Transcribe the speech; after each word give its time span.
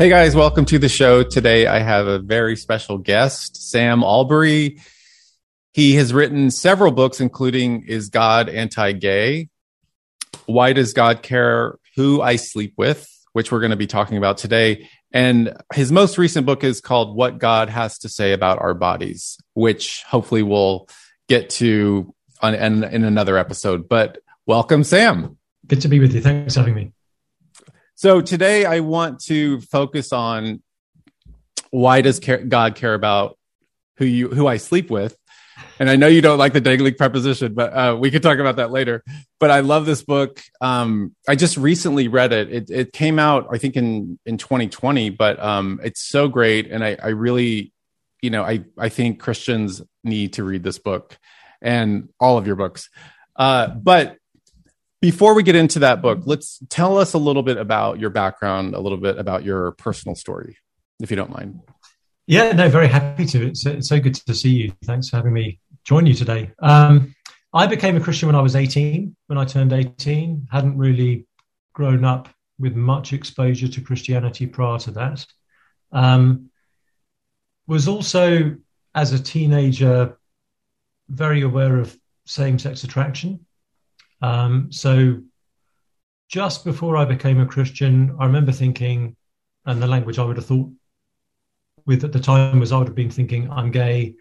Hey 0.00 0.08
guys, 0.08 0.34
welcome 0.34 0.64
to 0.64 0.78
the 0.78 0.88
show. 0.88 1.22
Today 1.22 1.66
I 1.66 1.80
have 1.80 2.06
a 2.06 2.18
very 2.18 2.56
special 2.56 2.96
guest, 2.96 3.70
Sam 3.70 4.00
Allberry. 4.00 4.80
He 5.74 5.96
has 5.96 6.14
written 6.14 6.50
several 6.50 6.90
books, 6.90 7.20
including 7.20 7.84
Is 7.86 8.08
God 8.08 8.48
Anti 8.48 8.92
Gay? 8.92 9.50
Why 10.46 10.72
Does 10.72 10.94
God 10.94 11.22
Care 11.22 11.76
Who 11.96 12.22
I 12.22 12.36
Sleep 12.36 12.72
With? 12.78 13.06
Which 13.34 13.52
we're 13.52 13.60
going 13.60 13.72
to 13.72 13.76
be 13.76 13.86
talking 13.86 14.16
about 14.16 14.38
today. 14.38 14.88
And 15.12 15.54
his 15.74 15.92
most 15.92 16.16
recent 16.16 16.46
book 16.46 16.64
is 16.64 16.80
called 16.80 17.14
What 17.14 17.36
God 17.36 17.68
Has 17.68 17.98
to 17.98 18.08
Say 18.08 18.32
About 18.32 18.58
Our 18.58 18.72
Bodies, 18.72 19.36
which 19.52 20.02
hopefully 20.08 20.42
we'll 20.42 20.88
get 21.28 21.50
to 21.50 22.14
on, 22.40 22.54
in, 22.54 22.84
in 22.84 23.04
another 23.04 23.36
episode. 23.36 23.86
But 23.86 24.16
welcome, 24.46 24.82
Sam. 24.82 25.36
Good 25.66 25.82
to 25.82 25.88
be 25.88 26.00
with 26.00 26.14
you. 26.14 26.22
Thanks 26.22 26.54
for 26.54 26.60
having 26.60 26.74
me. 26.74 26.92
So 28.00 28.22
today 28.22 28.64
I 28.64 28.80
want 28.80 29.20
to 29.24 29.60
focus 29.60 30.10
on 30.10 30.62
why 31.68 32.00
does 32.00 32.18
God 32.18 32.74
care 32.74 32.94
about 32.94 33.36
who 33.98 34.06
you 34.06 34.30
who 34.30 34.46
I 34.46 34.56
sleep 34.56 34.90
with? 34.90 35.14
And 35.78 35.90
I 35.90 35.96
know 35.96 36.06
you 36.06 36.22
don't 36.22 36.38
like 36.38 36.54
the 36.54 36.62
dangling 36.62 36.94
preposition, 36.94 37.52
but 37.52 37.74
uh, 37.74 37.98
we 38.00 38.10
could 38.10 38.22
talk 38.22 38.38
about 38.38 38.56
that 38.56 38.70
later. 38.70 39.04
But 39.38 39.50
I 39.50 39.60
love 39.60 39.84
this 39.84 40.02
book. 40.02 40.40
Um, 40.62 41.14
I 41.28 41.34
just 41.34 41.58
recently 41.58 42.08
read 42.08 42.32
it. 42.32 42.50
it. 42.50 42.70
It 42.70 42.92
came 42.94 43.18
out, 43.18 43.48
I 43.52 43.58
think, 43.58 43.76
in 43.76 44.18
in 44.24 44.38
2020, 44.38 45.10
but 45.10 45.38
um, 45.38 45.78
it's 45.84 46.00
so 46.00 46.26
great, 46.26 46.70
and 46.70 46.82
I, 46.82 46.96
I 47.02 47.08
really, 47.08 47.70
you 48.22 48.30
know, 48.30 48.42
I 48.42 48.64
I 48.78 48.88
think 48.88 49.20
Christians 49.20 49.82
need 50.04 50.32
to 50.34 50.44
read 50.44 50.62
this 50.62 50.78
book 50.78 51.18
and 51.60 52.08
all 52.18 52.38
of 52.38 52.46
your 52.46 52.56
books. 52.56 52.88
Uh, 53.36 53.68
but 53.68 54.16
before 55.00 55.34
we 55.34 55.42
get 55.42 55.56
into 55.56 55.80
that 55.80 56.02
book, 56.02 56.20
let's 56.24 56.62
tell 56.68 56.98
us 56.98 57.14
a 57.14 57.18
little 57.18 57.42
bit 57.42 57.56
about 57.56 57.98
your 57.98 58.10
background, 58.10 58.74
a 58.74 58.80
little 58.80 58.98
bit 58.98 59.18
about 59.18 59.44
your 59.44 59.72
personal 59.72 60.14
story, 60.14 60.58
if 61.00 61.10
you 61.10 61.16
don't 61.16 61.30
mind. 61.30 61.60
Yeah, 62.26 62.52
no, 62.52 62.68
very 62.68 62.86
happy 62.86 63.26
to. 63.26 63.48
It's, 63.48 63.66
it's 63.66 63.88
so 63.88 63.98
good 63.98 64.14
to 64.14 64.34
see 64.34 64.50
you. 64.50 64.72
Thanks 64.84 65.08
for 65.08 65.16
having 65.16 65.32
me 65.32 65.58
join 65.84 66.06
you 66.06 66.14
today. 66.14 66.52
Um, 66.60 67.14
I 67.52 67.66
became 67.66 67.96
a 67.96 68.00
Christian 68.00 68.28
when 68.28 68.36
I 68.36 68.42
was 68.42 68.54
18. 68.54 69.16
When 69.26 69.38
I 69.38 69.44
turned 69.44 69.72
18, 69.72 70.48
hadn't 70.50 70.76
really 70.78 71.26
grown 71.72 72.04
up 72.04 72.28
with 72.58 72.76
much 72.76 73.12
exposure 73.12 73.68
to 73.68 73.80
Christianity 73.80 74.46
prior 74.46 74.78
to 74.80 74.90
that. 74.92 75.26
Um, 75.92 76.50
was 77.66 77.88
also, 77.88 78.56
as 78.94 79.12
a 79.12 79.18
teenager, 79.18 80.18
very 81.08 81.42
aware 81.42 81.78
of 81.78 81.98
same 82.26 82.58
sex 82.58 82.84
attraction. 82.84 83.46
Um, 84.22 84.72
so 84.72 85.22
just 86.28 86.64
before 86.64 86.96
I 86.96 87.04
became 87.04 87.40
a 87.40 87.46
Christian, 87.46 88.16
I 88.18 88.26
remember 88.26 88.52
thinking, 88.52 89.16
and 89.66 89.82
the 89.82 89.86
language 89.86 90.18
I 90.18 90.24
would 90.24 90.36
have 90.36 90.46
thought 90.46 90.70
with 91.86 92.04
at 92.04 92.12
the 92.12 92.20
time 92.20 92.60
was 92.60 92.72
I 92.72 92.78
would 92.78 92.86
have 92.86 92.94
been 92.96 93.10
thinking, 93.10 93.50
I'm 93.50 93.70
gay. 93.70 94.14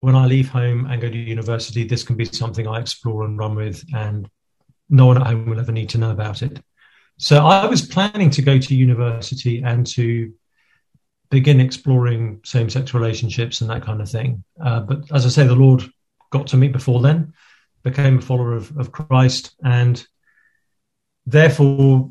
When 0.00 0.14
I 0.14 0.26
leave 0.26 0.48
home 0.48 0.86
and 0.86 1.00
go 1.00 1.08
to 1.08 1.16
university, 1.16 1.84
this 1.84 2.04
can 2.04 2.16
be 2.16 2.26
something 2.26 2.68
I 2.68 2.80
explore 2.80 3.24
and 3.24 3.38
run 3.38 3.56
with, 3.56 3.84
and 3.94 4.28
no 4.88 5.06
one 5.06 5.16
at 5.16 5.26
home 5.26 5.46
will 5.46 5.58
ever 5.58 5.72
need 5.72 5.88
to 5.90 5.98
know 5.98 6.10
about 6.10 6.42
it. 6.42 6.62
So 7.18 7.44
I 7.44 7.66
was 7.66 7.86
planning 7.86 8.30
to 8.30 8.42
go 8.42 8.58
to 8.58 8.74
university 8.76 9.62
and 9.62 9.86
to 9.88 10.32
begin 11.30 11.60
exploring 11.60 12.40
same 12.44 12.70
sex 12.70 12.94
relationships 12.94 13.60
and 13.60 13.70
that 13.70 13.82
kind 13.82 14.00
of 14.00 14.08
thing. 14.08 14.44
Uh, 14.62 14.80
but 14.80 15.10
as 15.12 15.26
I 15.26 15.30
say, 15.30 15.46
the 15.46 15.56
Lord 15.56 15.82
got 16.30 16.46
to 16.48 16.56
me 16.56 16.68
before 16.68 17.00
then 17.00 17.32
became 17.86 18.18
a 18.18 18.20
follower 18.20 18.52
of, 18.52 18.76
of 18.76 18.90
Christ, 18.90 19.54
and 19.62 20.04
therefore 21.24 22.10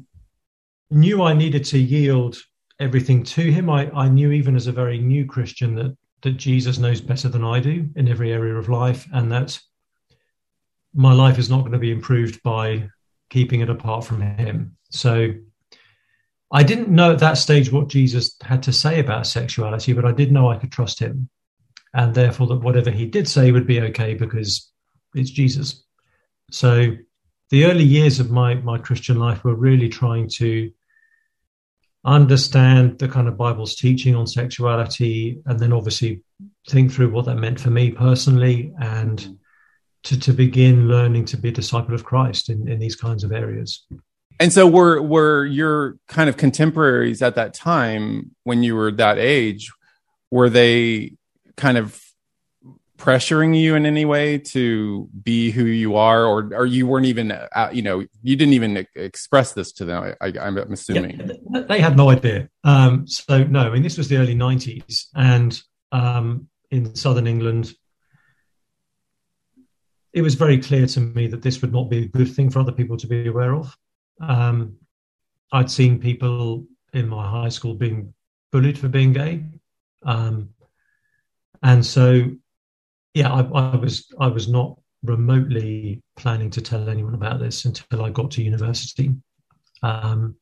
knew 0.89 1.21
I 1.21 1.33
needed 1.33 1.65
to 1.65 1.77
yield 1.77 2.37
everything 2.79 3.23
to 3.23 3.41
him. 3.51 3.69
I, 3.69 3.91
I 3.91 4.07
knew 4.07 4.31
even 4.31 4.55
as 4.55 4.67
a 4.67 4.71
very 4.71 4.97
new 4.97 5.25
Christian 5.25 5.75
that 5.75 5.97
that 6.21 6.37
Jesus 6.37 6.79
knows 6.79 7.01
better 7.01 7.29
than 7.29 7.43
I 7.43 7.59
do 7.59 7.87
in 7.95 8.07
every 8.07 8.31
area 8.31 8.55
of 8.55 8.69
life, 8.69 9.05
and 9.13 9.31
that 9.33 9.59
my 10.93 11.13
life 11.13 11.37
is 11.37 11.49
not 11.49 11.59
going 11.59 11.73
to 11.73 11.87
be 11.87 11.91
improved 11.91 12.41
by 12.41 12.89
keeping 13.29 13.59
it 13.59 13.69
apart 13.69 14.05
from 14.05 14.21
him. 14.21 14.77
So 14.89 15.33
I 16.51 16.63
didn't 16.63 16.87
know 16.87 17.11
at 17.11 17.19
that 17.19 17.37
stage 17.37 17.69
what 17.69 17.89
Jesus 17.89 18.37
had 18.41 18.63
to 18.63 18.71
say 18.71 18.99
about 19.01 19.27
sexuality, 19.27 19.91
but 19.91 20.05
I 20.05 20.13
did 20.13 20.31
know 20.31 20.49
I 20.49 20.57
could 20.57 20.71
trust 20.71 20.99
him. 20.99 21.29
And 21.93 22.15
therefore, 22.15 22.47
that 22.47 22.63
whatever 22.63 22.91
he 22.91 23.05
did 23.05 23.27
say 23.27 23.51
would 23.51 23.67
be 23.67 23.81
okay 23.81 24.13
because 24.15 24.71
it's 25.15 25.31
Jesus. 25.31 25.83
So 26.51 26.95
the 27.49 27.65
early 27.65 27.83
years 27.83 28.19
of 28.19 28.31
my 28.31 28.55
my 28.55 28.77
Christian 28.77 29.17
life 29.19 29.43
were 29.43 29.55
really 29.55 29.89
trying 29.89 30.29
to 30.29 30.71
understand 32.03 32.99
the 32.99 33.07
kind 33.07 33.27
of 33.27 33.37
Bible's 33.37 33.75
teaching 33.75 34.15
on 34.15 34.27
sexuality, 34.27 35.41
and 35.45 35.59
then 35.59 35.73
obviously 35.73 36.21
think 36.69 36.91
through 36.91 37.09
what 37.09 37.25
that 37.25 37.35
meant 37.35 37.59
for 37.59 37.71
me 37.71 37.91
personally, 37.91 38.73
and 38.79 39.39
to 40.03 40.19
to 40.19 40.33
begin 40.33 40.87
learning 40.87 41.25
to 41.25 41.37
be 41.37 41.49
a 41.49 41.51
disciple 41.51 41.95
of 41.95 42.03
Christ 42.03 42.49
in, 42.49 42.67
in 42.67 42.79
these 42.79 42.95
kinds 42.95 43.23
of 43.23 43.31
areas. 43.31 43.85
And 44.39 44.51
so 44.51 44.67
were 44.67 45.01
were 45.01 45.45
your 45.45 45.97
kind 46.07 46.29
of 46.29 46.37
contemporaries 46.37 47.21
at 47.21 47.35
that 47.35 47.53
time 47.53 48.35
when 48.43 48.63
you 48.63 48.75
were 48.75 48.91
that 48.91 49.17
age, 49.17 49.71
were 50.29 50.49
they 50.49 51.13
kind 51.57 51.77
of 51.77 52.04
pressuring 52.97 53.59
you 53.59 53.75
in 53.75 53.85
any 53.85 54.05
way 54.05 54.37
to 54.37 55.09
be 55.23 55.51
who 55.51 55.65
you 55.65 55.95
are 55.95 56.25
or 56.25 56.49
or 56.53 56.65
you 56.65 56.87
weren't 56.87 57.05
even 57.05 57.31
uh, 57.31 57.69
you 57.71 57.81
know 57.81 58.05
you 58.23 58.35
didn't 58.35 58.53
even 58.53 58.85
express 58.95 59.53
this 59.53 59.71
to 59.73 59.85
them 59.85 60.15
I, 60.21 60.33
am 60.37 60.57
assuming. 60.71 61.29
Yeah, 61.53 61.61
they 61.61 61.79
had 61.79 61.97
no 61.97 62.09
idea. 62.09 62.49
Um, 62.63 63.05
so 63.07 63.43
no 63.43 63.61
i 63.61 63.69
mean 63.69 63.83
this 63.83 63.97
was 63.97 64.07
the 64.07 64.17
early 64.17 64.35
90s 64.35 65.05
and 65.15 65.59
um, 65.91 66.47
in 66.71 66.95
southern 66.95 67.27
england 67.27 67.73
it 70.13 70.21
was 70.21 70.35
very 70.35 70.57
clear 70.57 70.87
to 70.87 71.01
me 71.01 71.27
that 71.27 71.41
this 71.41 71.61
would 71.61 71.73
not 71.73 71.89
be 71.89 72.03
a 72.03 72.07
good 72.07 72.33
thing 72.33 72.49
for 72.49 72.59
other 72.59 72.71
people 72.71 72.95
to 72.95 73.07
be 73.07 73.27
aware 73.27 73.53
of. 73.53 73.77
Um, 74.21 74.77
i'd 75.51 75.69
seen 75.69 75.99
people 75.99 76.65
in 76.93 77.07
my 77.07 77.29
high 77.29 77.49
school 77.49 77.75
being 77.75 78.13
bullied 78.51 78.79
for 78.79 78.87
being 78.87 79.11
gay. 79.11 79.43
Um, 80.03 80.49
and 81.61 81.85
so 81.85 82.31
yeah, 83.15 83.33
I, 83.33 83.41
I, 83.41 83.75
was 83.77 84.13
I 84.19 84.27
was 84.27 84.47
not 84.49 84.77
remotely 85.01 86.03
planning 86.17 86.49
to 86.51 86.61
tell 86.61 86.89
anyone 86.89 87.15
about 87.15 87.39
this 87.39 87.63
until 87.65 88.03
I 88.03 88.09
got 88.09 88.31
to 88.31 88.43
university. 88.43 89.15
Um, 89.81 90.35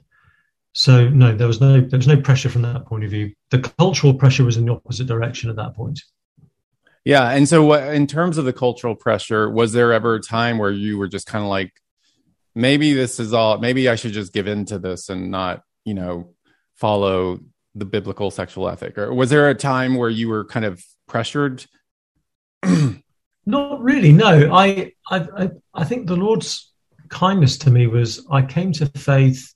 so 0.73 1.07
no, 1.07 1.35
there 1.35 1.47
was 1.47 1.61
no 1.61 1.81
there 1.81 1.99
was 1.99 2.07
no 2.07 2.19
pressure 2.19 2.49
from 2.49 2.63
that 2.63 2.87
point 2.87 3.03
of 3.03 3.11
view. 3.11 3.31
The 3.51 3.59
cultural 3.59 4.15
pressure 4.15 4.43
was 4.43 4.57
in 4.57 4.65
the 4.65 4.73
opposite 4.73 5.05
direction 5.05 5.51
at 5.51 5.55
that 5.57 5.75
point. 5.75 6.01
Yeah, 7.05 7.29
and 7.29 7.47
so 7.47 7.73
in 7.73 8.07
terms 8.07 8.37
of 8.37 8.45
the 8.45 8.53
cultural 8.53 8.95
pressure, 8.95 9.49
was 9.49 9.73
there 9.73 9.93
ever 9.93 10.15
a 10.15 10.21
time 10.21 10.57
where 10.57 10.71
you 10.71 10.97
were 10.97 11.09
just 11.09 11.27
kind 11.27 11.43
of 11.43 11.49
like, 11.49 11.73
maybe 12.55 12.93
this 12.93 13.19
is 13.19 13.33
all, 13.33 13.57
maybe 13.57 13.89
I 13.89 13.95
should 13.95 14.13
just 14.13 14.31
give 14.31 14.47
in 14.47 14.63
to 14.65 14.79
this 14.79 15.09
and 15.09 15.29
not, 15.29 15.63
you 15.83 15.95
know, 15.95 16.33
follow 16.75 17.39
the 17.75 17.83
biblical 17.83 18.31
sexual 18.31 18.69
ethic, 18.69 18.97
or 18.97 19.13
was 19.13 19.29
there 19.29 19.49
a 19.49 19.55
time 19.55 19.95
where 19.95 20.09
you 20.09 20.29
were 20.29 20.45
kind 20.45 20.65
of 20.65 20.81
pressured 21.07 21.65
Not 23.45 23.81
really. 23.81 24.11
No, 24.11 24.53
I, 24.53 24.93
I, 25.09 25.49
I 25.73 25.83
think 25.83 26.07
the 26.07 26.15
Lord's 26.15 26.71
kindness 27.09 27.57
to 27.59 27.71
me 27.71 27.87
was 27.87 28.25
I 28.31 28.41
came 28.41 28.71
to 28.73 28.85
faith, 28.97 29.53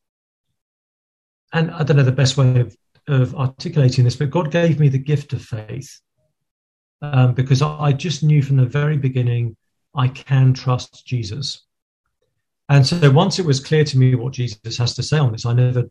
and 1.53 1.71
I 1.71 1.83
don't 1.83 1.97
know 1.97 2.03
the 2.03 2.11
best 2.11 2.37
way 2.37 2.59
of, 2.59 2.75
of 3.07 3.35
articulating 3.35 4.03
this, 4.03 4.15
but 4.15 4.29
God 4.29 4.51
gave 4.51 4.79
me 4.79 4.89
the 4.89 4.97
gift 4.97 5.33
of 5.33 5.41
faith 5.41 6.01
um, 7.01 7.33
because 7.33 7.61
I, 7.61 7.77
I 7.79 7.93
just 7.93 8.23
knew 8.23 8.41
from 8.41 8.57
the 8.57 8.65
very 8.65 8.97
beginning 8.97 9.55
I 9.95 10.07
can 10.09 10.53
trust 10.53 11.05
Jesus. 11.05 11.65
And 12.69 12.85
so 12.85 13.09
once 13.09 13.39
it 13.39 13.45
was 13.45 13.61
clear 13.61 13.85
to 13.85 13.97
me 13.97 14.15
what 14.15 14.33
Jesus 14.33 14.77
has 14.77 14.93
to 14.95 15.03
say 15.03 15.17
on 15.17 15.31
this, 15.31 15.45
I 15.45 15.53
never, 15.53 15.85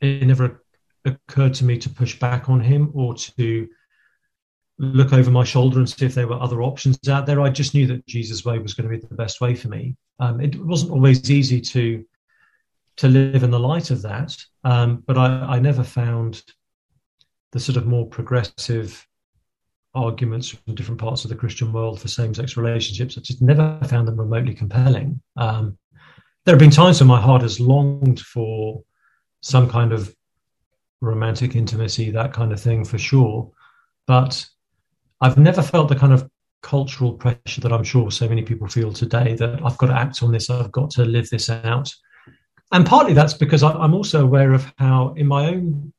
it 0.00 0.26
never 0.26 0.62
occurred 1.04 1.54
to 1.54 1.64
me 1.64 1.78
to 1.78 1.88
push 1.88 2.18
back 2.18 2.50
on 2.50 2.60
him 2.60 2.90
or 2.94 3.14
to 3.14 3.68
look 4.80 5.12
over 5.12 5.30
my 5.30 5.44
shoulder 5.44 5.78
and 5.78 5.88
see 5.88 6.06
if 6.06 6.14
there 6.14 6.26
were 6.26 6.40
other 6.40 6.62
options 6.62 6.98
out 7.06 7.26
there. 7.26 7.42
I 7.42 7.50
just 7.50 7.74
knew 7.74 7.86
that 7.88 8.06
Jesus' 8.06 8.46
way 8.46 8.58
was 8.58 8.72
going 8.72 8.88
to 8.88 8.96
be 8.96 9.06
the 9.06 9.14
best 9.14 9.42
way 9.42 9.54
for 9.54 9.68
me. 9.68 9.94
Um, 10.18 10.40
it 10.40 10.56
wasn't 10.64 10.92
always 10.92 11.30
easy 11.30 11.60
to 11.60 12.04
to 12.96 13.08
live 13.08 13.42
in 13.42 13.50
the 13.50 13.60
light 13.60 13.90
of 13.90 14.02
that, 14.02 14.36
um, 14.64 15.02
but 15.06 15.16
I, 15.16 15.26
I, 15.26 15.58
never 15.58 15.82
found 15.82 16.42
the 17.52 17.60
sort 17.60 17.78
of 17.78 17.86
more 17.86 18.06
progressive 18.06 19.06
arguments 19.94 20.48
from 20.48 20.74
different 20.74 21.00
parts 21.00 21.24
of 21.24 21.30
the 21.30 21.36
Christian 21.36 21.72
world 21.72 21.98
for 21.98 22.08
same-sex 22.08 22.58
relationships. 22.58 23.16
I 23.16 23.22
just 23.22 23.40
never 23.40 23.78
found 23.88 24.06
them 24.06 24.20
remotely 24.20 24.54
compelling. 24.54 25.22
Um, 25.36 25.78
there 26.44 26.54
have 26.54 26.60
been 26.60 26.70
times 26.70 27.00
when 27.00 27.08
my 27.08 27.20
heart 27.20 27.40
has 27.40 27.58
longed 27.58 28.20
for 28.20 28.82
some 29.40 29.70
kind 29.70 29.92
of 29.92 30.14
romantic 31.00 31.56
intimacy, 31.56 32.10
that 32.10 32.34
kind 32.34 32.52
of 32.52 32.60
thing, 32.60 32.84
for 32.84 32.98
sure. 32.98 33.50
But 34.06 34.46
I've 35.20 35.38
never 35.38 35.62
felt 35.62 35.88
the 35.88 35.96
kind 35.96 36.12
of 36.12 36.28
cultural 36.62 37.12
pressure 37.14 37.60
that 37.60 37.72
I'm 37.72 37.84
sure 37.84 38.10
so 38.10 38.28
many 38.28 38.42
people 38.42 38.68
feel 38.68 38.92
today 38.92 39.34
that 39.34 39.64
I've 39.64 39.78
got 39.78 39.86
to 39.86 39.94
act 39.94 40.22
on 40.22 40.32
this, 40.32 40.50
I've 40.50 40.72
got 40.72 40.90
to 40.92 41.04
live 41.04 41.28
this 41.30 41.50
out. 41.50 41.92
And 42.72 42.86
partly 42.86 43.14
that's 43.14 43.34
because 43.34 43.62
I'm 43.62 43.94
also 43.94 44.22
aware 44.22 44.52
of 44.52 44.72
how, 44.78 45.14
in 45.14 45.26
my 45.26 45.48
own, 45.48 45.92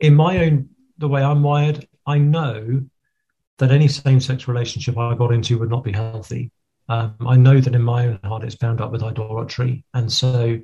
in 0.00 0.14
my 0.14 0.44
own, 0.44 0.68
the 0.98 1.08
way 1.08 1.22
I'm 1.22 1.42
wired, 1.42 1.88
I 2.06 2.18
know 2.18 2.82
that 3.58 3.70
any 3.70 3.88
same-sex 3.88 4.48
relationship 4.48 4.98
I 4.98 5.14
got 5.14 5.32
into 5.32 5.58
would 5.58 5.70
not 5.70 5.84
be 5.84 5.92
healthy. 5.92 6.50
Um, 6.88 7.16
I 7.26 7.36
know 7.36 7.60
that 7.60 7.74
in 7.74 7.82
my 7.82 8.06
own 8.06 8.20
heart 8.24 8.44
it's 8.44 8.54
bound 8.54 8.80
up 8.80 8.92
with 8.92 9.02
idolatry, 9.02 9.84
and 9.94 10.12
so 10.12 10.60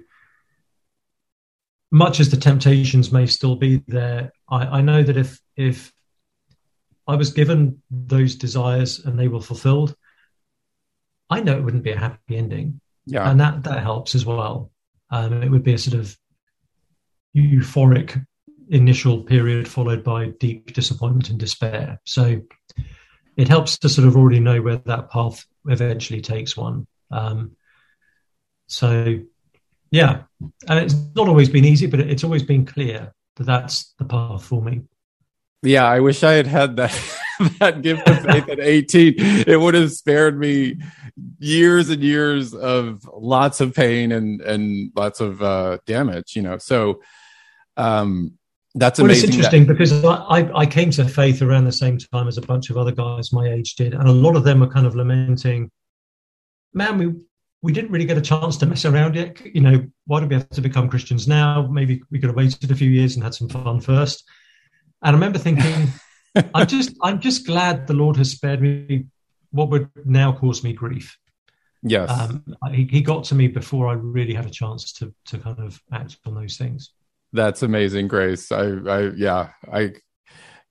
much 1.90 2.20
as 2.20 2.30
the 2.30 2.36
temptations 2.36 3.12
may 3.12 3.26
still 3.26 3.56
be 3.56 3.82
there, 3.86 4.32
I, 4.48 4.78
I 4.78 4.80
know 4.80 5.02
that 5.02 5.16
if 5.16 5.40
if 5.56 5.92
I 7.08 7.16
was 7.16 7.32
given 7.32 7.82
those 7.90 8.36
desires 8.36 9.00
and 9.04 9.18
they 9.18 9.28
were 9.28 9.40
fulfilled, 9.40 9.96
I 11.30 11.40
know 11.40 11.56
it 11.56 11.64
wouldn't 11.64 11.82
be 11.82 11.92
a 11.92 11.98
happy 11.98 12.36
ending. 12.36 12.80
Yeah. 13.06 13.28
And 13.28 13.40
that, 13.40 13.64
that 13.64 13.82
helps 13.82 14.14
as 14.14 14.26
well. 14.26 14.70
Um, 15.10 15.42
it 15.42 15.50
would 15.50 15.64
be 15.64 15.72
a 15.72 15.78
sort 15.78 15.98
of 15.98 16.16
euphoric 17.34 18.24
initial 18.68 19.22
period 19.22 19.66
followed 19.66 20.04
by 20.04 20.26
deep 20.38 20.74
disappointment 20.74 21.30
and 21.30 21.40
despair. 21.40 21.98
So 22.04 22.42
it 23.36 23.48
helps 23.48 23.78
to 23.78 23.88
sort 23.88 24.06
of 24.06 24.16
already 24.16 24.40
know 24.40 24.60
where 24.60 24.76
that 24.76 25.10
path 25.10 25.46
eventually 25.66 26.20
takes 26.20 26.56
one. 26.56 26.86
Um, 27.10 27.56
so, 28.66 29.20
yeah, 29.90 30.24
and 30.68 30.78
it's 30.78 30.94
not 31.14 31.28
always 31.28 31.48
been 31.48 31.64
easy, 31.64 31.86
but 31.86 32.00
it's 32.00 32.24
always 32.24 32.42
been 32.42 32.66
clear 32.66 33.14
that 33.36 33.44
that's 33.44 33.94
the 33.98 34.04
path 34.04 34.44
for 34.44 34.60
me. 34.60 34.82
Yeah, 35.62 35.84
I 35.84 36.00
wish 36.00 36.22
I 36.22 36.32
had 36.32 36.46
had 36.46 36.76
that 36.76 36.92
that 37.58 37.82
gift 37.82 38.08
of 38.08 38.20
faith 38.22 38.48
at 38.48 38.60
18. 38.60 39.14
It 39.18 39.60
would 39.60 39.74
have 39.74 39.92
spared 39.92 40.38
me 40.38 40.76
years 41.38 41.88
and 41.90 42.02
years 42.02 42.54
of 42.54 43.08
lots 43.12 43.60
of 43.60 43.74
pain 43.74 44.12
and 44.12 44.40
and 44.40 44.92
lots 44.94 45.20
of 45.20 45.42
uh, 45.42 45.78
damage. 45.86 46.36
You 46.36 46.42
know, 46.42 46.58
so 46.58 47.00
um, 47.76 48.38
that's 48.74 48.98
amazing. 48.98 49.06
Well, 49.06 49.28
it's 49.28 49.36
interesting 49.36 49.66
that- 49.66 49.74
because 49.74 50.04
I, 50.04 50.50
I 50.54 50.66
came 50.66 50.90
to 50.92 51.08
faith 51.08 51.42
around 51.42 51.64
the 51.64 51.72
same 51.72 51.98
time 51.98 52.28
as 52.28 52.38
a 52.38 52.42
bunch 52.42 52.70
of 52.70 52.76
other 52.76 52.92
guys 52.92 53.32
my 53.32 53.48
age 53.48 53.74
did, 53.74 53.94
and 53.94 54.08
a 54.08 54.12
lot 54.12 54.36
of 54.36 54.44
them 54.44 54.60
were 54.60 54.68
kind 54.68 54.86
of 54.86 54.94
lamenting, 54.94 55.70
"Man, 56.72 56.98
we 56.98 57.14
we 57.62 57.72
didn't 57.72 57.90
really 57.90 58.04
get 58.04 58.18
a 58.18 58.22
chance 58.22 58.56
to 58.58 58.66
mess 58.66 58.84
around 58.84 59.16
yet. 59.16 59.44
You 59.44 59.60
know, 59.60 59.86
why 60.06 60.20
do 60.20 60.26
we 60.26 60.34
have 60.36 60.48
to 60.50 60.60
become 60.60 60.88
Christians 60.88 61.26
now? 61.26 61.66
Maybe 61.66 62.00
we 62.10 62.20
could 62.20 62.28
have 62.28 62.36
waited 62.36 62.70
a 62.70 62.74
few 62.76 62.90
years 62.90 63.16
and 63.16 63.24
had 63.24 63.34
some 63.34 63.48
fun 63.48 63.80
first. 63.80 64.22
And 65.02 65.10
I 65.10 65.18
remember 65.18 65.38
thinking, 65.38 65.88
I'm 66.54 66.66
just 66.66 66.96
I'm 67.02 67.20
just 67.20 67.46
glad 67.46 67.86
the 67.86 67.94
Lord 67.94 68.16
has 68.16 68.30
spared 68.30 68.60
me 68.60 69.06
what 69.50 69.70
would 69.70 69.88
now 70.04 70.32
cause 70.32 70.62
me 70.62 70.72
grief. 70.72 71.18
Yes, 71.82 72.10
um, 72.10 72.44
he, 72.72 72.88
he 72.90 73.00
got 73.00 73.24
to 73.24 73.34
me 73.34 73.48
before 73.48 73.88
I 73.88 73.92
really 73.92 74.34
had 74.34 74.46
a 74.46 74.50
chance 74.50 74.92
to 74.94 75.14
to 75.26 75.38
kind 75.38 75.58
of 75.58 75.80
act 75.92 76.18
on 76.26 76.34
those 76.34 76.56
things. 76.56 76.90
That's 77.32 77.62
amazing, 77.62 78.08
Grace. 78.08 78.50
I, 78.50 78.64
I, 78.64 79.10
yeah, 79.10 79.50
I, 79.70 79.92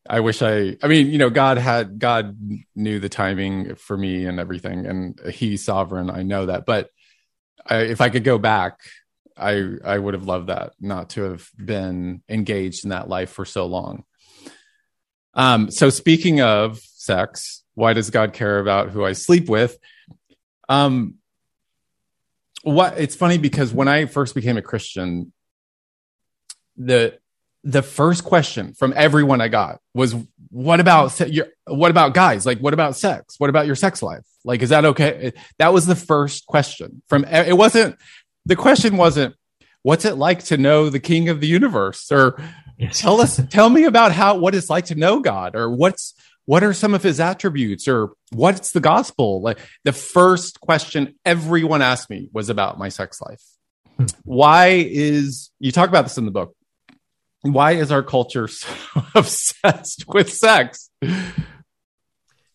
I 0.09 0.21
wish 0.21 0.41
I. 0.41 0.75
I 0.81 0.87
mean, 0.87 1.07
you 1.07 1.17
know, 1.17 1.29
God 1.29 1.57
had 1.57 1.99
God 1.99 2.37
knew 2.75 2.99
the 2.99 3.09
timing 3.09 3.75
for 3.75 3.95
me 3.95 4.25
and 4.25 4.39
everything, 4.39 4.85
and 4.85 5.19
He's 5.29 5.63
sovereign. 5.63 6.09
I 6.09 6.23
know 6.23 6.47
that, 6.47 6.65
but 6.65 6.89
I, 7.65 7.77
if 7.81 8.01
I 8.01 8.09
could 8.09 8.23
go 8.23 8.37
back, 8.37 8.79
I, 9.37 9.75
I 9.83 9.97
would 9.97 10.13
have 10.13 10.25
loved 10.25 10.47
that 10.47 10.73
not 10.79 11.11
to 11.11 11.23
have 11.23 11.49
been 11.57 12.23
engaged 12.27 12.83
in 12.83 12.89
that 12.89 13.09
life 13.09 13.29
for 13.29 13.45
so 13.45 13.65
long. 13.65 14.03
Um, 15.37 15.69
so 15.69 15.89
speaking 15.89 16.41
of 16.41 16.79
sex, 16.79 17.63
why 17.75 17.93
does 17.93 18.09
God 18.09 18.33
care 18.33 18.59
about 18.59 18.89
who 18.89 19.05
I 19.05 19.13
sleep 19.13 19.47
with? 19.47 19.77
Um, 20.67 21.15
what 22.63 22.97
it's 22.97 23.15
funny 23.15 23.37
because 23.37 23.71
when 23.71 23.87
I 23.87 24.07
first 24.07 24.35
became 24.35 24.57
a 24.57 24.61
Christian, 24.61 25.31
the 26.75 27.17
the 27.63 27.81
first 27.81 28.23
question 28.23 28.73
from 28.73 28.93
everyone 28.95 29.39
I 29.39 29.47
got 29.47 29.79
was, 29.93 30.15
"What 30.49 30.79
about 30.79 31.17
your? 31.29 31.47
What 31.65 31.91
about 31.91 32.13
guys? 32.13 32.45
Like, 32.45 32.59
what 32.59 32.73
about 32.73 32.95
sex? 32.95 33.35
What 33.37 33.49
about 33.49 33.67
your 33.67 33.75
sex 33.75 34.01
life? 34.01 34.25
Like, 34.43 34.61
is 34.63 34.69
that 34.69 34.85
okay?" 34.85 35.33
That 35.59 35.71
was 35.71 35.85
the 35.85 35.95
first 35.95 36.47
question 36.47 37.03
from. 37.07 37.25
It 37.25 37.55
wasn't. 37.55 37.95
The 38.45 38.55
question 38.55 38.97
wasn't, 38.97 39.35
"What's 39.83 40.03
it 40.03 40.15
like 40.15 40.43
to 40.45 40.57
know 40.57 40.89
the 40.89 40.99
King 40.99 41.29
of 41.29 41.41
the 41.41 41.47
universe?" 41.47 42.11
or 42.11 42.41
Yes. 42.77 42.99
tell 42.99 43.19
us, 43.21 43.41
tell 43.49 43.69
me 43.69 43.85
about 43.85 44.11
how 44.11 44.37
what 44.37 44.53
it's 44.53 44.69
like 44.69 44.85
to 44.85 44.95
know 44.95 45.19
God, 45.19 45.55
or 45.55 45.69
what's 45.69 46.13
what 46.45 46.63
are 46.63 46.73
some 46.73 46.93
of 46.93 47.03
His 47.03 47.19
attributes, 47.19 47.87
or 47.87 48.11
what's 48.31 48.71
the 48.71 48.79
gospel? 48.79 49.41
Like 49.41 49.59
the 49.83 49.93
first 49.93 50.61
question 50.61 51.15
everyone 51.25 51.81
asked 51.81 52.09
me 52.09 52.29
was 52.31 52.49
about 52.49 52.77
my 52.77 52.89
sex 52.89 53.19
life. 53.21 53.43
Hmm. 53.97 54.05
Why 54.23 54.67
is 54.87 55.49
you 55.59 55.71
talk 55.71 55.89
about 55.89 56.03
this 56.03 56.17
in 56.17 56.25
the 56.25 56.31
book? 56.31 56.55
Why 57.41 57.73
is 57.73 57.91
our 57.91 58.03
culture 58.03 58.47
so 58.47 58.69
obsessed 59.15 60.05
with 60.07 60.31
sex? 60.31 60.89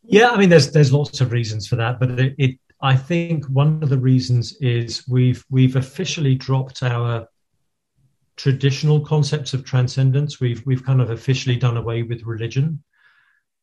Yeah, 0.04 0.30
I 0.30 0.38
mean, 0.38 0.48
there's 0.48 0.70
there's 0.72 0.92
lots 0.92 1.20
of 1.20 1.32
reasons 1.32 1.66
for 1.66 1.76
that, 1.76 1.98
but 1.98 2.10
it, 2.18 2.34
it 2.38 2.58
I 2.80 2.96
think 2.96 3.46
one 3.46 3.82
of 3.82 3.88
the 3.88 3.98
reasons 3.98 4.56
is 4.60 5.06
we've 5.08 5.44
we've 5.50 5.76
officially 5.76 6.34
dropped 6.34 6.82
our 6.82 7.28
traditional 8.42 8.98
concepts 8.98 9.54
of 9.54 9.64
transcendence. 9.64 10.40
We've 10.40 10.66
we've 10.66 10.84
kind 10.84 11.00
of 11.00 11.10
officially 11.10 11.54
done 11.54 11.76
away 11.76 12.02
with 12.02 12.24
religion, 12.24 12.82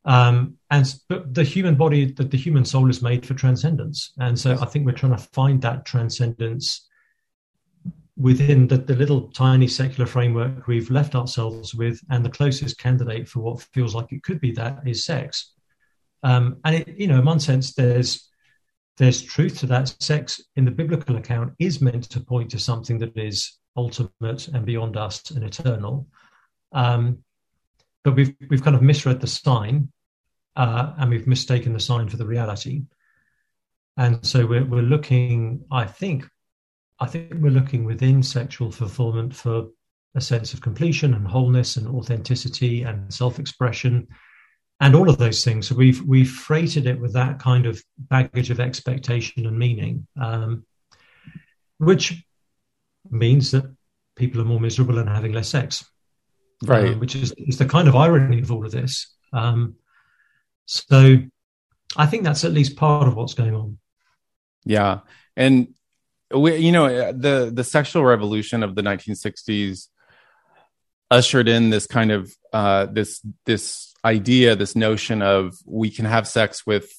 um, 0.05 0.55
and 0.71 0.95
but 1.09 1.33
the 1.33 1.43
human 1.43 1.75
body, 1.75 2.13
the, 2.13 2.23
the 2.23 2.37
human 2.37 2.63
soul 2.63 2.89
is 2.89 3.01
made 3.01 3.25
for 3.25 3.33
transcendence, 3.33 4.13
and 4.19 4.39
so 4.39 4.57
I 4.61 4.65
think 4.65 4.85
we're 4.85 4.93
trying 4.93 5.17
to 5.17 5.29
find 5.33 5.61
that 5.63 5.85
transcendence 5.85 6.87
within 8.15 8.67
the, 8.67 8.77
the 8.77 8.95
little 8.95 9.23
tiny 9.31 9.67
secular 9.67 10.05
framework 10.05 10.65
we've 10.65 10.89
left 10.89 11.13
ourselves 11.13 11.75
with, 11.75 11.99
and 12.09 12.23
the 12.23 12.29
closest 12.29 12.77
candidate 12.77 13.27
for 13.27 13.41
what 13.41 13.61
feels 13.73 13.93
like 13.93 14.13
it 14.13 14.23
could 14.23 14.39
be 14.39 14.53
that 14.53 14.79
is 14.85 15.03
sex. 15.03 15.55
Um, 16.23 16.61
and 16.63 16.75
it, 16.75 16.87
you 16.97 17.07
know, 17.07 17.19
in 17.19 17.25
one 17.25 17.41
sense, 17.41 17.73
there's 17.73 18.29
there's 18.97 19.21
truth 19.21 19.59
to 19.59 19.65
that. 19.65 19.93
Sex 19.99 20.41
in 20.55 20.63
the 20.63 20.71
biblical 20.71 21.17
account 21.17 21.51
is 21.59 21.81
meant 21.81 22.05
to 22.11 22.21
point 22.21 22.51
to 22.51 22.59
something 22.59 22.97
that 22.99 23.17
is 23.17 23.59
ultimate 23.83 24.41
and 24.53 24.65
beyond 24.65 24.97
us 24.97 25.31
and 25.31 25.43
eternal. 25.43 25.95
Um, 26.71 27.23
but 28.03 28.15
we've 28.17 28.33
we've 28.49 28.65
kind 28.65 28.75
of 28.75 28.81
misread 28.81 29.19
the 29.21 29.27
sign, 29.27 29.75
uh, 30.55 30.85
and 30.97 31.09
we've 31.11 31.27
mistaken 31.35 31.73
the 31.73 31.79
sign 31.89 32.09
for 32.09 32.17
the 32.17 32.29
reality. 32.35 32.77
And 33.95 34.25
so 34.25 34.45
we're 34.51 34.67
we're 34.73 34.91
looking, 34.95 35.63
I 35.81 35.85
think, 35.99 36.19
I 37.05 37.07
think 37.11 37.33
we're 37.43 37.59
looking 37.59 37.85
within 37.85 38.23
sexual 38.23 38.71
fulfillment 38.71 39.35
for 39.35 39.55
a 40.15 40.21
sense 40.21 40.53
of 40.53 40.61
completion 40.61 41.13
and 41.13 41.27
wholeness 41.27 41.77
and 41.77 41.87
authenticity 41.87 42.85
and 42.89 43.13
self-expression 43.13 44.07
and 44.79 44.95
all 44.95 45.09
of 45.09 45.17
those 45.17 45.43
things. 45.43 45.67
So 45.67 45.75
we've 45.75 46.01
we've 46.13 46.31
freighted 46.31 46.85
it 46.87 46.99
with 46.99 47.13
that 47.13 47.39
kind 47.39 47.65
of 47.65 47.83
baggage 47.97 48.51
of 48.51 48.59
expectation 48.59 49.45
and 49.45 49.57
meaning, 49.57 50.07
um, 50.19 50.65
which 51.77 52.23
means 53.09 53.51
that 53.51 53.65
people 54.15 54.41
are 54.41 54.45
more 54.45 54.59
miserable 54.59 54.99
and 54.99 55.09
having 55.09 55.33
less 55.33 55.49
sex. 55.49 55.85
Right. 56.63 56.89
Um, 56.89 56.99
which 56.99 57.15
is, 57.15 57.33
is 57.37 57.57
the 57.57 57.65
kind 57.65 57.87
of 57.87 57.95
irony 57.95 58.41
of 58.41 58.51
all 58.51 58.65
of 58.65 58.71
this. 58.71 59.15
Um, 59.31 59.75
so 60.65 61.17
I 61.95 62.05
think 62.05 62.23
that's 62.23 62.43
at 62.43 62.51
least 62.51 62.75
part 62.75 63.07
of 63.07 63.15
what's 63.15 63.33
going 63.33 63.55
on. 63.55 63.77
Yeah. 64.65 64.99
And 65.37 65.73
we, 66.33 66.57
you 66.57 66.71
know, 66.71 67.11
the, 67.13 67.49
the 67.53 67.63
sexual 67.63 68.03
revolution 68.03 68.61
of 68.61 68.75
the 68.75 68.81
1960s 68.81 69.87
ushered 71.09 71.47
in 71.47 71.69
this 71.69 71.87
kind 71.87 72.11
of, 72.11 72.31
uh, 72.53 72.85
this, 72.87 73.25
this 73.45 73.93
idea, 74.03 74.55
this 74.55 74.75
notion 74.75 75.21
of 75.21 75.55
we 75.65 75.89
can 75.89 76.05
have 76.05 76.27
sex 76.27 76.67
with 76.67 76.91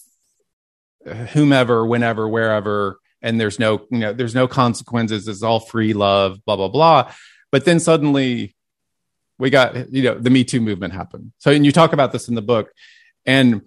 whomever, 1.32 1.86
whenever, 1.86 2.28
wherever, 2.28 2.98
and 3.22 3.40
there's 3.40 3.58
no 3.58 3.86
you 3.90 3.98
know 3.98 4.12
there's 4.12 4.34
no 4.34 4.48
consequences. 4.48 5.28
It's 5.28 5.42
all 5.42 5.60
free 5.60 5.92
love 5.92 6.44
blah 6.44 6.56
blah 6.56 6.68
blah. 6.68 7.12
But 7.52 7.64
then 7.64 7.80
suddenly 7.80 8.54
we 9.38 9.50
got 9.50 9.92
you 9.92 10.02
know 10.02 10.18
the 10.18 10.30
me 10.30 10.44
too 10.44 10.60
movement 10.60 10.92
happened. 10.92 11.32
So 11.38 11.50
and 11.50 11.64
you 11.64 11.72
talk 11.72 11.92
about 11.92 12.12
this 12.12 12.28
in 12.28 12.34
the 12.34 12.42
book. 12.42 12.72
And 13.26 13.62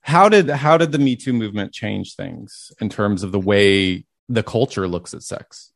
how 0.00 0.28
did 0.28 0.48
how 0.48 0.76
did 0.78 0.92
the 0.92 0.98
me 0.98 1.16
too 1.16 1.32
movement 1.32 1.72
change 1.72 2.14
things 2.14 2.72
in 2.80 2.88
terms 2.88 3.22
of 3.22 3.32
the 3.32 3.40
way 3.40 4.04
the 4.28 4.42
culture 4.42 4.88
looks 4.88 5.14
at 5.14 5.22
sex? 5.22 5.72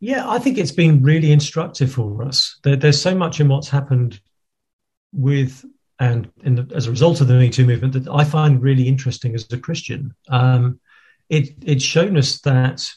Yeah, 0.00 0.28
I 0.28 0.38
think 0.38 0.58
it's 0.58 0.72
been 0.72 1.02
really 1.02 1.32
instructive 1.32 1.92
for 1.92 2.24
us. 2.24 2.58
There, 2.62 2.76
there's 2.76 3.00
so 3.00 3.14
much 3.14 3.40
in 3.40 3.48
what's 3.48 3.68
happened 3.68 4.20
with 5.12 5.64
and 6.00 6.30
the, 6.42 6.70
as 6.74 6.86
a 6.86 6.90
result 6.90 7.20
of 7.20 7.28
the 7.28 7.34
Me 7.34 7.48
Too 7.48 7.64
movement 7.64 7.92
that 7.94 8.08
I 8.08 8.24
find 8.24 8.60
really 8.60 8.88
interesting 8.88 9.34
as 9.34 9.50
a 9.52 9.58
Christian. 9.58 10.14
Um, 10.28 10.80
it, 11.28 11.54
it's 11.62 11.84
shown 11.84 12.16
us 12.16 12.40
that 12.42 12.88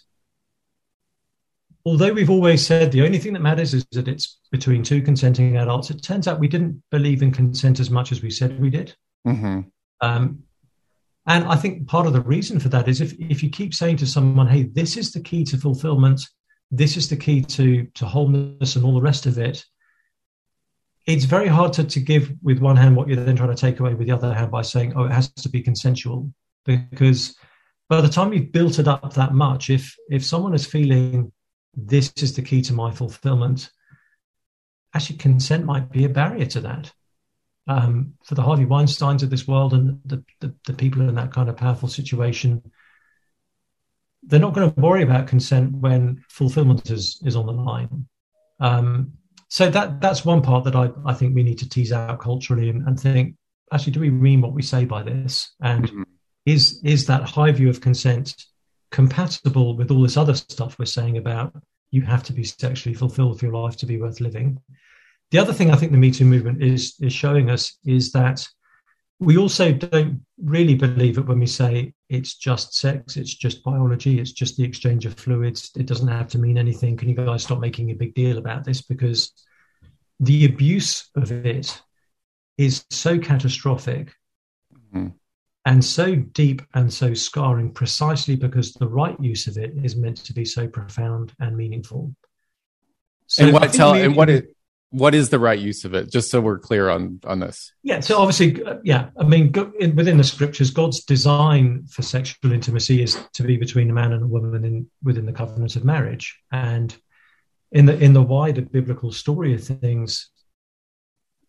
although 1.85 2.11
we've 2.11 2.29
always 2.29 2.65
said 2.65 2.91
the 2.91 3.03
only 3.03 3.17
thing 3.17 3.33
that 3.33 3.41
matters 3.41 3.73
is 3.73 3.85
that 3.93 4.07
it's 4.07 4.39
between 4.51 4.83
two 4.83 5.01
consenting 5.01 5.57
adults, 5.57 5.89
it 5.89 6.03
turns 6.03 6.27
out 6.27 6.39
we 6.39 6.47
didn't 6.47 6.83
believe 6.91 7.21
in 7.21 7.31
consent 7.31 7.79
as 7.79 7.89
much 7.89 8.11
as 8.11 8.21
we 8.21 8.29
said 8.29 8.59
we 8.59 8.69
did. 8.69 8.93
Mm-hmm. 9.25 9.61
Um, 10.01 10.43
and 11.25 11.45
I 11.45 11.55
think 11.55 11.87
part 11.87 12.07
of 12.07 12.13
the 12.13 12.21
reason 12.21 12.59
for 12.59 12.69
that 12.69 12.87
is 12.87 13.01
if, 13.01 13.13
if 13.19 13.43
you 13.43 13.49
keep 13.49 13.73
saying 13.73 13.97
to 13.97 14.05
someone, 14.05 14.47
hey, 14.47 14.63
this 14.63 14.97
is 14.97 15.11
the 15.11 15.21
key 15.21 15.43
to 15.45 15.57
fulfillment, 15.57 16.21
this 16.71 16.97
is 16.97 17.09
the 17.09 17.17
key 17.17 17.41
to, 17.41 17.85
to 17.95 18.05
wholeness 18.05 18.75
and 18.75 18.85
all 18.85 18.95
the 18.95 19.01
rest 19.01 19.25
of 19.25 19.37
it, 19.37 19.63
it's 21.05 21.23
very 21.23 21.47
hard 21.47 21.71
to, 21.73 21.85
to 21.85 21.99
give 22.01 22.33
with 22.43 22.59
one 22.59 22.75
hand 22.75 22.95
what 22.95 23.07
you're 23.07 23.23
then 23.23 23.37
trying 23.37 23.55
to 23.55 23.55
take 23.55 23.79
away 23.79 23.93
with 23.93 24.07
the 24.07 24.13
other 24.13 24.33
hand 24.33 24.51
by 24.51 24.61
saying, 24.61 24.93
oh, 24.95 25.05
it 25.05 25.11
has 25.11 25.29
to 25.31 25.49
be 25.49 25.61
consensual. 25.61 26.31
Because 26.65 27.37
by 27.89 28.01
the 28.01 28.09
time 28.09 28.33
you've 28.33 28.51
built 28.51 28.79
it 28.79 28.87
up 28.87 29.13
that 29.13 29.33
much, 29.33 29.69
if 29.69 29.95
if 30.09 30.25
someone 30.25 30.53
is 30.53 30.65
feeling 30.65 31.31
this 31.75 32.11
is 32.17 32.35
the 32.35 32.41
key 32.41 32.61
to 32.63 32.73
my 32.73 32.91
fulfillment, 32.91 33.69
actually 34.93 35.17
consent 35.17 35.65
might 35.65 35.91
be 35.91 36.05
a 36.05 36.09
barrier 36.09 36.45
to 36.45 36.61
that. 36.61 36.91
Um, 37.69 38.13
for 38.23 38.35
the 38.35 38.41
Harvey 38.41 38.65
Weinsteins 38.65 39.23
of 39.23 39.29
this 39.29 39.45
world 39.45 39.73
and 39.73 39.99
the, 40.05 40.23
the, 40.39 40.53
the 40.65 40.73
people 40.73 41.01
in 41.01 41.15
that 41.15 41.33
kind 41.33 41.49
of 41.49 41.57
powerful 41.57 41.89
situation, 41.89 42.63
they're 44.23 44.39
not 44.39 44.53
going 44.53 44.71
to 44.71 44.79
worry 44.79 45.03
about 45.03 45.27
consent 45.27 45.73
when 45.73 46.23
fulfillment 46.29 46.89
is, 46.89 47.21
is 47.25 47.35
on 47.35 47.45
the 47.45 47.51
line. 47.51 48.07
Um, 48.61 49.11
so 49.49 49.69
that 49.69 50.01
that's 50.01 50.25
one 50.25 50.41
part 50.41 50.63
that 50.63 50.75
I, 50.75 50.89
I 51.05 51.13
think 51.13 51.35
we 51.35 51.43
need 51.43 51.59
to 51.59 51.69
tease 51.69 51.91
out 51.91 52.19
culturally 52.19 52.69
and, 52.69 52.87
and 52.87 52.99
think, 52.99 53.35
actually, 53.71 53.93
do 53.93 53.99
we 53.99 54.09
mean 54.09 54.41
what 54.41 54.53
we 54.53 54.61
say 54.61 54.85
by 54.85 55.03
this? 55.03 55.53
And 55.61 55.83
mm-hmm. 55.83 56.03
Is 56.47 56.79
is 56.81 57.05
that 57.05 57.23
high 57.23 57.51
view 57.51 57.69
of 57.69 57.81
consent 57.81 58.45
compatible 58.89 59.75
with 59.75 59.91
all 59.91 60.01
this 60.01 60.15
other 60.15 60.33
stuff 60.33 60.79
we're 60.79 60.85
saying 60.85 61.17
about 61.17 61.53
you 61.91 62.01
have 62.01 62.23
to 62.23 62.31
be 62.31 62.43
sexually 62.45 62.95
fulfilled 62.95 63.37
for 63.37 63.45
your 63.45 63.53
life 63.53 63.75
to 63.77 63.85
be 63.85 63.99
worth 63.99 64.21
living. 64.21 64.57
The 65.31 65.39
other 65.39 65.51
thing 65.51 65.71
I 65.71 65.75
think 65.75 65.91
the 65.91 65.97
Me 65.97 66.09
Too 66.09 66.23
movement 66.23 66.63
is 66.63 66.95
is 67.01 67.11
showing 67.11 67.49
us 67.49 67.77
is 67.85 68.13
that 68.13 68.47
we 69.19 69.37
also 69.37 69.73
don't 69.73 70.21
really 70.41 70.75
believe 70.75 71.17
it 71.17 71.25
when 71.25 71.39
we 71.39 71.47
say 71.47 71.93
it's 72.07 72.35
just 72.35 72.75
sex, 72.75 73.17
it's 73.17 73.33
just 73.33 73.63
biology, 73.63 74.19
it's 74.19 74.31
just 74.31 74.55
the 74.55 74.63
exchange 74.63 75.05
of 75.05 75.15
fluids. 75.15 75.71
It 75.75 75.85
doesn't 75.85 76.07
have 76.07 76.29
to 76.29 76.37
mean 76.37 76.57
anything. 76.57 76.95
Can 76.95 77.09
you 77.09 77.15
guys 77.15 77.43
stop 77.43 77.59
making 77.59 77.91
a 77.91 77.95
big 77.95 78.13
deal 78.13 78.37
about 78.37 78.63
this? 78.63 78.81
Because 78.81 79.33
the 80.21 80.45
abuse 80.45 81.09
of 81.15 81.31
it 81.31 81.81
is 82.57 82.85
so 82.89 83.19
catastrophic 83.19 84.13
mm-hmm 84.73 85.07
and 85.67 85.83
so 85.83 86.15
deep 86.15 86.61
and 86.75 86.91
so 86.91 87.13
scarring 87.13 87.69
precisely 87.71 88.37
because 88.37 88.73
the 88.73 88.87
right 88.87 89.19
use 89.19 89.47
of 89.47 89.57
it 89.57 89.73
is 89.83 89.97
meant 89.97 90.15
to 90.15 90.33
be 90.33 90.45
so 90.45 90.65
profound 90.65 91.33
and 91.41 91.57
meaningful. 91.57 92.15
So 93.27 93.43
and 93.43 93.53
what 93.53 93.73
tell 93.73 93.93
and 93.93 94.15
what 94.15 94.29
is 94.29 94.43
what 94.91 95.13
is 95.13 95.29
the 95.29 95.39
right 95.39 95.59
use 95.59 95.83
of 95.83 95.93
it? 95.93 96.09
Just 96.09 96.31
so 96.31 96.39
we're 96.39 96.57
clear 96.57 96.89
on 96.89 97.19
on 97.25 97.41
this. 97.41 97.73
Yeah. 97.83 97.99
So 97.99 98.17
obviously, 98.17 98.63
uh, 98.63 98.77
yeah. 98.85 99.09
I 99.19 99.25
mean, 99.25 99.51
within 99.51 100.15
the 100.15 100.23
scriptures, 100.23 100.71
God's 100.71 101.03
design 101.03 101.85
for 101.87 102.01
sexual 102.01 102.53
intimacy 102.53 103.03
is 103.03 103.21
to 103.33 103.43
be 103.43 103.57
between 103.57 103.89
a 103.89 103.93
man 103.93 104.13
and 104.13 104.23
a 104.23 104.27
woman 104.27 104.63
in 104.63 104.89
within 105.03 105.25
the 105.25 105.33
covenant 105.33 105.75
of 105.75 105.83
marriage, 105.83 106.39
and 106.49 106.95
in 107.73 107.87
the 107.87 108.01
in 108.01 108.13
the 108.13 108.23
wider 108.23 108.61
biblical 108.61 109.11
story 109.11 109.53
of 109.53 109.61
things, 109.61 110.29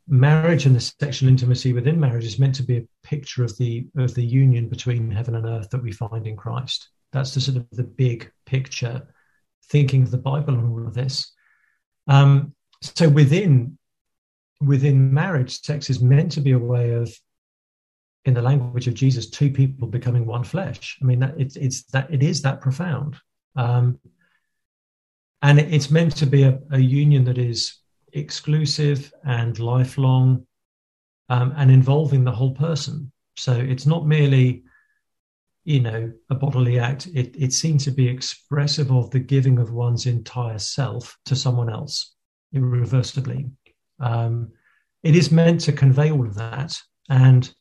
marriage 0.09 0.67
and 0.67 0.75
the 0.75 0.81
sexual 0.81 1.29
intimacy 1.29 1.73
within 1.73 2.01
marriage 2.01 2.25
is 2.25 2.39
meant 2.39 2.55
to 2.57 2.63
be 2.63 2.79
a 2.79 2.89
picture 3.03 3.45
of 3.45 3.57
the 3.59 3.87
of 3.97 4.15
the 4.15 4.25
union 4.25 4.69
between 4.69 5.11
heaven 5.11 5.35
and 5.35 5.47
earth 5.47 5.71
that 5.71 5.83
we 5.83 5.93
find 5.93 6.27
in 6.27 6.37
Christ. 6.37 6.89
That's 7.13 7.35
the 7.35 7.41
sort 7.41 7.59
of 7.59 7.67
the 7.73 7.85
big 7.85 8.31
picture, 8.47 9.07
thinking 9.71 10.03
of 10.03 10.11
the 10.11 10.19
Bible 10.19 10.55
and 10.55 10.71
all 10.71 10.87
of 10.87 10.95
this. 10.95 11.33
Um, 12.07 12.55
so 12.81 13.09
within 13.09 13.79
within 14.61 15.13
marriage, 15.13 15.61
sex 15.61 15.91
is 15.91 16.01
meant 16.01 16.33
to 16.33 16.41
be 16.41 16.53
a 16.53 16.59
way 16.59 16.91
of, 16.91 17.15
in 18.25 18.35
the 18.35 18.43
language 18.43 18.89
of 18.89 18.95
Jesus, 18.95 19.31
two 19.31 19.51
people 19.51 19.89
becoming 19.89 20.27
one 20.27 20.45
flesh. 20.45 20.99
I 21.01 21.05
mean, 21.05 21.21
that 21.21 21.35
it's 21.39 21.57
it's 21.57 21.85
that 21.93 22.13
it 22.13 22.23
is 22.23 22.43
that 22.43 22.61
profound, 22.61 23.17
um, 23.57 23.99
and 25.43 25.59
it's 25.61 25.91
meant 25.91 26.17
to 26.17 26.27
be 26.27 26.43
a, 26.43 26.59
a 26.73 26.79
union 26.79 27.25
that 27.25 27.39
is 27.39 27.79
exclusive 28.13 29.13
and 29.25 29.59
lifelong 29.59 30.47
um, 31.29 31.53
and 31.57 31.71
involving 31.71 32.25
the 32.25 32.33
whole 32.33 32.55
person. 32.55 33.13
So 33.37 33.53
it's 33.53 33.87
not 33.87 34.07
merely, 34.07 34.65
you 35.65 35.81
know, 35.81 36.13
a 36.31 36.35
bodily 36.35 36.79
act. 36.79 37.07
It, 37.15 37.35
it 37.37 37.53
seems 37.53 37.85
to 37.85 37.91
be 37.91 38.09
expressive 38.09 38.91
of 38.91 39.11
the 39.11 39.21
giving 39.21 39.59
of 39.59 39.73
one's 39.73 40.07
entire 40.07 40.59
self 40.59 41.17
to 41.27 41.37
someone 41.37 41.71
else 41.71 42.15
irreversibly. 42.53 43.51
Um, 44.01 44.53
it 45.03 45.15
is 45.15 45.31
meant 45.31 45.61
to 45.63 45.73
convey 45.73 46.11
all 46.11 46.27
of 46.27 46.35
that. 46.37 46.77
And 47.09 47.53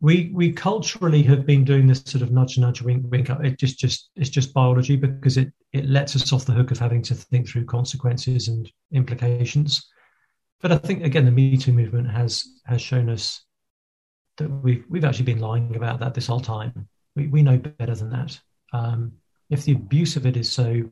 we 0.00 0.30
we 0.34 0.52
culturally 0.52 1.22
have 1.22 1.46
been 1.46 1.64
doing 1.64 1.86
this 1.86 2.02
sort 2.04 2.20
of 2.20 2.30
nudge 2.30 2.58
nudge 2.58 2.82
wink 2.82 3.04
wink 3.08 3.30
it 3.30 3.58
just 3.58 3.78
just 3.78 4.10
it's 4.16 4.28
just 4.28 4.52
biology 4.52 4.96
because 4.96 5.38
it 5.38 5.50
it 5.74 5.86
lets 5.86 6.16
us 6.16 6.32
off 6.32 6.46
the 6.46 6.52
hook 6.52 6.70
of 6.70 6.78
having 6.78 7.02
to 7.02 7.14
think 7.14 7.48
through 7.48 7.64
consequences 7.64 8.48
and 8.48 8.70
implications 8.92 9.86
but 10.60 10.72
i 10.72 10.76
think 10.78 11.04
again 11.04 11.24
the 11.24 11.30
me 11.30 11.56
too 11.56 11.72
movement 11.72 12.10
has 12.10 12.44
has 12.64 12.80
shown 12.80 13.08
us 13.08 13.44
that 14.38 14.48
we've 14.48 14.84
we've 14.88 15.04
actually 15.04 15.24
been 15.24 15.40
lying 15.40 15.74
about 15.76 16.00
that 16.00 16.14
this 16.14 16.26
whole 16.26 16.40
time 16.40 16.88
we, 17.16 17.26
we 17.28 17.42
know 17.42 17.58
better 17.58 17.94
than 17.94 18.10
that 18.10 18.38
um, 18.72 19.12
if 19.50 19.64
the 19.64 19.72
abuse 19.72 20.16
of 20.16 20.26
it 20.26 20.36
is 20.36 20.50
so 20.50 20.90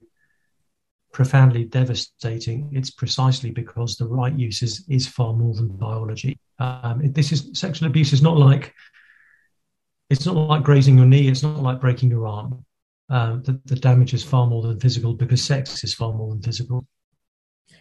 profoundly 1.13 1.65
devastating 1.65 2.71
it's 2.73 2.91
precisely 2.91 3.51
because 3.51 3.97
the 3.97 4.07
right 4.07 4.39
use 4.39 4.63
is 4.63 4.85
is 4.89 5.07
far 5.07 5.33
more 5.33 5.55
than 5.55 5.69
biology 5.69 6.39
um, 6.59 7.01
this 7.13 7.33
is 7.33 7.51
sexual 7.55 7.89
abuse 7.89 8.13
is 8.13 8.23
not 8.23 8.37
like 8.37 8.75
it's 10.13 10.27
not 10.27 10.37
like 10.37 10.63
grazing 10.63 10.99
your 10.99 11.07
knee. 11.07 11.27
It's 11.27 11.43
not 11.43 11.63
like 11.63 11.81
breaking 11.81 12.11
your 12.11 12.27
arm. 12.27 12.67
Um, 13.09 13.43
the, 13.43 13.61
the 13.67 13.77
damage 13.77 14.15
is 14.15 14.25
far 14.25 14.47
more 14.47 14.63
than 14.63 14.81
physical 14.81 15.15
because 15.15 15.43
sex 15.43 15.85
is 15.85 15.95
far 15.95 16.13
more 16.13 16.31
than 16.31 16.43
physical. 16.43 16.87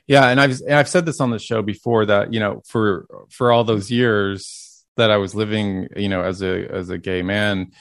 Yeah, 0.07 0.27
and 0.27 0.41
I've 0.41 0.59
and 0.61 0.73
I've 0.73 0.89
said 0.89 1.05
this 1.05 1.21
on 1.21 1.31
the 1.31 1.39
show 1.39 1.61
before 1.61 2.05
that 2.07 2.33
you 2.33 2.39
know 2.39 2.61
for 2.65 3.05
for 3.29 3.51
all 3.51 3.63
those 3.63 3.91
years 3.91 4.83
that 4.97 5.11
I 5.11 5.17
was 5.17 5.35
living 5.35 5.87
you 5.95 6.09
know 6.09 6.23
as 6.23 6.41
a 6.41 6.67
as 6.69 6.89
a 6.89 6.97
gay 6.97 7.21
man, 7.21 7.71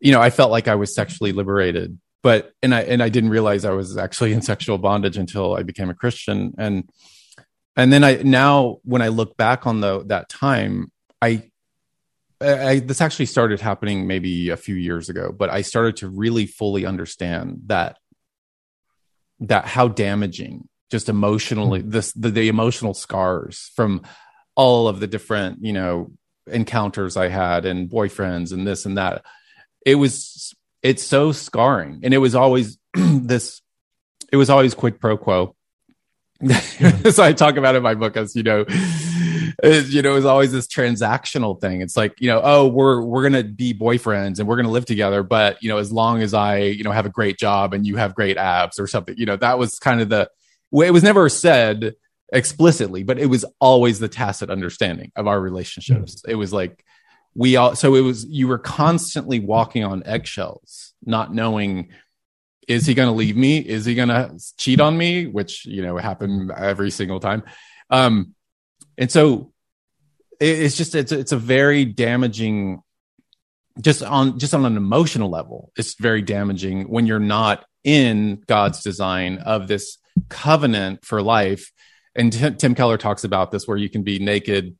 you 0.00 0.12
know 0.12 0.20
I 0.20 0.30
felt 0.30 0.50
like 0.50 0.68
I 0.68 0.76
was 0.76 0.94
sexually 0.94 1.32
liberated, 1.32 1.98
but 2.22 2.52
and 2.62 2.74
I 2.74 2.82
and 2.82 3.02
I 3.02 3.08
didn't 3.08 3.30
realize 3.30 3.64
I 3.64 3.72
was 3.72 3.96
actually 3.96 4.32
in 4.32 4.42
sexual 4.42 4.78
bondage 4.78 5.16
until 5.16 5.56
I 5.56 5.62
became 5.62 5.90
a 5.90 5.94
Christian 5.94 6.54
and 6.58 6.88
and 7.74 7.92
then 7.92 8.04
I 8.04 8.16
now 8.16 8.78
when 8.84 9.02
I 9.02 9.08
look 9.08 9.36
back 9.36 9.66
on 9.66 9.80
the 9.80 10.04
that 10.06 10.28
time 10.28 10.92
I 11.22 11.50
I, 12.40 12.78
this 12.78 13.00
actually 13.00 13.26
started 13.26 13.60
happening 13.60 14.06
maybe 14.06 14.50
a 14.50 14.56
few 14.56 14.76
years 14.76 15.08
ago, 15.08 15.34
but 15.36 15.50
I 15.50 15.62
started 15.62 15.96
to 15.98 16.08
really 16.08 16.46
fully 16.46 16.86
understand 16.86 17.62
that 17.66 17.98
that 19.40 19.66
how 19.66 19.88
damaging 19.88 20.68
just 20.90 21.08
emotionally 21.08 21.80
mm-hmm. 21.80 21.90
this 21.90 22.12
the, 22.12 22.30
the 22.30 22.48
emotional 22.48 22.94
scars 22.94 23.70
from 23.74 24.02
all 24.54 24.88
of 24.88 25.00
the 25.00 25.06
different 25.06 25.58
you 25.62 25.72
know 25.72 26.12
encounters 26.46 27.16
I 27.16 27.28
had 27.28 27.64
and 27.64 27.90
boyfriends 27.90 28.52
and 28.52 28.66
this 28.66 28.86
and 28.86 28.98
that. 28.98 29.24
It 29.84 29.96
was 29.96 30.54
it's 30.82 31.02
so 31.02 31.32
scarring, 31.32 32.00
and 32.02 32.14
it 32.14 32.18
was 32.18 32.34
always 32.34 32.78
this. 32.94 33.62
It 34.30 34.36
was 34.36 34.50
always 34.50 34.74
quid 34.74 35.00
pro 35.00 35.16
quo. 35.16 35.54
so 37.10 37.22
I 37.24 37.32
talk 37.32 37.56
about 37.56 37.74
in 37.74 37.82
my 37.82 37.94
book 37.94 38.16
as 38.16 38.36
you 38.36 38.44
know 38.44 38.64
it, 39.62 39.88
you 39.88 40.02
know, 40.02 40.12
it 40.12 40.14
was 40.14 40.24
always 40.24 40.52
this 40.52 40.66
transactional 40.66 41.60
thing. 41.60 41.80
It's 41.80 41.96
like, 41.96 42.20
you 42.20 42.28
know, 42.28 42.40
oh, 42.42 42.66
we're 42.68 43.02
we're 43.02 43.22
gonna 43.22 43.44
be 43.44 43.74
boyfriends 43.74 44.38
and 44.38 44.48
we're 44.48 44.56
gonna 44.56 44.70
live 44.70 44.86
together, 44.86 45.22
but 45.22 45.62
you 45.62 45.68
know, 45.68 45.78
as 45.78 45.92
long 45.92 46.22
as 46.22 46.34
I, 46.34 46.58
you 46.58 46.84
know, 46.84 46.92
have 46.92 47.06
a 47.06 47.10
great 47.10 47.38
job 47.38 47.74
and 47.74 47.86
you 47.86 47.96
have 47.96 48.14
great 48.14 48.36
abs 48.36 48.78
or 48.78 48.86
something, 48.86 49.14
you 49.16 49.26
know, 49.26 49.36
that 49.36 49.58
was 49.58 49.78
kind 49.78 50.00
of 50.00 50.08
the 50.08 50.30
it 50.72 50.92
was 50.92 51.02
never 51.02 51.28
said 51.28 51.94
explicitly, 52.32 53.02
but 53.02 53.18
it 53.18 53.26
was 53.26 53.44
always 53.60 53.98
the 53.98 54.08
tacit 54.08 54.50
understanding 54.50 55.12
of 55.16 55.26
our 55.26 55.40
relationships. 55.40 56.16
Mm-hmm. 56.16 56.30
It 56.30 56.34
was 56.34 56.52
like 56.52 56.84
we 57.34 57.56
all 57.56 57.74
so 57.74 57.94
it 57.94 58.00
was 58.00 58.24
you 58.26 58.48
were 58.48 58.58
constantly 58.58 59.40
walking 59.40 59.84
on 59.84 60.02
eggshells, 60.04 60.94
not 61.04 61.32
knowing 61.32 61.90
is 62.68 62.84
he 62.84 62.92
going 62.92 63.08
to 63.08 63.14
leave 63.14 63.36
me? 63.36 63.58
Is 63.58 63.86
he 63.86 63.94
going 63.94 64.10
to 64.10 64.38
cheat 64.58 64.78
on 64.78 64.96
me? 64.96 65.26
Which 65.26 65.64
you 65.64 65.82
know 65.82 65.96
happened 65.96 66.52
every 66.54 66.90
single 66.90 67.18
time. 67.18 67.42
Um, 67.90 68.34
and 68.98 69.10
so 69.10 69.52
it's 70.38 70.76
just 70.76 70.94
it's 70.94 71.12
it's 71.12 71.32
a 71.32 71.38
very 71.38 71.86
damaging 71.86 72.82
just 73.80 74.02
on 74.02 74.38
just 74.38 74.54
on 74.54 74.64
an 74.64 74.76
emotional 74.76 75.30
level 75.30 75.72
it's 75.76 75.94
very 75.98 76.20
damaging 76.20 76.88
when 76.88 77.06
you're 77.06 77.18
not 77.18 77.64
in 77.84 78.42
God's 78.46 78.82
design 78.82 79.38
of 79.38 79.68
this 79.68 79.98
covenant 80.28 81.04
for 81.04 81.22
life. 81.22 81.72
And 82.14 82.32
Tim, 82.32 82.56
Tim 82.56 82.74
Keller 82.74 82.98
talks 82.98 83.24
about 83.24 83.50
this 83.50 83.66
where 83.66 83.76
you 83.76 83.88
can 83.88 84.02
be 84.02 84.18
naked 84.18 84.76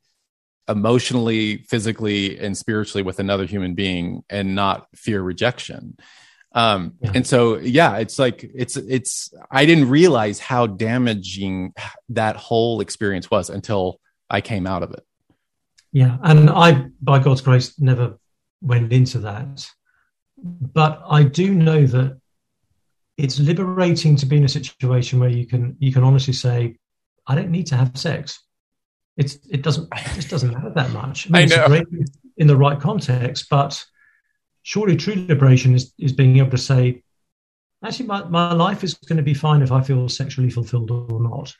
emotionally, 0.67 1.63
physically, 1.69 2.37
and 2.37 2.55
spiritually 2.55 3.01
with 3.01 3.19
another 3.19 3.45
human 3.45 3.73
being 3.73 4.23
and 4.29 4.53
not 4.53 4.87
fear 4.95 5.21
rejection. 5.21 5.97
Um, 6.53 6.93
yeah. 7.01 7.11
and 7.15 7.27
so, 7.27 7.57
yeah, 7.57 7.97
it's 7.97 8.19
like, 8.19 8.43
it's, 8.43 8.75
it's, 8.75 9.33
I 9.49 9.65
didn't 9.65 9.89
realize 9.89 10.39
how 10.39 10.67
damaging 10.67 11.73
that 12.09 12.35
whole 12.35 12.81
experience 12.81 13.31
was 13.31 13.49
until 13.49 13.99
I 14.29 14.41
came 14.41 14.67
out 14.67 14.83
of 14.83 14.91
it. 14.91 15.05
Yeah. 15.91 16.17
And 16.23 16.49
I, 16.49 16.87
by 17.01 17.19
God's 17.19 17.41
grace, 17.41 17.79
never 17.79 18.19
went 18.61 18.93
into 18.93 19.19
that. 19.19 19.67
But 20.37 21.01
I 21.09 21.23
do 21.23 21.53
know 21.53 21.85
that 21.85 22.19
it's 23.17 23.39
liberating 23.39 24.15
to 24.17 24.25
be 24.25 24.37
in 24.37 24.45
a 24.45 24.49
situation 24.49 25.19
where 25.19 25.29
you 25.29 25.45
can, 25.45 25.75
you 25.79 25.91
can 25.91 26.03
honestly 26.03 26.33
say, 26.33 26.77
I 27.27 27.35
don't 27.35 27.51
need 27.51 27.67
to 27.67 27.75
have 27.75 27.97
sex. 27.97 28.41
It's, 29.17 29.37
it 29.49 29.63
doesn't, 29.63 29.89
it 29.93 30.15
just 30.15 30.29
doesn't 30.29 30.53
matter 30.53 30.71
that 30.75 30.91
much. 30.91 31.27
I, 31.33 31.39
mean, 31.39 31.51
I 31.51 31.55
know. 31.55 31.67
Great 31.67 31.87
in 32.39 32.47
the 32.47 32.55
right 32.55 32.79
context, 32.79 33.47
but 33.49 33.85
surely 34.63 34.95
true 34.95 35.25
liberation 35.27 35.75
is, 35.75 35.93
is 35.99 36.13
being 36.13 36.37
able 36.37 36.51
to 36.51 36.57
say, 36.57 37.03
actually, 37.83 38.07
my, 38.07 38.23
my 38.23 38.53
life 38.53 38.83
is 38.83 38.93
going 38.93 39.17
to 39.17 39.23
be 39.23 39.33
fine 39.33 39.61
if 39.61 39.71
I 39.71 39.81
feel 39.81 40.09
sexually 40.09 40.49
fulfilled 40.49 40.89
or 40.89 41.21
not. 41.21 41.53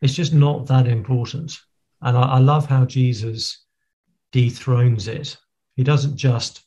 It's 0.00 0.14
just 0.14 0.32
not 0.32 0.66
that 0.66 0.88
important. 0.88 1.58
And 2.02 2.16
I, 2.16 2.22
I 2.22 2.38
love 2.38 2.66
how 2.66 2.84
Jesus 2.84 3.64
dethrones 4.32 5.08
it. 5.08 5.36
He 5.76 5.84
doesn't 5.84 6.16
just 6.16 6.66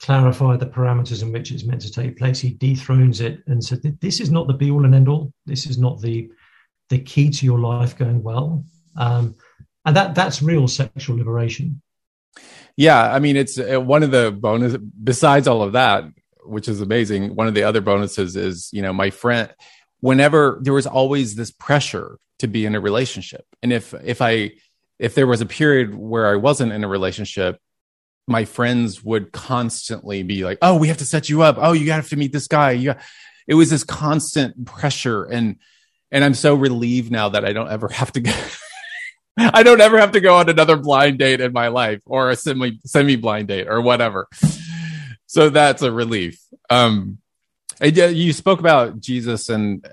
clarify 0.00 0.56
the 0.56 0.66
parameters 0.66 1.22
in 1.22 1.32
which 1.32 1.50
it's 1.50 1.64
meant 1.64 1.80
to 1.82 1.92
take 1.92 2.16
place. 2.16 2.40
He 2.40 2.50
dethrones 2.50 3.20
it 3.20 3.42
and 3.46 3.62
said, 3.62 3.82
"This 4.00 4.20
is 4.20 4.30
not 4.30 4.46
the 4.46 4.54
be 4.54 4.70
all 4.70 4.84
and 4.84 4.94
end 4.94 5.08
all. 5.08 5.32
This 5.46 5.66
is 5.66 5.78
not 5.78 6.00
the 6.00 6.30
the 6.88 6.98
key 6.98 7.30
to 7.30 7.46
your 7.46 7.58
life 7.58 7.98
going 7.98 8.22
well." 8.22 8.64
Um, 8.96 9.36
and 9.84 9.96
that 9.96 10.14
that's 10.14 10.42
real 10.42 10.68
sexual 10.68 11.16
liberation. 11.16 11.80
Yeah, 12.76 13.12
I 13.12 13.18
mean, 13.18 13.36
it's 13.36 13.58
uh, 13.58 13.80
one 13.80 14.02
of 14.02 14.10
the 14.10 14.30
bonus. 14.30 14.76
Besides 14.76 15.48
all 15.48 15.62
of 15.62 15.72
that, 15.72 16.04
which 16.44 16.68
is 16.68 16.80
amazing, 16.80 17.34
one 17.34 17.48
of 17.48 17.54
the 17.54 17.64
other 17.64 17.80
bonuses 17.80 18.36
is 18.36 18.70
you 18.72 18.82
know 18.82 18.92
my 18.92 19.10
friend. 19.10 19.52
Whenever 20.00 20.60
there 20.62 20.74
was 20.74 20.86
always 20.86 21.34
this 21.34 21.50
pressure 21.50 22.18
to 22.38 22.46
be 22.46 22.66
in 22.66 22.74
a 22.74 22.80
relationship, 22.80 23.44
and 23.62 23.72
if 23.72 23.94
if 23.94 24.22
I 24.22 24.52
if 24.98 25.14
there 25.14 25.26
was 25.26 25.40
a 25.40 25.46
period 25.46 25.94
where 25.94 26.26
I 26.26 26.36
wasn't 26.36 26.72
in 26.72 26.84
a 26.84 26.88
relationship, 26.88 27.60
my 28.26 28.44
friends 28.44 29.02
would 29.02 29.32
constantly 29.32 30.22
be 30.22 30.44
like, 30.44 30.58
"Oh, 30.62 30.76
we 30.76 30.88
have 30.88 30.98
to 30.98 31.06
set 31.06 31.28
you 31.28 31.42
up. 31.42 31.56
Oh, 31.58 31.72
you 31.72 31.90
have 31.92 32.08
to 32.10 32.16
meet 32.16 32.32
this 32.32 32.48
guy." 32.48 32.72
You 32.72 32.94
it 33.46 33.54
was 33.54 33.70
this 33.70 33.84
constant 33.84 34.66
pressure, 34.66 35.24
and 35.24 35.56
and 36.10 36.24
I'm 36.24 36.34
so 36.34 36.54
relieved 36.54 37.10
now 37.10 37.30
that 37.30 37.44
I 37.44 37.52
don't 37.52 37.70
ever 37.70 37.88
have 37.88 38.12
to 38.12 38.20
go. 38.20 38.32
I 39.38 39.62
don't 39.62 39.80
ever 39.80 39.98
have 39.98 40.12
to 40.12 40.20
go 40.20 40.34
on 40.36 40.48
another 40.48 40.76
blind 40.76 41.18
date 41.18 41.40
in 41.40 41.52
my 41.52 41.68
life, 41.68 42.00
or 42.06 42.30
a 42.30 42.36
semi 42.36 42.78
semi 42.84 43.16
blind 43.16 43.48
date, 43.48 43.68
or 43.68 43.80
whatever. 43.80 44.28
So 45.26 45.50
that's 45.50 45.82
a 45.82 45.92
relief. 45.92 46.40
Um, 46.70 47.18
and 47.80 47.96
you 47.96 48.32
spoke 48.32 48.60
about 48.60 49.00
Jesus, 49.00 49.48
and 49.48 49.86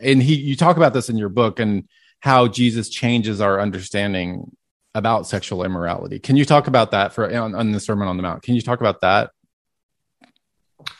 and 0.00 0.22
he 0.22 0.34
you 0.34 0.56
talk 0.56 0.76
about 0.76 0.92
this 0.92 1.08
in 1.08 1.16
your 1.16 1.28
book, 1.28 1.58
and 1.58 1.88
how 2.20 2.48
Jesus 2.48 2.88
changes 2.88 3.40
our 3.40 3.60
understanding 3.60 4.56
about 4.94 5.26
sexual 5.26 5.64
immorality. 5.64 6.18
Can 6.18 6.36
you 6.36 6.44
talk 6.44 6.66
about 6.66 6.90
that 6.92 7.12
for 7.12 7.32
on, 7.34 7.54
on 7.54 7.72
the 7.72 7.80
Sermon 7.80 8.08
on 8.08 8.16
the 8.16 8.22
Mount? 8.22 8.42
Can 8.42 8.54
you 8.54 8.60
talk 8.60 8.80
about 8.80 9.00
that? 9.00 9.30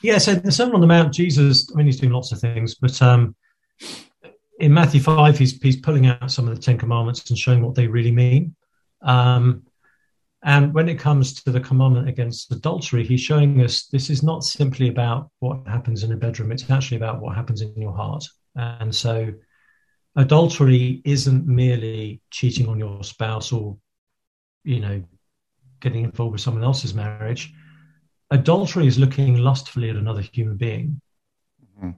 Yeah, 0.02 0.18
so 0.18 0.34
the 0.34 0.52
Sermon 0.52 0.76
on 0.76 0.80
the 0.80 0.86
Mount, 0.86 1.12
Jesus, 1.12 1.70
I 1.72 1.76
mean, 1.76 1.86
he's 1.86 2.00
doing 2.00 2.12
lots 2.12 2.32
of 2.32 2.40
things, 2.40 2.74
but 2.74 3.00
um, 3.02 3.34
in 4.58 4.72
Matthew 4.72 5.00
5, 5.00 5.38
he's, 5.38 5.60
he's 5.60 5.76
pulling 5.76 6.06
out 6.06 6.30
some 6.30 6.48
of 6.48 6.54
the 6.54 6.60
Ten 6.60 6.78
Commandments 6.78 7.28
and 7.28 7.38
showing 7.38 7.62
what 7.62 7.74
they 7.74 7.86
really 7.86 8.12
mean. 8.12 8.54
Um, 9.02 9.64
and 10.44 10.74
when 10.74 10.88
it 10.88 10.98
comes 10.98 11.42
to 11.42 11.50
the 11.50 11.60
commandment 11.60 12.08
against 12.08 12.50
adultery, 12.50 13.04
he's 13.04 13.20
showing 13.20 13.60
us 13.62 13.86
this 13.86 14.10
is 14.10 14.22
not 14.22 14.42
simply 14.42 14.88
about 14.88 15.30
what 15.38 15.66
happens 15.66 16.02
in 16.02 16.12
a 16.12 16.16
bedroom, 16.16 16.50
it's 16.50 16.68
actually 16.68 16.96
about 16.96 17.20
what 17.20 17.36
happens 17.36 17.60
in 17.60 17.72
your 17.76 17.94
heart. 17.94 18.24
And 18.56 18.94
so 18.94 19.32
adultery 20.16 21.00
isn't 21.04 21.46
merely 21.46 22.20
cheating 22.30 22.68
on 22.68 22.78
your 22.78 23.02
spouse 23.02 23.52
or 23.52 23.76
you 24.64 24.80
know 24.80 25.02
getting 25.80 26.04
involved 26.04 26.32
with 26.32 26.40
someone 26.40 26.62
else's 26.62 26.94
marriage 26.94 27.52
adultery 28.30 28.86
is 28.86 28.98
looking 28.98 29.38
lustfully 29.38 29.90
at 29.90 29.96
another 29.96 30.20
human 30.20 30.56
being 30.56 31.00
mm-hmm. 31.78 31.90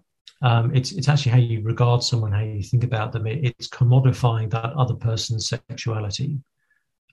um, 0.46 0.74
it's 0.74 0.92
it's 0.92 1.08
actually 1.08 1.32
how 1.32 1.38
you 1.38 1.60
regard 1.62 2.02
someone 2.02 2.32
how 2.32 2.40
you 2.40 2.62
think 2.62 2.84
about 2.84 3.12
them 3.12 3.26
it, 3.26 3.44
it's 3.44 3.68
commodifying 3.68 4.50
that 4.50 4.72
other 4.74 4.94
person's 4.94 5.48
sexuality 5.48 6.38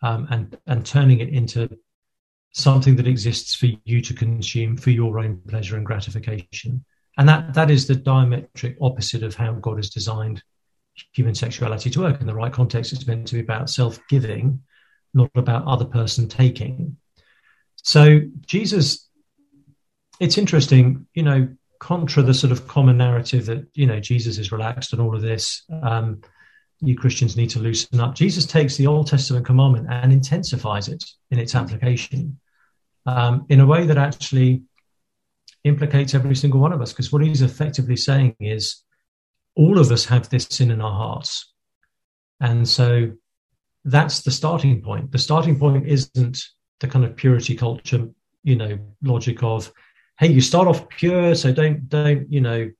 um, 0.01 0.27
and 0.29 0.57
and 0.67 0.85
turning 0.85 1.19
it 1.19 1.29
into 1.29 1.69
something 2.53 2.95
that 2.97 3.07
exists 3.07 3.55
for 3.55 3.67
you 3.85 4.01
to 4.01 4.13
consume 4.13 4.75
for 4.77 4.89
your 4.89 5.19
own 5.19 5.41
pleasure 5.47 5.77
and 5.77 5.85
gratification 5.85 6.83
and 7.17 7.29
that 7.29 7.53
that 7.53 7.71
is 7.71 7.87
the 7.87 7.95
diametric 7.95 8.75
opposite 8.81 9.23
of 9.23 9.35
how 9.35 9.53
god 9.53 9.77
has 9.77 9.89
designed 9.89 10.43
human 11.13 11.35
sexuality 11.35 11.89
to 11.89 12.01
work 12.01 12.21
in 12.21 12.27
the 12.27 12.33
right 12.33 12.51
context. 12.51 12.93
It's 12.93 13.07
meant 13.07 13.27
to 13.27 13.35
be 13.35 13.39
about 13.39 13.69
self 13.69 13.99
giving, 14.09 14.61
not 15.13 15.31
about 15.35 15.67
other 15.67 15.85
person 15.85 16.27
taking. 16.27 16.97
So, 17.83 18.21
Jesus, 18.45 19.07
it's 20.19 20.37
interesting, 20.37 21.07
you 21.13 21.23
know, 21.23 21.49
contra 21.79 22.21
the 22.21 22.33
sort 22.33 22.51
of 22.51 22.67
common 22.67 22.97
narrative 22.97 23.47
that, 23.47 23.65
you 23.73 23.87
know, 23.87 23.99
Jesus 23.99 24.37
is 24.37 24.51
relaxed 24.51 24.93
and 24.93 25.01
all 25.01 25.15
of 25.15 25.21
this. 25.21 25.63
Um, 25.81 26.21
you 26.81 26.95
Christians 26.95 27.37
need 27.37 27.49
to 27.51 27.59
loosen 27.59 27.99
up. 27.99 28.15
Jesus 28.15 28.45
takes 28.45 28.75
the 28.75 28.87
Old 28.87 29.07
Testament 29.07 29.45
commandment 29.45 29.87
and 29.89 30.11
intensifies 30.11 30.87
it 30.87 31.03
in 31.29 31.39
its 31.39 31.55
application 31.55 32.39
um, 33.05 33.45
in 33.49 33.59
a 33.59 33.65
way 33.65 33.85
that 33.85 33.97
actually 33.97 34.63
implicates 35.63 36.13
every 36.13 36.35
single 36.35 36.59
one 36.59 36.73
of 36.73 36.81
us. 36.81 36.91
Because 36.91 37.11
what 37.11 37.23
he's 37.23 37.41
effectively 37.41 37.95
saying 37.95 38.35
is, 38.39 38.83
all 39.55 39.79
of 39.79 39.91
us 39.91 40.05
have 40.05 40.29
this 40.29 40.47
sin 40.49 40.71
in 40.71 40.81
our 40.81 40.91
hearts. 40.91 41.51
And 42.39 42.67
so 42.67 43.11
that's 43.83 44.21
the 44.21 44.31
starting 44.31 44.81
point. 44.81 45.11
The 45.11 45.19
starting 45.19 45.59
point 45.59 45.87
isn't 45.87 46.41
the 46.79 46.87
kind 46.87 47.05
of 47.05 47.15
purity 47.15 47.55
culture, 47.55 48.09
you 48.43 48.55
know, 48.55 48.79
logic 49.03 49.43
of, 49.43 49.71
hey, 50.19 50.31
you 50.31 50.41
start 50.41 50.67
off 50.67 50.87
pure, 50.89 51.35
so 51.35 51.51
don't, 51.51 51.89
don't, 51.89 52.31
you 52.31 52.41
know, 52.41 52.71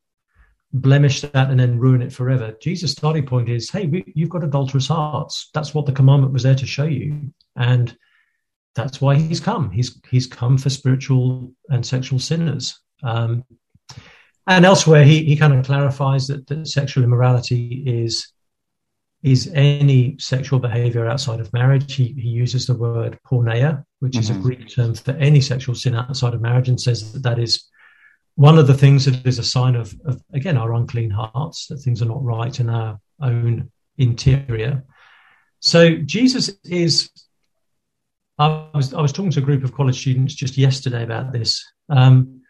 blemish 0.73 1.21
that 1.21 1.49
and 1.49 1.60
then 1.60 1.79
ruin 1.79 2.01
it 2.01 2.13
forever. 2.13 2.55
Jesus' 2.62 2.91
starting 2.91 3.25
point 3.25 3.49
is, 3.49 3.69
hey, 3.69 3.88
we, 3.88 4.03
you've 4.15 4.29
got 4.29 4.43
adulterous 4.43 4.88
hearts. 4.88 5.49
That's 5.53 5.73
what 5.73 5.86
the 5.86 5.91
commandment 5.91 6.34
was 6.34 6.43
there 6.43 6.55
to 6.55 6.65
show 6.65 6.86
you. 6.86 7.34
And 7.55 7.95
that's 8.75 9.01
why 9.01 9.15
he's 9.15 9.39
come. 9.39 9.69
He's 9.71 9.99
he's 10.10 10.27
come 10.27 10.57
for 10.57 10.69
spiritual 10.69 11.53
and 11.69 11.86
sexual 11.86 12.19
sinners. 12.19 12.79
Um, 13.03 13.43
and 14.47 14.65
elsewhere, 14.65 15.03
he, 15.03 15.23
he 15.25 15.36
kind 15.36 15.53
of 15.53 15.65
clarifies 15.65 16.27
that, 16.27 16.47
that 16.47 16.67
sexual 16.67 17.03
immorality 17.03 17.84
is 17.86 18.31
is 19.23 19.51
any 19.53 20.17
sexual 20.17 20.57
behavior 20.57 21.05
outside 21.05 21.39
of 21.39 21.53
marriage. 21.53 21.93
He, 21.93 22.07
he 22.17 22.29
uses 22.29 22.65
the 22.65 22.73
word 22.73 23.19
porneia, 23.29 23.84
which 23.99 24.13
mm-hmm. 24.13 24.19
is 24.19 24.29
a 24.29 24.34
mm-hmm. 24.34 24.41
Greek 24.41 24.69
term 24.69 24.95
for 24.95 25.12
any 25.12 25.41
sexual 25.41 25.75
sin 25.75 25.95
outside 25.95 26.34
of 26.34 26.41
marriage, 26.41 26.69
and 26.69 26.79
says 26.79 27.12
that 27.13 27.23
that 27.23 27.39
is 27.39 27.65
one 28.36 28.58
of 28.58 28.67
the 28.67 28.74
things 28.74 29.06
that 29.06 29.26
is 29.26 29.39
a 29.39 29.44
sign 29.44 29.76
of, 29.76 29.94
of 30.06 30.22
again, 30.34 30.58
our 30.58 30.74
unclean 30.74 31.10
hearts, 31.10 31.67
that 31.67 31.78
things 31.78 32.02
are 32.02 32.06
not 32.06 32.24
right 32.24 32.60
in 32.60 32.70
our 32.70 33.00
own 33.22 33.72
interior. 33.98 34.84
So 35.60 35.98
Jesus 35.98 36.52
is. 36.63 37.10
I 38.39 38.70
was 38.74 38.94
I 38.94 39.02
was 39.02 39.12
talking 39.12 39.32
to 39.32 39.39
a 39.39 39.44
group 39.44 39.63
of 39.63 39.74
college 39.74 40.00
students 40.00 40.34
just 40.34 40.58
yesterday 40.58 41.04
about 41.04 41.32
this. 41.32 41.63
Um, 41.89 42.41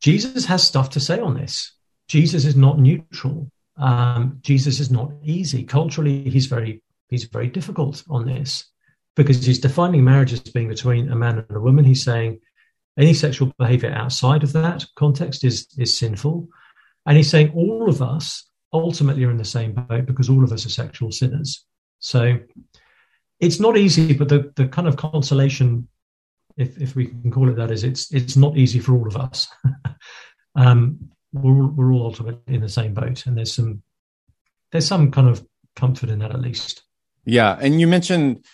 Jesus 0.00 0.44
has 0.44 0.62
stuff 0.62 0.90
to 0.90 1.00
say 1.00 1.18
on 1.18 1.34
this. 1.34 1.72
Jesus 2.06 2.44
is 2.44 2.54
not 2.54 2.78
neutral. 2.78 3.50
Um, 3.76 4.38
Jesus 4.42 4.78
is 4.78 4.90
not 4.90 5.10
easy. 5.24 5.64
Culturally, 5.64 6.28
he's 6.30 6.46
very 6.46 6.82
he's 7.08 7.24
very 7.24 7.48
difficult 7.48 8.04
on 8.08 8.26
this 8.26 8.70
because 9.16 9.44
he's 9.44 9.58
defining 9.58 10.04
marriage 10.04 10.32
as 10.32 10.40
being 10.40 10.68
between 10.68 11.10
a 11.10 11.16
man 11.16 11.38
and 11.38 11.56
a 11.56 11.60
woman. 11.60 11.84
He's 11.84 12.04
saying 12.04 12.40
any 12.98 13.14
sexual 13.14 13.52
behavior 13.58 13.90
outside 13.90 14.42
of 14.42 14.52
that 14.54 14.84
context 14.96 15.44
is 15.44 15.66
is 15.78 15.98
sinful, 15.98 16.48
and 17.04 17.16
he's 17.16 17.30
saying 17.30 17.50
all 17.50 17.88
of 17.88 18.02
us 18.02 18.48
ultimately 18.72 19.24
are 19.24 19.30
in 19.30 19.36
the 19.36 19.44
same 19.44 19.72
boat 19.72 20.06
because 20.06 20.28
all 20.28 20.44
of 20.44 20.52
us 20.52 20.66
are 20.66 20.70
sexual 20.70 21.12
sinners. 21.12 21.64
So 21.98 22.38
it's 23.40 23.60
not 23.60 23.76
easy, 23.76 24.14
but 24.14 24.28
the 24.28 24.52
the 24.56 24.68
kind 24.68 24.88
of 24.88 24.96
consolation 24.96 25.88
if 26.56 26.80
if 26.80 26.96
we 26.96 27.06
can 27.06 27.30
call 27.30 27.48
it 27.48 27.56
that, 27.56 27.70
is 27.70 27.84
it's 27.84 28.12
it's 28.12 28.36
not 28.36 28.56
easy 28.56 28.80
for 28.80 28.94
all 28.94 29.06
of 29.06 29.16
us. 29.16 29.48
um, 30.56 31.10
we're 31.32 31.66
we're 31.66 31.92
all 31.92 32.06
ultimately 32.06 32.54
in 32.54 32.62
the 32.62 32.68
same 32.68 32.94
boat, 32.94 33.26
and 33.26 33.36
there's 33.36 33.54
some 33.54 33.82
there's 34.72 34.86
some 34.86 35.10
kind 35.10 35.28
of 35.28 35.44
comfort 35.74 36.08
in 36.08 36.20
that 36.20 36.32
at 36.32 36.40
least. 36.40 36.82
Yeah, 37.24 37.58
and 37.60 37.80
you 37.80 37.86
mentioned 37.86 38.44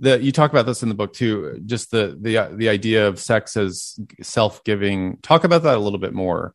that 0.00 0.22
you 0.22 0.32
talk 0.32 0.50
about 0.50 0.66
this 0.66 0.82
in 0.82 0.88
the 0.88 0.94
book 0.94 1.12
too. 1.12 1.60
Just 1.64 1.90
the 1.90 2.16
the 2.20 2.54
the 2.54 2.68
idea 2.68 3.08
of 3.08 3.18
sex 3.18 3.56
as 3.56 3.98
self 4.22 4.64
giving. 4.64 5.18
Talk 5.22 5.44
about 5.44 5.62
that 5.62 5.76
a 5.76 5.80
little 5.80 5.98
bit 5.98 6.12
more. 6.12 6.54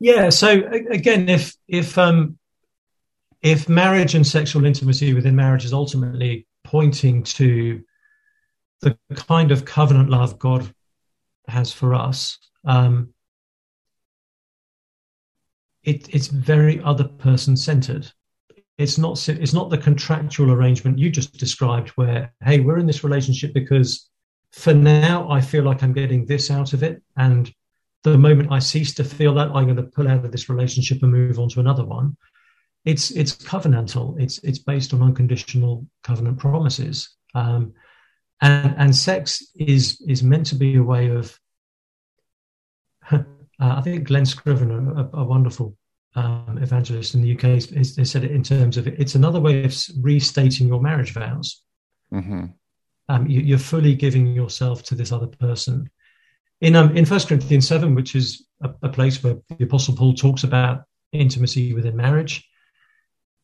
Yeah. 0.00 0.30
So 0.30 0.48
again, 0.90 1.28
if 1.28 1.54
if 1.68 1.96
um, 1.96 2.38
if 3.42 3.68
marriage 3.68 4.14
and 4.14 4.26
sexual 4.26 4.64
intimacy 4.64 5.14
within 5.14 5.36
marriage 5.36 5.64
is 5.64 5.72
ultimately 5.72 6.46
pointing 6.64 7.22
to 7.22 7.82
the 8.80 8.98
kind 9.14 9.52
of 9.52 9.64
covenant 9.64 10.10
love 10.10 10.38
God 10.38 10.74
has 11.46 11.72
for 11.72 11.94
us, 11.94 12.38
um, 12.64 13.14
it, 15.82 16.14
it's 16.14 16.28
very 16.28 16.80
other 16.82 17.04
person 17.04 17.56
centered. 17.56 18.10
It's 18.76 18.98
not 18.98 19.28
it's 19.28 19.52
not 19.52 19.70
the 19.70 19.78
contractual 19.78 20.50
arrangement 20.50 20.98
you 20.98 21.10
just 21.10 21.38
described, 21.38 21.90
where 21.90 22.32
hey, 22.42 22.60
we're 22.60 22.78
in 22.78 22.86
this 22.86 23.04
relationship 23.04 23.54
because 23.54 24.10
for 24.52 24.74
now 24.74 25.30
I 25.30 25.40
feel 25.40 25.64
like 25.64 25.82
I'm 25.82 25.92
getting 25.92 26.26
this 26.26 26.50
out 26.50 26.72
of 26.72 26.82
it, 26.82 27.02
and 27.16 27.52
the 28.02 28.18
moment 28.18 28.52
I 28.52 28.58
cease 28.58 28.94
to 28.94 29.04
feel 29.04 29.34
that, 29.34 29.50
I'm 29.54 29.64
going 29.64 29.76
to 29.76 29.82
pull 29.82 30.08
out 30.08 30.24
of 30.24 30.32
this 30.32 30.48
relationship 30.48 31.02
and 31.02 31.12
move 31.12 31.38
on 31.38 31.48
to 31.50 31.60
another 31.60 31.84
one. 31.84 32.16
It's 32.84 33.10
it's 33.12 33.36
covenantal. 33.36 34.20
It's 34.20 34.38
it's 34.38 34.58
based 34.58 34.92
on 34.92 35.02
unconditional 35.02 35.86
covenant 36.02 36.38
promises. 36.38 37.16
Um, 37.34 37.72
and 38.40 38.74
and 38.76 38.94
sex 38.94 39.42
is 39.56 40.00
is 40.06 40.22
meant 40.22 40.46
to 40.46 40.54
be 40.54 40.76
a 40.76 40.82
way 40.82 41.08
of 41.08 41.38
uh, 43.10 43.22
I 43.58 43.80
think 43.80 44.08
Glen 44.08 44.26
Scrivener, 44.26 44.92
a, 44.92 45.18
a 45.18 45.24
wonderful 45.24 45.76
um, 46.14 46.58
evangelist 46.60 47.14
in 47.14 47.22
the 47.22 47.34
UK, 47.34 47.42
has, 47.76 48.10
said 48.10 48.24
it 48.24 48.30
in 48.30 48.42
terms 48.42 48.76
of 48.76 48.86
it's 48.86 49.14
another 49.14 49.40
way 49.40 49.64
of 49.64 49.74
restating 50.00 50.68
your 50.68 50.80
marriage 50.80 51.12
vows. 51.12 51.62
Mm-hmm. 52.12 52.46
Um, 53.08 53.26
you, 53.26 53.54
are 53.54 53.58
fully 53.58 53.94
giving 53.94 54.28
yourself 54.28 54.82
to 54.84 54.94
this 54.94 55.12
other 55.12 55.26
person. 55.26 55.90
In 56.60 56.76
um, 56.76 56.96
in 56.96 57.04
First 57.04 57.28
Corinthians 57.28 57.68
seven, 57.68 57.94
which 57.94 58.14
is 58.14 58.46
a, 58.62 58.70
a, 58.82 58.88
place 58.88 59.22
where 59.22 59.36
the 59.58 59.64
Apostle 59.64 59.96
Paul 59.96 60.14
talks 60.14 60.44
about 60.44 60.84
intimacy 61.12 61.74
within 61.74 61.96
marriage, 61.96 62.48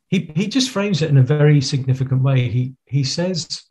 he 0.08 0.32
he 0.34 0.46
just 0.46 0.70
frames 0.70 1.02
it 1.02 1.10
in 1.10 1.18
a 1.18 1.22
very 1.22 1.60
significant 1.60 2.22
way. 2.22 2.48
He 2.48 2.74
he 2.86 3.04
says 3.04 3.70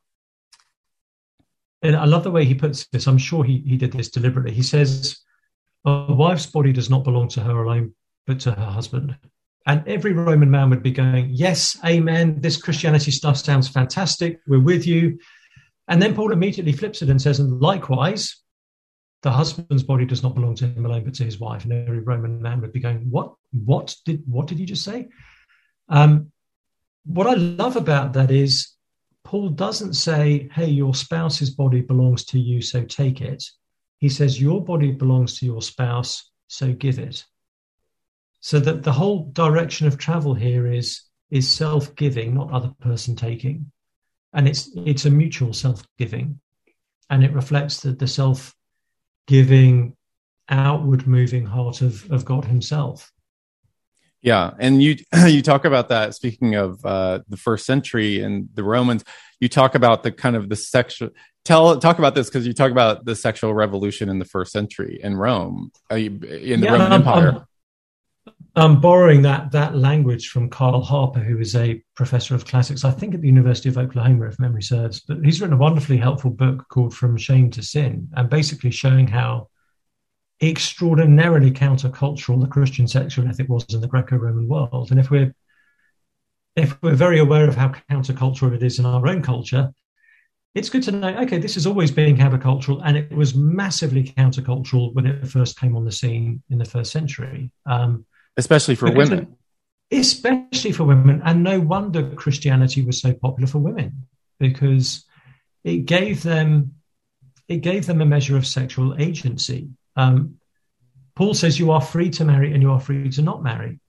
and 1.81 1.95
I 1.95 2.05
love 2.05 2.23
the 2.23 2.31
way 2.31 2.45
he 2.45 2.55
puts 2.55 2.87
this. 2.87 3.07
I'm 3.07 3.17
sure 3.17 3.43
he, 3.43 3.59
he 3.65 3.77
did 3.77 3.93
this 3.93 4.09
deliberately. 4.09 4.51
He 4.53 4.63
says, 4.63 5.19
A 5.85 6.13
wife's 6.13 6.45
body 6.45 6.73
does 6.73 6.89
not 6.89 7.03
belong 7.03 7.29
to 7.29 7.41
her 7.41 7.63
alone, 7.63 7.93
but 8.29 8.39
to 8.41 8.51
her 8.51 8.65
husband. 8.65 9.17
And 9.65 9.85
every 9.87 10.13
Roman 10.13 10.51
man 10.51 10.69
would 10.69 10.83
be 10.83 10.91
going, 10.91 11.29
Yes, 11.31 11.77
amen. 11.83 12.39
This 12.39 12.61
Christianity 12.61 13.09
stuff 13.09 13.37
sounds 13.37 13.67
fantastic. 13.67 14.39
We're 14.47 14.61
with 14.61 14.85
you. 14.85 15.17
And 15.87 15.99
then 15.99 16.13
Paul 16.13 16.31
immediately 16.31 16.71
flips 16.71 17.01
it 17.01 17.09
and 17.09 17.19
says, 17.19 17.39
And 17.39 17.59
likewise, 17.59 18.37
the 19.23 19.31
husband's 19.31 19.81
body 19.81 20.05
does 20.05 20.21
not 20.21 20.35
belong 20.35 20.53
to 20.57 20.67
him 20.67 20.85
alone, 20.85 21.03
but 21.03 21.15
to 21.15 21.25
his 21.25 21.39
wife. 21.39 21.63
And 21.63 21.73
every 21.73 21.99
Roman 22.01 22.39
man 22.39 22.61
would 22.61 22.71
be 22.71 22.79
going, 22.79 23.09
What? 23.09 23.33
What 23.51 23.95
did 24.05 24.21
what 24.27 24.45
did 24.45 24.59
you 24.59 24.67
just 24.67 24.83
say? 24.83 25.07
Um, 25.89 26.31
what 27.05 27.25
I 27.25 27.33
love 27.33 27.75
about 27.75 28.13
that 28.13 28.29
is 28.29 28.75
Paul 29.23 29.49
doesn't 29.49 29.93
say, 29.93 30.49
hey, 30.53 30.67
your 30.67 30.93
spouse's 30.93 31.49
body 31.49 31.81
belongs 31.81 32.25
to 32.25 32.39
you, 32.39 32.61
so 32.61 32.83
take 32.83 33.21
it. 33.21 33.43
He 33.97 34.09
says, 34.09 34.39
your 34.39 34.63
body 34.63 34.91
belongs 34.91 35.39
to 35.39 35.45
your 35.45 35.63
spouse, 35.63 36.29
so 36.47 36.71
give 36.73 36.99
it. 36.99 37.25
So 38.41 38.59
that 38.59 38.83
the 38.83 38.93
whole 38.93 39.25
direction 39.31 39.87
of 39.87 39.97
travel 39.97 40.33
here 40.33 40.71
is, 40.71 41.01
is 41.29 41.47
self 41.49 41.95
giving, 41.95 42.35
not 42.35 42.51
other 42.51 42.73
person 42.79 43.15
taking. 43.15 43.71
And 44.33 44.47
it's, 44.47 44.69
it's 44.75 45.05
a 45.05 45.09
mutual 45.09 45.53
self 45.53 45.83
giving. 45.97 46.39
And 47.09 47.23
it 47.23 47.33
reflects 47.33 47.81
the, 47.81 47.91
the 47.91 48.07
self 48.07 48.55
giving, 49.27 49.95
outward 50.47 51.07
moving 51.07 51.45
heart 51.45 51.81
of, 51.81 52.09
of 52.11 52.25
God 52.25 52.45
Himself. 52.45 53.11
Yeah, 54.21 54.51
and 54.59 54.83
you 54.83 54.97
you 55.27 55.41
talk 55.41 55.65
about 55.65 55.89
that. 55.89 56.15
Speaking 56.15 56.55
of 56.55 56.83
uh, 56.85 57.19
the 57.29 57.37
first 57.37 57.65
century 57.65 58.21
and 58.21 58.49
the 58.53 58.63
Romans, 58.63 59.03
you 59.39 59.47
talk 59.47 59.75
about 59.75 60.03
the 60.03 60.11
kind 60.11 60.35
of 60.35 60.49
the 60.49 60.55
sexual. 60.55 61.09
Tell 61.45 61.79
talk 61.79 61.99
about 61.99 62.15
this 62.15 62.27
because 62.27 62.45
you 62.45 62.53
talk 62.53 62.71
about 62.71 63.05
the 63.05 63.15
sexual 63.15 63.53
revolution 63.53 64.09
in 64.09 64.19
the 64.19 64.25
first 64.25 64.51
century 64.51 64.99
in 65.01 65.15
Rome, 65.15 65.71
uh, 65.89 65.95
in 65.95 66.19
the 66.19 66.57
yeah, 66.61 66.71
Roman 66.71 66.91
I'm, 66.91 67.01
Empire. 67.01 67.29
I'm, 67.29 67.45
I'm, 68.55 68.81
borrowing 68.81 69.21
that 69.23 69.51
that 69.51 69.75
language 69.75 70.29
from 70.29 70.49
Kyle 70.49 70.81
Harper, 70.81 71.19
who 71.19 71.39
is 71.39 71.55
a 71.55 71.81
professor 71.95 72.35
of 72.35 72.45
classics, 72.45 72.83
I 72.83 72.91
think 72.91 73.13
at 73.13 73.21
the 73.21 73.27
University 73.27 73.69
of 73.69 73.77
Oklahoma, 73.77 74.27
if 74.27 74.39
memory 74.39 74.63
serves. 74.63 75.01
But 75.01 75.23
he's 75.23 75.39
written 75.39 75.53
a 75.53 75.57
wonderfully 75.57 75.97
helpful 75.97 76.31
book 76.31 76.65
called 76.69 76.93
From 76.93 77.17
Shame 77.17 77.51
to 77.51 77.63
Sin, 77.63 78.09
and 78.13 78.29
basically 78.29 78.71
showing 78.71 79.07
how 79.07 79.49
extraordinarily 80.41 81.51
countercultural 81.51 82.41
the 82.41 82.47
Christian 82.47 82.87
sexual 82.87 83.27
ethic 83.27 83.49
was 83.49 83.65
in 83.73 83.81
the 83.81 83.87
Greco-Roman 83.87 84.47
world. 84.47 84.91
And 84.91 84.99
if 84.99 85.11
we're 85.11 85.33
if 86.55 86.81
we're 86.81 86.95
very 86.95 87.19
aware 87.19 87.47
of 87.47 87.55
how 87.55 87.69
countercultural 87.89 88.55
it 88.55 88.63
is 88.63 88.79
in 88.79 88.85
our 88.85 89.07
own 89.07 89.21
culture, 89.21 89.71
it's 90.55 90.69
good 90.69 90.83
to 90.83 90.91
know, 90.91 91.15
okay, 91.19 91.37
this 91.37 91.55
is 91.55 91.67
always 91.67 91.91
being 91.91 92.17
countercultural, 92.17 92.81
and 92.83 92.97
it 92.97 93.11
was 93.11 93.35
massively 93.35 94.03
countercultural 94.03 94.93
when 94.93 95.05
it 95.05 95.27
first 95.27 95.59
came 95.59 95.75
on 95.75 95.85
the 95.85 95.91
scene 95.91 96.41
in 96.49 96.57
the 96.57 96.65
first 96.65 96.91
century. 96.91 97.51
Um, 97.65 98.05
especially 98.39 98.75
for 98.75 98.91
women. 98.91 99.35
Especially 99.91 100.71
for 100.71 100.83
women. 100.85 101.21
And 101.23 101.43
no 101.43 101.59
wonder 101.59 102.01
Christianity 102.15 102.81
was 102.81 103.01
so 103.01 103.13
popular 103.13 103.47
for 103.47 103.59
women, 103.59 104.07
because 104.39 105.05
it 105.63 105.85
gave 105.85 106.23
them 106.23 106.73
it 107.47 107.57
gave 107.57 107.85
them 107.85 108.01
a 108.01 108.05
measure 108.05 108.37
of 108.37 108.45
sexual 108.45 108.95
agency. 108.99 109.69
Um, 109.95 110.35
Paul 111.15 111.33
says 111.33 111.59
you 111.59 111.71
are 111.71 111.81
free 111.81 112.09
to 112.11 112.23
marry 112.23 112.53
and 112.53 112.61
you 112.61 112.71
are 112.71 112.79
free 112.79 113.09
to 113.09 113.21
not 113.21 113.43
marry 113.43 113.79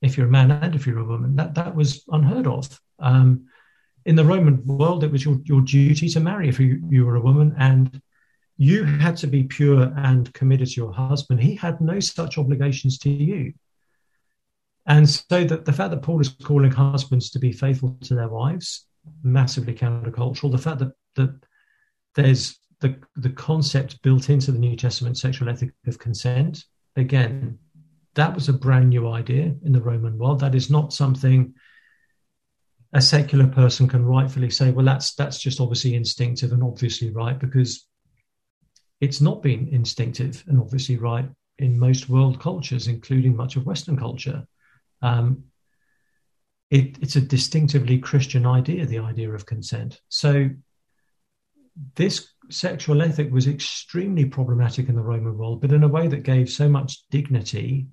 if 0.00 0.16
you're 0.16 0.28
a 0.28 0.30
man 0.30 0.50
and 0.50 0.74
if 0.74 0.86
you're 0.86 0.98
a 0.98 1.04
woman. 1.04 1.36
That 1.36 1.54
that 1.54 1.74
was 1.74 2.04
unheard 2.08 2.46
of. 2.46 2.80
Um, 2.98 3.46
in 4.06 4.16
the 4.16 4.24
Roman 4.24 4.64
world, 4.64 5.04
it 5.04 5.12
was 5.12 5.24
your, 5.24 5.38
your 5.44 5.60
duty 5.60 6.08
to 6.08 6.20
marry 6.20 6.48
if 6.48 6.58
you, 6.60 6.80
you 6.88 7.04
were 7.04 7.16
a 7.16 7.20
woman, 7.20 7.54
and 7.58 8.00
you 8.56 8.84
had 8.84 9.16
to 9.18 9.26
be 9.26 9.42
pure 9.42 9.92
and 9.96 10.32
committed 10.32 10.68
to 10.68 10.80
your 10.80 10.92
husband. 10.92 11.40
He 11.40 11.56
had 11.56 11.80
no 11.80 12.00
such 12.00 12.38
obligations 12.38 12.98
to 13.00 13.10
you. 13.10 13.52
And 14.86 15.08
so 15.08 15.44
that 15.44 15.64
the 15.64 15.72
fact 15.72 15.90
that 15.90 16.02
Paul 16.02 16.20
is 16.20 16.28
calling 16.44 16.70
husbands 16.70 17.30
to 17.30 17.38
be 17.38 17.52
faithful 17.52 17.96
to 18.02 18.14
their 18.14 18.28
wives, 18.28 18.86
massively 19.22 19.74
countercultural. 19.74 20.52
The 20.52 20.58
fact 20.58 20.78
that 20.78 20.92
that 21.16 21.34
there's 22.14 22.58
the, 22.80 22.96
the 23.16 23.30
concept 23.30 24.02
built 24.02 24.30
into 24.30 24.52
the 24.52 24.58
New 24.58 24.76
Testament 24.76 25.18
sexual 25.18 25.48
ethic 25.48 25.70
of 25.86 25.98
consent, 25.98 26.64
again, 26.94 27.58
that 28.14 28.34
was 28.34 28.48
a 28.48 28.52
brand 28.52 28.90
new 28.90 29.08
idea 29.08 29.54
in 29.64 29.72
the 29.72 29.80
Roman 29.80 30.18
world. 30.18 30.40
That 30.40 30.54
is 30.54 30.70
not 30.70 30.92
something 30.92 31.54
a 32.92 33.02
secular 33.02 33.46
person 33.46 33.88
can 33.88 34.04
rightfully 34.04 34.50
say, 34.50 34.70
well, 34.70 34.86
that's 34.86 35.14
that's 35.14 35.38
just 35.38 35.60
obviously 35.60 35.94
instinctive 35.94 36.52
and 36.52 36.62
obviously 36.62 37.10
right, 37.10 37.38
because 37.38 37.86
it's 39.00 39.20
not 39.20 39.42
been 39.42 39.68
instinctive 39.68 40.42
and 40.46 40.58
obviously 40.58 40.96
right 40.96 41.28
in 41.58 41.78
most 41.78 42.08
world 42.08 42.40
cultures, 42.40 42.86
including 42.86 43.36
much 43.36 43.56
of 43.56 43.66
Western 43.66 43.96
culture. 43.96 44.46
Um, 45.02 45.44
it, 46.70 46.98
it's 47.00 47.16
a 47.16 47.20
distinctively 47.20 47.98
Christian 47.98 48.46
idea, 48.46 48.86
the 48.86 48.98
idea 48.98 49.30
of 49.30 49.46
consent. 49.46 50.00
So 50.08 50.50
this 51.94 52.28
sexual 52.50 53.02
ethic 53.02 53.30
was 53.30 53.46
extremely 53.46 54.24
problematic 54.24 54.88
in 54.88 54.96
the 54.96 55.02
Roman 55.02 55.36
world, 55.36 55.60
but 55.60 55.72
in 55.72 55.82
a 55.82 55.88
way 55.88 56.08
that 56.08 56.22
gave 56.22 56.48
so 56.50 56.68
much 56.68 57.08
dignity 57.10 57.86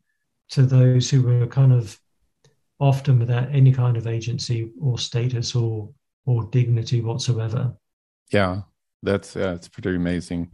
to 0.49 0.63
those 0.63 1.09
who 1.09 1.21
were 1.21 1.47
kind 1.47 1.73
of 1.73 1.99
often 2.79 3.19
without 3.19 3.53
any 3.53 3.71
kind 3.71 3.97
of 3.97 4.07
agency 4.07 4.71
or 4.81 4.97
status 4.97 5.55
or 5.55 5.89
or 6.25 6.45
dignity 6.45 7.01
whatsoever. 7.01 7.75
Yeah, 8.31 8.61
that's 9.01 9.35
uh, 9.35 9.53
it's 9.55 9.67
pretty 9.67 9.95
amazing. 9.95 10.51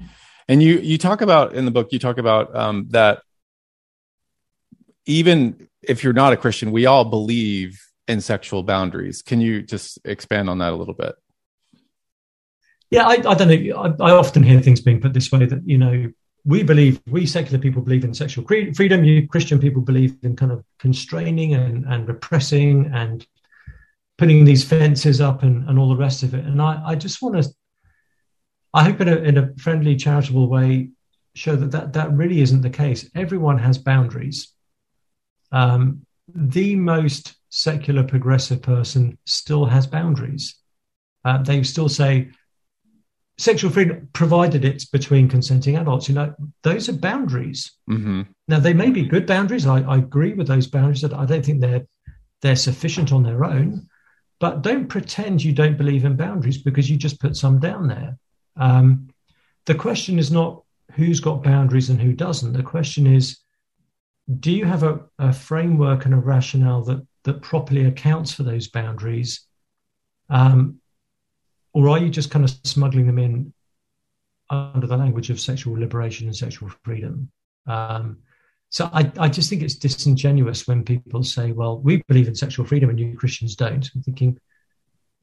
And 0.47 0.61
you 0.63 0.79
you 0.79 0.97
talk 0.97 1.21
about 1.21 1.53
in 1.53 1.65
the 1.65 1.71
book 1.71 1.91
you 1.91 1.99
talk 1.99 2.17
about 2.17 2.55
um, 2.55 2.87
that 2.89 3.21
even 5.05 5.68
if 5.81 6.03
you're 6.03 6.13
not 6.13 6.33
a 6.33 6.37
Christian, 6.37 6.71
we 6.71 6.85
all 6.85 7.05
believe 7.05 7.81
in 8.07 8.21
sexual 8.21 8.63
boundaries. 8.63 9.21
Can 9.21 9.39
you 9.39 9.61
just 9.61 9.99
expand 10.03 10.49
on 10.49 10.57
that 10.59 10.73
a 10.73 10.75
little 10.75 10.93
bit? 10.93 11.15
Yeah, 12.89 13.07
I, 13.07 13.13
I 13.13 13.35
don't 13.35 13.47
know. 13.47 13.75
I, 13.77 14.09
I, 14.09 14.11
often 14.15 14.41
hear 14.41 14.59
things 14.61 14.81
being 14.81 14.99
put 14.99 15.13
this 15.13 15.31
way 15.31 15.45
that 15.45 15.61
you 15.67 15.77
know 15.77 16.11
we 16.43 16.63
believe 16.63 16.99
we 17.07 17.27
secular 17.27 17.59
people 17.59 17.83
believe 17.83 18.03
in 18.03 18.13
sexual 18.13 18.45
freedom. 18.45 19.03
You 19.03 19.27
Christian 19.27 19.59
people 19.59 19.83
believe 19.83 20.15
in 20.23 20.35
kind 20.35 20.51
of 20.51 20.63
constraining 20.79 21.53
and, 21.53 21.85
and 21.85 22.07
repressing 22.07 22.89
and 22.93 23.25
putting 24.17 24.43
these 24.43 24.63
fences 24.63 25.21
up 25.21 25.43
and, 25.43 25.67
and 25.69 25.77
all 25.77 25.89
the 25.89 25.95
rest 25.95 26.23
of 26.23 26.33
it. 26.33 26.43
And 26.43 26.61
I, 26.61 26.81
I 26.83 26.95
just 26.95 27.21
want 27.21 27.41
to, 27.41 27.49
I 28.73 28.83
hope 28.83 28.99
in 29.01 29.07
a, 29.07 29.15
in 29.15 29.37
a 29.37 29.55
friendly, 29.55 29.95
charitable 29.95 30.49
way, 30.49 30.89
show 31.35 31.55
that, 31.55 31.71
that 31.71 31.93
that 31.93 32.11
really 32.11 32.41
isn't 32.41 32.61
the 32.61 32.69
case. 32.69 33.09
Everyone 33.15 33.59
has 33.59 33.77
boundaries. 33.77 34.51
Um, 35.51 36.05
the 36.33 36.75
most 36.75 37.35
secular 37.49 38.03
progressive 38.03 38.61
person 38.61 39.17
still 39.25 39.65
has 39.65 39.87
boundaries. 39.87 40.55
Uh, 41.25 41.41
they 41.41 41.63
still 41.63 41.89
say, 41.89 42.29
sexual 43.37 43.71
freedom, 43.71 44.09
provided 44.13 44.65
it's 44.65 44.85
between 44.85 45.27
consenting 45.27 45.77
adults, 45.77 46.09
you 46.09 46.15
know, 46.15 46.33
those 46.61 46.89
are 46.89 46.93
boundaries. 46.93 47.71
Mm-hmm. 47.89 48.23
Now 48.47 48.59
they 48.59 48.73
may 48.73 48.91
be 48.91 49.03
good 49.03 49.25
boundaries. 49.25 49.65
I, 49.65 49.81
I 49.81 49.97
agree 49.97 50.33
with 50.33 50.47
those 50.47 50.67
boundaries. 50.67 51.01
That 51.01 51.13
I 51.13 51.25
don't 51.25 51.43
think 51.43 51.61
they're 51.61 51.87
they're 52.41 52.55
sufficient 52.55 53.11
on 53.11 53.23
their 53.23 53.43
own. 53.45 53.87
But 54.39 54.61
don't 54.61 54.87
pretend 54.87 55.43
you 55.43 55.51
don't 55.51 55.77
believe 55.77 56.05
in 56.05 56.15
boundaries 56.15 56.57
because 56.57 56.89
you 56.89 56.95
just 56.95 57.19
put 57.19 57.35
some 57.35 57.59
down 57.59 57.87
there. 57.87 58.17
Um, 58.55 59.09
the 59.65 59.75
question 59.75 60.17
is 60.17 60.31
not 60.31 60.63
who's 60.93 61.19
got 61.19 61.43
boundaries 61.43 61.89
and 61.89 61.99
who 61.99 62.13
doesn't. 62.13 62.53
The 62.53 62.63
question 62.63 63.05
is, 63.05 63.39
do 64.37 64.51
you 64.51 64.65
have 64.65 64.83
a, 64.83 65.01
a 65.17 65.33
framework 65.33 66.05
and 66.05 66.13
a 66.13 66.17
rationale 66.17 66.83
that 66.83 67.05
that 67.23 67.41
properly 67.41 67.85
accounts 67.85 68.33
for 68.33 68.43
those 68.43 68.67
boundaries, 68.67 69.41
um, 70.29 70.79
or 71.73 71.89
are 71.89 71.99
you 71.99 72.09
just 72.09 72.31
kind 72.31 72.45
of 72.45 72.51
smuggling 72.63 73.07
them 73.07 73.19
in 73.19 73.53
under 74.49 74.87
the 74.87 74.97
language 74.97 75.29
of 75.29 75.39
sexual 75.39 75.77
liberation 75.77 76.27
and 76.27 76.35
sexual 76.35 76.69
freedom? 76.83 77.31
Um, 77.67 78.19
so 78.69 78.89
I, 78.93 79.11
I 79.17 79.29
just 79.29 79.49
think 79.49 79.63
it's 79.63 79.75
disingenuous 79.75 80.67
when 80.67 80.83
people 80.83 81.23
say, 81.23 81.51
well, 81.51 81.79
we 81.79 82.03
believe 82.07 82.27
in 82.27 82.35
sexual 82.35 82.65
freedom 82.65 82.89
and 82.89 82.99
you 82.99 83.17
Christians 83.17 83.55
don't. 83.55 83.89
I'm 83.95 84.03
thinking, 84.03 84.39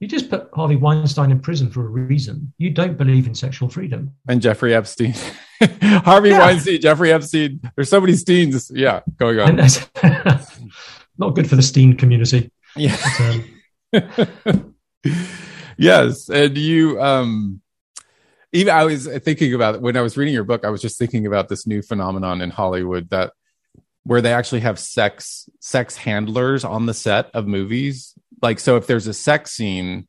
you 0.01 0.09
just 0.09 0.29
put 0.29 0.51
Harvey 0.53 0.77
Weinstein 0.77 1.31
in 1.31 1.41
prison 1.41 1.71
for 1.71 1.85
a 1.85 1.89
reason. 1.89 2.53
You 2.59 2.71
don't 2.71 2.99
believe 2.99 3.27
in 3.27 3.35
sexual 3.35 3.69
freedom. 3.69 4.13
And 4.29 4.43
Jeffrey 4.43 4.75
Epstein. 4.75 5.15
Harvey 5.83 6.31
yeah. 6.31 6.39
Weinstein, 6.39 6.81
Jeffrey 6.81 7.13
Epstein. 7.13 7.61
There's 7.75 7.89
so 7.89 8.01
many 8.01 8.13
Steens. 8.15 8.71
Yeah, 8.75 9.01
going 9.17 9.39
on. 9.41 9.57
Not 11.19 11.35
good 11.35 11.49
for 11.49 11.57
the 11.57 11.63
Steen 11.63 11.97
community. 11.97 12.51
Yeah. 12.75 12.97
But, 13.93 14.29
um... 14.47 14.75
yes. 15.79 16.29
And 16.29 16.57
you, 16.59 17.01
um, 17.01 17.63
even 18.53 18.75
I 18.75 18.85
was 18.85 19.07
thinking 19.07 19.55
about 19.55 19.81
when 19.81 19.97
I 19.97 20.03
was 20.03 20.17
reading 20.17 20.35
your 20.35 20.45
book, 20.45 20.65
I 20.65 20.71
was 20.71 20.83
just 20.83 20.99
thinking 20.99 21.27
about 21.27 21.49
this 21.49 21.67
new 21.67 21.83
phenomenon 21.83 22.41
in 22.41 22.51
Hollywood 22.51 23.11
that 23.11 23.33
where 24.05 24.21
they 24.21 24.33
actually 24.33 24.61
have 24.61 24.79
sex 24.79 25.49
sex 25.61 25.97
handlers 25.97 26.65
on 26.65 26.87
the 26.87 26.95
set 26.95 27.31
of 27.35 27.47
movies. 27.47 28.15
Like, 28.41 28.61
so 28.61 28.77
if 28.77 28.87
there's 28.87 29.07
a 29.07 29.15
sex 29.15 29.53
scene, 29.53 30.07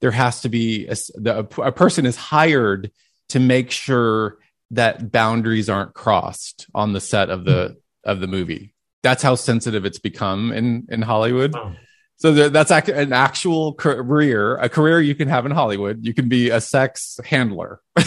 there 0.00 0.12
has 0.12 0.42
to 0.42 0.48
be 0.48 0.86
a, 0.86 0.94
the, 1.14 1.46
a 1.62 1.72
person 1.72 2.06
is 2.06 2.16
hired 2.16 2.90
to 3.30 3.40
make 3.40 3.70
sure 3.70 4.38
that 4.70 5.12
boundaries 5.12 5.68
aren't 5.68 5.94
crossed 5.94 6.66
on 6.74 6.92
the 6.92 7.00
set 7.00 7.30
of 7.30 7.44
the 7.44 7.50
mm. 7.50 7.76
of 8.04 8.20
the 8.20 8.26
movie. 8.26 8.74
That's 9.02 9.22
how 9.22 9.34
sensitive 9.34 9.84
it's 9.84 9.98
become 9.98 10.52
in 10.52 10.86
in 10.90 11.02
Hollywood. 11.02 11.54
Oh. 11.54 11.74
So 12.16 12.48
that's 12.48 12.70
an 12.70 13.12
actual 13.12 13.74
career, 13.74 14.56
a 14.56 14.68
career 14.68 15.00
you 15.00 15.14
can 15.14 15.28
have 15.28 15.46
in 15.46 15.52
Hollywood. 15.52 16.06
You 16.06 16.14
can 16.14 16.28
be 16.28 16.48
a 16.48 16.60
sex 16.60 17.18
handler. 17.24 17.80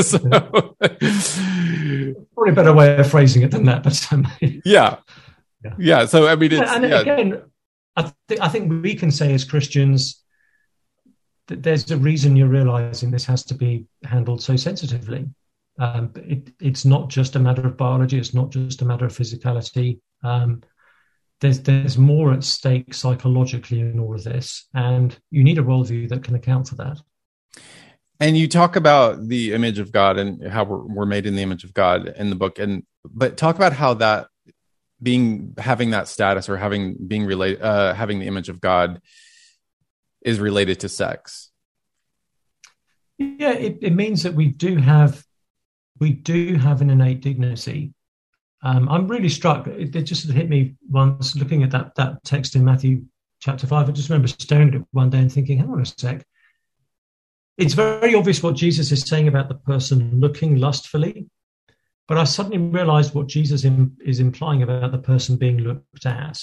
so, 0.00 0.18
Probably 0.18 2.14
a 2.36 2.52
better 2.52 2.74
way 2.74 2.96
of 2.96 3.10
phrasing 3.10 3.42
it 3.42 3.50
than 3.50 3.64
that, 3.64 3.82
but 3.82 4.06
um, 4.12 4.28
yeah. 4.40 4.98
yeah, 5.64 5.74
yeah. 5.78 6.06
So 6.06 6.28
I 6.28 6.36
mean, 6.36 6.52
and 6.52 6.84
yeah. 6.84 7.00
again, 7.00 7.42
I 7.96 8.12
think 8.28 8.40
I 8.40 8.48
think 8.48 8.82
we 8.82 8.94
can 8.94 9.10
say 9.10 9.34
as 9.34 9.44
Christians 9.44 10.22
that 11.48 11.62
there's 11.62 11.90
a 11.90 11.96
reason 11.96 12.36
you're 12.36 12.48
realizing 12.48 13.10
this 13.10 13.24
has 13.24 13.44
to 13.46 13.54
be 13.54 13.86
handled 14.04 14.42
so 14.42 14.56
sensitively. 14.56 15.28
Um, 15.78 16.12
it, 16.16 16.52
it's 16.60 16.84
not 16.84 17.08
just 17.08 17.36
a 17.36 17.40
matter 17.40 17.66
of 17.66 17.76
biology. 17.76 18.18
It's 18.18 18.34
not 18.34 18.50
just 18.50 18.82
a 18.82 18.84
matter 18.84 19.06
of 19.06 19.12
physicality. 19.12 20.00
Um, 20.22 20.62
there's 21.40 21.60
there's 21.60 21.98
more 21.98 22.32
at 22.32 22.44
stake 22.44 22.94
psychologically 22.94 23.80
in 23.80 23.98
all 23.98 24.14
of 24.14 24.24
this, 24.24 24.68
and 24.74 25.16
you 25.30 25.42
need 25.42 25.58
a 25.58 25.62
worldview 25.62 26.08
that 26.10 26.22
can 26.22 26.34
account 26.34 26.68
for 26.68 26.76
that. 26.76 27.00
And 28.20 28.38
you 28.38 28.46
talk 28.46 28.76
about 28.76 29.26
the 29.26 29.52
image 29.52 29.80
of 29.80 29.90
God 29.90 30.16
and 30.16 30.46
how 30.46 30.62
we're, 30.62 30.86
we're 30.86 31.06
made 31.06 31.26
in 31.26 31.34
the 31.34 31.42
image 31.42 31.64
of 31.64 31.74
God 31.74 32.06
in 32.16 32.30
the 32.30 32.36
book, 32.36 32.60
and 32.60 32.84
but 33.04 33.36
talk 33.36 33.56
about 33.56 33.72
how 33.72 33.94
that 33.94 34.28
being 35.02 35.54
having 35.58 35.90
that 35.90 36.06
status 36.06 36.48
or 36.48 36.56
having 36.56 36.96
being 37.08 37.24
related 37.24 37.60
uh, 37.60 37.92
having 37.94 38.20
the 38.20 38.26
image 38.26 38.48
of 38.48 38.60
God 38.60 39.00
is 40.24 40.38
related 40.38 40.80
to 40.80 40.88
sex. 40.88 41.50
Yeah, 43.18 43.52
it, 43.52 43.78
it 43.82 43.94
means 43.94 44.22
that 44.22 44.34
we 44.34 44.46
do 44.46 44.76
have 44.76 45.24
we 46.02 46.10
do 46.10 46.56
have 46.56 46.82
an 46.82 46.90
innate 46.90 47.20
dignity 47.20 47.94
um, 48.62 48.88
I'm 48.88 49.08
really 49.08 49.28
struck. 49.28 49.66
It, 49.66 49.94
it, 49.94 50.02
just 50.02 50.30
hit 50.30 50.48
me 50.48 50.76
once 50.88 51.34
looking 51.34 51.64
at 51.64 51.72
that 51.72 51.96
that 51.96 52.22
text 52.24 52.54
in 52.54 52.64
Matthew 52.64 53.04
chapter 53.40 53.66
five. 53.66 53.88
I 53.88 53.92
just 53.92 54.08
remember 54.08 54.28
staring 54.28 54.68
at 54.68 54.74
it 54.76 54.82
one 54.92 55.10
day 55.10 55.18
and 55.18 55.32
thinking, 55.32 55.58
"Hang 55.58 55.70
on 55.70 55.80
a 55.80 55.86
sec." 55.86 56.24
It's 57.58 57.74
very 57.74 58.14
obvious 58.14 58.42
what 58.42 58.54
Jesus 58.54 58.92
is 58.92 59.02
saying 59.02 59.28
about 59.28 59.48
the 59.48 59.56
person 59.56 60.20
looking 60.20 60.56
lustfully, 60.56 61.26
but 62.06 62.18
I 62.18 62.24
suddenly 62.24 62.58
realized 62.58 63.14
what 63.14 63.26
Jesus 63.26 63.64
in, 63.64 63.96
is 64.04 64.20
implying 64.20 64.62
about 64.62 64.92
the 64.92 64.98
person 64.98 65.36
being 65.36 65.58
looked 65.58 66.06
at, 66.06 66.40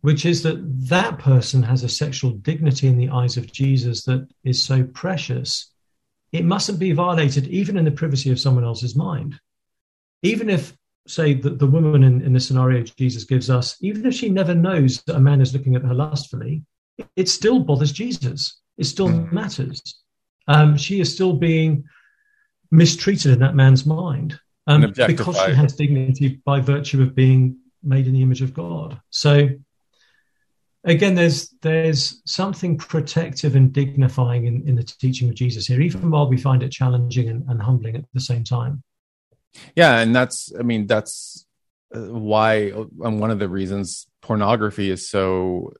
which 0.00 0.24
is 0.24 0.42
that 0.42 0.58
that 0.88 1.18
person 1.18 1.62
has 1.62 1.84
a 1.84 1.88
sexual 1.88 2.30
dignity 2.30 2.88
in 2.88 2.96
the 2.96 3.10
eyes 3.10 3.36
of 3.36 3.52
Jesus 3.52 4.04
that 4.04 4.26
is 4.42 4.64
so 4.64 4.84
precious, 4.84 5.73
it 6.34 6.44
mustn't 6.44 6.80
be 6.80 6.90
violated 6.90 7.46
even 7.46 7.78
in 7.78 7.84
the 7.84 7.92
privacy 7.92 8.28
of 8.32 8.40
someone 8.40 8.64
else's 8.64 8.96
mind. 8.96 9.38
Even 10.22 10.50
if 10.50 10.76
say 11.06 11.32
that 11.32 11.60
the 11.60 11.66
woman 11.66 12.02
in, 12.02 12.22
in 12.22 12.32
the 12.32 12.40
scenario 12.40 12.82
Jesus 12.82 13.22
gives 13.22 13.48
us, 13.48 13.76
even 13.80 14.04
if 14.04 14.14
she 14.14 14.28
never 14.28 14.52
knows 14.52 15.00
that 15.02 15.14
a 15.14 15.20
man 15.20 15.40
is 15.40 15.52
looking 15.52 15.76
at 15.76 15.82
her 15.82 15.94
lustfully, 15.94 16.64
it 17.14 17.28
still 17.28 17.60
bothers 17.60 17.92
Jesus. 17.92 18.60
It 18.78 18.84
still 18.84 19.08
mm-hmm. 19.08 19.32
matters. 19.32 19.80
Um, 20.48 20.76
she 20.76 21.00
is 21.00 21.14
still 21.14 21.34
being 21.34 21.84
mistreated 22.72 23.32
in 23.32 23.38
that 23.38 23.54
man's 23.54 23.86
mind 23.86 24.40
um, 24.66 24.92
because 25.06 25.40
she 25.40 25.52
has 25.52 25.76
dignity 25.76 26.40
by 26.44 26.58
virtue 26.58 27.00
of 27.02 27.14
being 27.14 27.58
made 27.80 28.08
in 28.08 28.12
the 28.12 28.22
image 28.22 28.42
of 28.42 28.54
God. 28.54 29.00
So 29.10 29.50
again, 30.84 31.14
there's 31.14 31.54
there's 31.62 32.22
something 32.26 32.76
protective 32.76 33.56
and 33.56 33.72
dignifying 33.72 34.46
in, 34.46 34.66
in 34.68 34.74
the 34.76 34.82
teaching 34.82 35.28
of 35.28 35.34
Jesus 35.34 35.66
here, 35.66 35.80
even 35.80 36.10
while 36.10 36.28
we 36.28 36.36
find 36.36 36.62
it 36.62 36.70
challenging 36.70 37.28
and, 37.28 37.44
and 37.48 37.62
humbling 37.62 37.96
at 37.96 38.04
the 38.12 38.20
same 38.20 38.44
time. 38.44 38.82
Yeah, 39.74 39.98
and 39.98 40.14
that's 40.14 40.52
I 40.58 40.62
mean 40.62 40.86
that's 40.86 41.46
uh, 41.94 42.00
why 42.00 42.72
and 43.00 43.20
one 43.20 43.30
of 43.30 43.38
the 43.38 43.48
reasons 43.48 44.06
pornography 44.20 44.90
is 44.90 45.08
so 45.08 45.72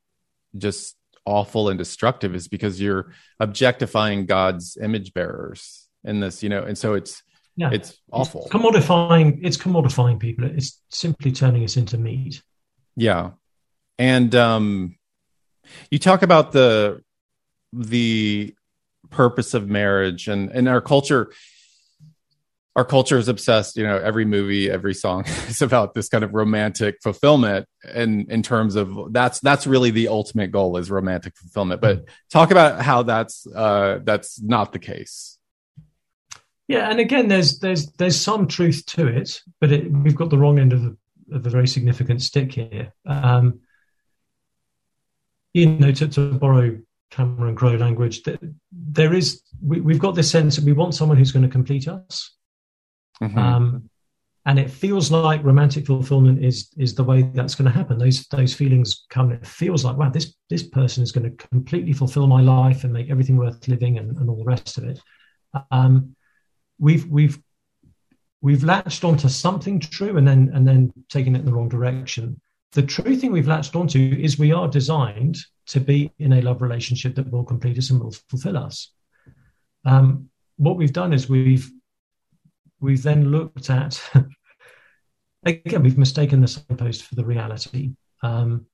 just 0.57 0.97
awful 1.27 1.69
and 1.69 1.79
destructive 1.79 2.35
is 2.35 2.49
because 2.49 2.81
you're 2.81 3.13
objectifying 3.41 4.27
God's 4.27 4.77
image 4.77 5.15
bearers 5.15 5.89
in 6.05 6.21
this, 6.21 6.43
you 6.43 6.49
know, 6.49 6.63
and 6.63 6.77
so 6.77 6.95
it's 6.95 7.23
yeah, 7.57 7.71
it's 7.73 7.99
awful. 8.11 8.43
It's 8.43 8.55
commodifying 8.55 9.41
it's 9.43 9.57
commodifying 9.57 10.19
people. 10.19 10.45
It's 10.45 10.81
simply 10.91 11.33
turning 11.33 11.65
us 11.65 11.77
into 11.77 11.99
meat. 11.99 12.43
Yeah. 12.97 13.31
And 13.99 14.35
um 14.35 14.97
you 15.91 15.99
talk 15.99 16.23
about 16.23 16.53
the 16.53 17.03
the 17.73 18.55
purpose 19.11 19.55
of 19.55 19.69
marriage 19.69 20.29
and 20.29 20.51
in 20.53 20.67
our 20.67 20.81
culture 20.81 21.33
our 22.77 22.85
culture 22.85 23.19
is 23.19 23.29
obsessed 23.29 23.77
you 23.77 23.85
know 23.85 23.97
every 23.97 24.25
movie 24.25 24.69
every 24.71 24.95
song 24.95 25.25
is 25.49 25.63
about 25.63 25.95
this 25.95 26.09
kind 26.09 26.25
of 26.25 26.35
romantic 26.35 26.97
fulfillment 27.03 27.67
and 27.93 28.31
in 28.31 28.43
terms 28.43 28.77
of 28.77 29.13
that's 29.13 29.41
that's 29.41 29.67
really 29.67 29.91
the 29.91 30.09
ultimate 30.09 30.51
goal 30.51 30.77
is 30.77 30.91
romantic 30.91 31.37
fulfillment. 31.37 31.81
But 31.81 32.07
talk 32.31 32.51
about 32.51 32.81
how 32.81 33.03
that's 33.03 33.47
uh 33.47 34.01
that's 34.03 34.41
not 34.41 34.73
the 34.73 34.79
case. 34.79 35.39
Yeah 36.67 36.91
and 36.91 36.99
again 36.99 37.29
there's 37.29 37.59
there's 37.59 37.93
there's 37.93 38.21
some 38.21 38.49
truth 38.49 38.85
to 38.87 39.07
it 39.07 39.43
but 39.61 39.71
it, 39.71 39.91
we've 39.91 40.17
got 40.17 40.31
the 40.31 40.39
wrong 40.39 40.59
end 40.59 40.73
of 40.73 40.83
the 40.83 40.97
of 41.33 41.47
a 41.47 41.51
very 41.51 41.67
significant 41.67 42.23
stick 42.23 42.53
here. 42.53 42.93
Um 43.07 43.61
you 45.55 45.67
know 45.67 45.93
to, 45.93 46.07
to 46.07 46.33
borrow 46.35 46.79
cameron 47.11 47.57
crowe 47.57 47.77
language 47.77 48.23
that 48.25 48.39
there 48.73 49.15
is 49.15 49.43
we, 49.63 49.81
we've 49.81 49.99
got 49.99 50.15
this 50.15 50.31
sense 50.31 50.57
that 50.57 50.65
we 50.65 50.73
want 50.73 50.95
someone 50.95 51.17
who's 51.17 51.33
going 51.33 51.45
to 51.45 51.49
complete 51.49 51.89
us 51.89 52.35
Mm-hmm. 53.23 53.39
Um, 53.39 53.91
and 54.47 54.59
it 54.59 54.71
feels 54.71 55.11
like 55.11 55.43
romantic 55.43 55.87
fulfillment 55.87 56.45
is 56.45 56.69
is 56.77 56.95
the 56.95 57.05
way 57.05 57.23
that's 57.23 57.55
going 57.55 57.71
to 57.71 57.77
happen. 57.77 57.97
Those 57.97 58.27
those 58.27 58.53
feelings 58.55 59.07
come. 59.09 59.33
It 59.33 59.47
feels 59.47 59.85
like 59.85 59.97
wow, 59.97 60.11
this 60.11 60.35
this 60.51 60.63
person 60.63 61.03
is 61.03 61.13
going 61.13 61.25
to 61.31 61.47
completely 61.49 61.95
fulfill 61.95 62.27
my 62.27 62.43
life 62.43 62.85
and 62.85 62.93
make 62.93 63.11
everything 63.11 63.39
worth 63.39 63.67
living 63.69 63.97
and, 63.97 64.17
and 64.19 64.29
all 64.29 64.37
the 64.37 64.45
rest 64.45 64.77
of 64.77 64.85
it. 64.85 65.01
Um, 65.71 66.15
we've 66.79 67.07
we've 67.07 67.39
we've 68.43 68.65
latched 68.65 69.05
onto 69.05 69.31
something 69.31 69.81
true 69.81 70.19
and 70.19 70.29
then 70.29 70.51
and 70.53 70.69
then 70.69 70.93
taken 71.09 71.35
it 71.35 71.39
in 71.39 71.47
the 71.47 71.53
wrong 71.55 71.71
direction. 71.71 72.39
The 72.75 72.83
true 72.83 73.17
thing 73.17 73.33
we've 73.33 73.49
latched 73.49 73.77
onto 73.77 73.99
is 73.99 74.39
we 74.39 74.53
are 74.53 74.69
designed 74.69 75.39
to 75.67 75.81
be 75.81 76.11
in 76.19 76.35
a 76.35 76.43
love 76.43 76.61
relationship 76.61 77.15
that 77.15 77.31
will 77.31 77.45
complete 77.45 77.79
us 77.79 77.91
and 77.91 78.01
will 78.01 78.15
fulfill 78.29 78.59
us. 78.59 78.93
Um, 79.85 80.29
what 80.57 80.77
we've 80.77 80.93
done 80.93 81.13
is 81.13 81.29
we've 81.29 81.71
we've 82.81 83.03
then 83.03 83.31
looked 83.31 83.71
at 83.71 84.01
again 85.45 85.83
we've 85.83 85.99
mistaken 85.99 86.41
the 86.41 86.49
signpost 86.49 87.03
for 87.03 87.15
the 87.15 87.25
reality 87.25 87.93
um, 88.23 88.67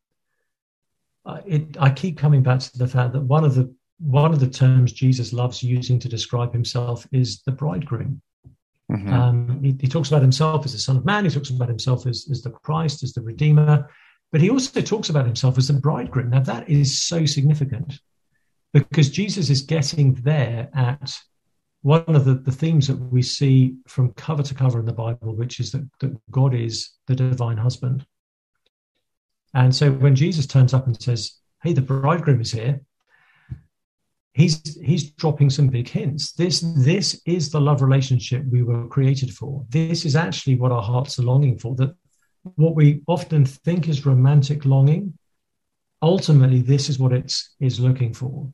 it, 1.47 1.77
i 1.79 1.89
keep 1.89 2.19
coming 2.19 2.43
back 2.43 2.59
to 2.59 2.77
the 2.77 2.87
fact 2.87 3.13
that 3.13 3.21
one 3.21 3.45
of 3.45 3.55
the 3.55 3.73
one 4.01 4.33
of 4.33 4.41
the 4.41 4.49
terms 4.49 4.93
Jesus 4.93 5.33
loves 5.33 5.63
using 5.63 5.99
to 5.99 6.09
describe 6.09 6.53
himself 6.53 7.07
is 7.13 7.43
the 7.43 7.53
bridegroom. 7.53 8.23
Mm-hmm. 8.91 9.13
Um, 9.13 9.63
he, 9.63 9.77
he, 9.81 9.87
talks 9.87 10.09
about 10.09 10.23
himself 10.23 10.65
as 10.65 10.73
the 10.73 10.79
Son 10.79 10.97
of 10.97 11.05
Man. 11.05 11.25
He 11.25 11.31
talks 11.31 11.51
about 11.51 11.69
himself 11.69 12.07
as, 12.07 12.27
as 12.31 12.43
the 12.43 12.51
Christ, 12.51 13.03
as 13.03 13.13
the 13.13 13.23
Redeemer. 13.23 13.89
But 14.33 14.41
he 14.41 14.51
also 14.51 14.81
talks 14.81 15.11
about 15.11 15.27
himself 15.27 15.59
as 15.59 15.69
the 15.69 15.75
bridegroom. 15.75 16.31
Now, 16.31 16.41
that 16.41 16.69
is 16.69 17.03
so 17.03 17.25
significant 17.25 18.01
because 18.73 19.11
Jesus 19.11 19.51
is 19.51 19.63
getting 19.63 20.15
there 20.15 20.69
at 20.75 21.17
one 21.83 22.05
of 22.09 22.25
the, 22.25 22.35
the 22.35 22.53
themes 22.53 22.89
that 22.89 22.97
we 22.97 23.23
see 23.23 23.77
from 23.87 24.13
cover 24.13 24.43
to 24.43 24.55
cover 24.55 24.79
in 24.79 24.87
the 24.87 24.93
Bible, 24.93 25.35
which 25.35 25.61
is 25.61 25.73
that, 25.73 25.89
that 26.01 26.17
God 26.31 26.55
is 26.55 26.91
the 27.07 27.15
divine 27.15 27.57
husband. 27.57 28.05
And 29.55 29.75
so 29.75 29.91
when 29.91 30.15
Jesus 30.15 30.47
turns 30.47 30.75
up 30.75 30.87
and 30.87 31.01
says, 31.01 31.33
Hey, 31.63 31.73
the 31.73 31.83
bridegroom 31.83 32.41
is 32.41 32.53
here, 32.53 32.81
he's 34.33 34.79
he's 34.81 35.11
dropping 35.13 35.51
some 35.51 35.69
big 35.69 35.89
hints. 35.89 36.33
This 36.33 36.61
this 36.77 37.21
is 37.27 37.51
the 37.51 37.61
love 37.61 37.83
relationship 37.83 38.45
we 38.51 38.63
were 38.63 38.87
created 38.89 39.33
for. 39.33 39.65
This 39.69 40.05
is 40.05 40.17
actually 40.17 40.57
what 40.57 40.73
our 40.73 40.83
hearts 40.83 41.19
are 41.19 41.23
longing 41.23 41.59
for. 41.59 41.75
That 41.77 41.95
what 42.57 42.75
we 42.75 43.03
often 43.07 43.45
think 43.45 43.89
is 43.89 44.07
romantic 44.07 44.65
longing, 44.65 45.19
ultimately 46.03 46.63
this 46.63 46.89
is 46.89 46.99
what 46.99 47.13
it's 47.13 47.55
is 47.61 47.81
looking 47.81 48.15
for. 48.15 48.51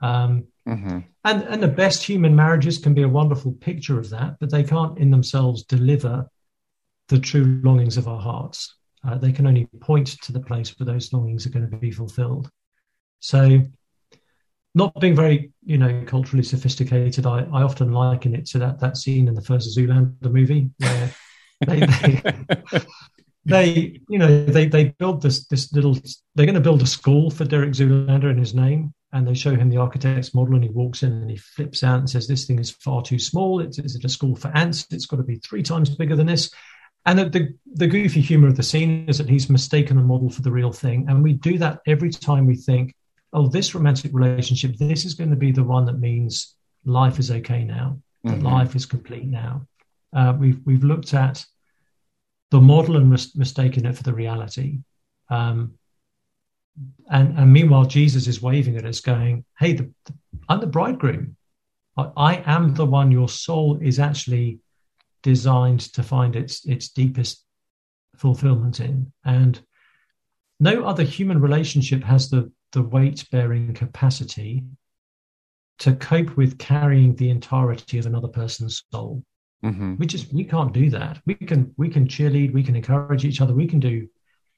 Um, 0.00 0.46
mm-hmm. 0.66 1.00
And 1.24 1.42
and 1.42 1.62
the 1.62 1.68
best 1.68 2.04
human 2.04 2.36
marriages 2.36 2.78
can 2.78 2.94
be 2.94 3.02
a 3.02 3.08
wonderful 3.08 3.52
picture 3.52 3.98
of 3.98 4.10
that, 4.10 4.36
but 4.40 4.50
they 4.50 4.62
can't 4.62 4.98
in 4.98 5.10
themselves 5.10 5.64
deliver 5.64 6.28
the 7.08 7.18
true 7.18 7.60
longings 7.62 7.96
of 7.96 8.08
our 8.08 8.20
hearts. 8.20 8.74
Uh, 9.06 9.16
they 9.16 9.30
can 9.30 9.46
only 9.46 9.66
point 9.80 10.08
to 10.22 10.32
the 10.32 10.40
place 10.40 10.76
where 10.78 10.86
those 10.86 11.12
longings 11.12 11.46
are 11.46 11.50
going 11.50 11.68
to 11.70 11.76
be 11.76 11.92
fulfilled. 11.92 12.50
So 13.20 13.60
not 14.76 14.92
being 15.00 15.16
very, 15.16 15.50
you 15.64 15.78
know, 15.78 16.04
culturally 16.06 16.44
sophisticated, 16.44 17.24
I, 17.24 17.48
I 17.50 17.62
often 17.62 17.92
liken 17.92 18.34
it 18.34 18.44
to 18.48 18.58
that 18.58 18.78
that 18.80 18.98
scene 18.98 19.26
in 19.26 19.34
the 19.34 19.40
first 19.40 19.76
Zoolander 19.76 20.30
movie 20.30 20.70
where 20.76 21.14
they, 21.66 21.80
they, 21.86 22.80
they, 23.46 24.00
you 24.10 24.18
know, 24.18 24.44
they 24.44 24.66
they 24.66 24.84
build 24.98 25.22
this 25.22 25.46
this 25.46 25.72
little. 25.72 25.96
They're 26.34 26.44
going 26.44 26.54
to 26.54 26.60
build 26.60 26.82
a 26.82 26.86
school 26.86 27.30
for 27.30 27.46
Derek 27.46 27.70
Zoolander 27.70 28.30
in 28.30 28.36
his 28.36 28.54
name, 28.54 28.92
and 29.14 29.26
they 29.26 29.32
show 29.32 29.56
him 29.56 29.70
the 29.70 29.78
architect's 29.78 30.34
model, 30.34 30.56
and 30.56 30.64
he 30.64 30.70
walks 30.70 31.02
in 31.02 31.10
and 31.10 31.30
he 31.30 31.38
flips 31.38 31.82
out 31.82 32.00
and 32.00 32.10
says, 32.10 32.28
"This 32.28 32.44
thing 32.44 32.58
is 32.58 32.70
far 32.70 33.00
too 33.00 33.18
small. 33.18 33.60
It's, 33.60 33.78
it's 33.78 34.04
a 34.04 34.08
school 34.10 34.36
for 34.36 34.54
ants. 34.54 34.86
It's 34.90 35.06
got 35.06 35.16
to 35.16 35.22
be 35.22 35.36
three 35.36 35.62
times 35.62 35.88
bigger 35.88 36.16
than 36.16 36.26
this." 36.26 36.50
And 37.06 37.18
the, 37.18 37.28
the, 37.30 37.54
the 37.72 37.86
goofy 37.86 38.20
humor 38.20 38.48
of 38.48 38.56
the 38.56 38.64
scene 38.64 39.08
is 39.08 39.18
that 39.18 39.30
he's 39.30 39.48
mistaken 39.48 39.96
the 39.96 40.02
model 40.02 40.28
for 40.28 40.42
the 40.42 40.50
real 40.50 40.72
thing, 40.72 41.06
and 41.08 41.22
we 41.22 41.32
do 41.32 41.56
that 41.58 41.78
every 41.86 42.10
time 42.10 42.46
we 42.46 42.56
think 42.56 42.94
oh, 43.36 43.46
this 43.46 43.74
romantic 43.74 44.10
relationship, 44.14 44.76
this 44.76 45.04
is 45.04 45.14
going 45.14 45.30
to 45.30 45.36
be 45.36 45.52
the 45.52 45.62
one 45.62 45.84
that 45.84 45.98
means 45.98 46.54
life 46.86 47.18
is 47.18 47.30
okay 47.30 47.64
now, 47.64 48.00
mm-hmm. 48.26 48.40
life 48.44 48.74
is 48.74 48.86
complete 48.86 49.26
now. 49.26 49.66
Uh, 50.12 50.34
we've 50.38 50.60
we've 50.64 50.82
looked 50.82 51.12
at 51.12 51.44
the 52.50 52.60
model 52.60 52.96
and 52.96 53.10
mis- 53.10 53.36
mistaken 53.36 53.84
it 53.84 53.94
for 53.94 54.02
the 54.02 54.14
reality. 54.14 54.78
Um, 55.28 55.74
and, 57.10 57.38
and 57.38 57.52
meanwhile, 57.52 57.84
Jesus 57.84 58.26
is 58.26 58.40
waving 58.40 58.76
at 58.76 58.86
us, 58.86 59.00
going, 59.00 59.44
"Hey, 59.58 59.74
the, 59.74 59.90
the, 60.06 60.14
I'm 60.48 60.60
the 60.60 60.66
bridegroom. 60.66 61.36
I, 61.96 62.10
I 62.16 62.42
am 62.46 62.74
the 62.74 62.86
one 62.86 63.10
your 63.10 63.28
soul 63.28 63.78
is 63.82 63.98
actually 63.98 64.60
designed 65.22 65.80
to 65.92 66.02
find 66.02 66.36
its 66.36 66.64
its 66.64 66.88
deepest 66.88 67.44
fulfillment 68.16 68.80
in." 68.80 69.12
And 69.26 69.60
no 70.58 70.84
other 70.84 71.02
human 71.02 71.38
relationship 71.38 72.02
has 72.04 72.30
the 72.30 72.50
the 72.76 72.82
weight 72.82 73.24
bearing 73.32 73.72
capacity 73.72 74.62
to 75.78 75.96
cope 75.96 76.36
with 76.36 76.58
carrying 76.58 77.16
the 77.16 77.30
entirety 77.30 77.96
of 77.96 78.04
another 78.04 78.28
person's 78.28 78.84
soul. 78.92 79.24
Mm-hmm. 79.64 79.96
We 79.96 80.04
just 80.04 80.30
we 80.30 80.44
can't 80.44 80.74
do 80.74 80.90
that. 80.90 81.18
We 81.24 81.36
can 81.36 81.72
we 81.78 81.88
can 81.88 82.06
cheerlead, 82.06 82.52
we 82.52 82.62
can 82.62 82.76
encourage 82.76 83.24
each 83.24 83.40
other, 83.40 83.54
we 83.54 83.66
can 83.66 83.80
do 83.80 84.06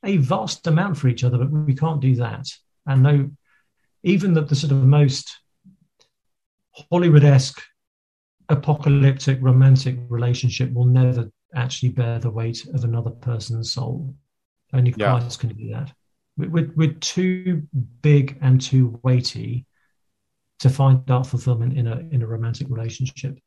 a 0.05 0.17
vast 0.17 0.67
amount 0.67 0.97
for 0.97 1.07
each 1.07 1.23
other, 1.23 1.39
but 1.39 1.49
we 1.49 1.77
can't 1.77 2.01
do 2.01 2.17
that. 2.17 2.49
And 2.87 3.05
no, 3.05 3.31
even 4.03 4.35
that 4.35 4.49
the 4.49 4.57
sort 4.57 4.73
of 4.73 4.83
most 4.83 5.39
Hollywood-esque, 6.91 7.63
apocalyptic, 8.49 9.39
romantic 9.41 9.97
relationship 10.09 10.73
will 10.73 10.87
never 10.87 11.31
actually 11.55 11.91
bear 11.91 12.19
the 12.19 12.31
weight 12.31 12.67
of 12.75 12.83
another 12.83 13.11
person's 13.11 13.73
soul. 13.73 14.13
Only 14.73 14.93
yeah. 14.97 15.21
Christ 15.21 15.39
can 15.39 15.51
do 15.51 15.71
that 15.71 15.93
we're, 16.39 16.73
we're 16.75 16.93
too 16.95 17.67
big 18.01 18.39
and 18.41 18.61
too 18.61 19.01
weighty 19.03 19.67
to 20.61 20.71
find 20.71 21.09
our 21.11 21.25
fulfillment 21.25 21.77
in 21.77 21.87
a 21.87 21.99
in 22.11 22.23
a 22.23 22.27
romantic 22.27 22.69
relationship. 22.71 23.39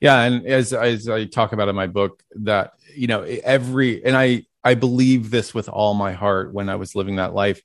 Yeah, 0.00 0.22
and 0.22 0.46
as 0.46 0.72
as 0.72 1.08
I 1.08 1.24
talk 1.24 1.52
about 1.52 1.68
in 1.68 1.74
my 1.74 1.86
book, 1.86 2.22
that 2.36 2.72
you 2.94 3.06
know 3.06 3.22
every 3.22 4.04
and 4.04 4.16
I 4.16 4.44
I 4.62 4.74
believe 4.74 5.30
this 5.30 5.54
with 5.54 5.68
all 5.68 5.94
my 5.94 6.12
heart 6.12 6.52
when 6.52 6.68
I 6.68 6.76
was 6.76 6.94
living 6.94 7.16
that 7.16 7.34
life 7.34 7.62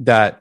that 0.00 0.40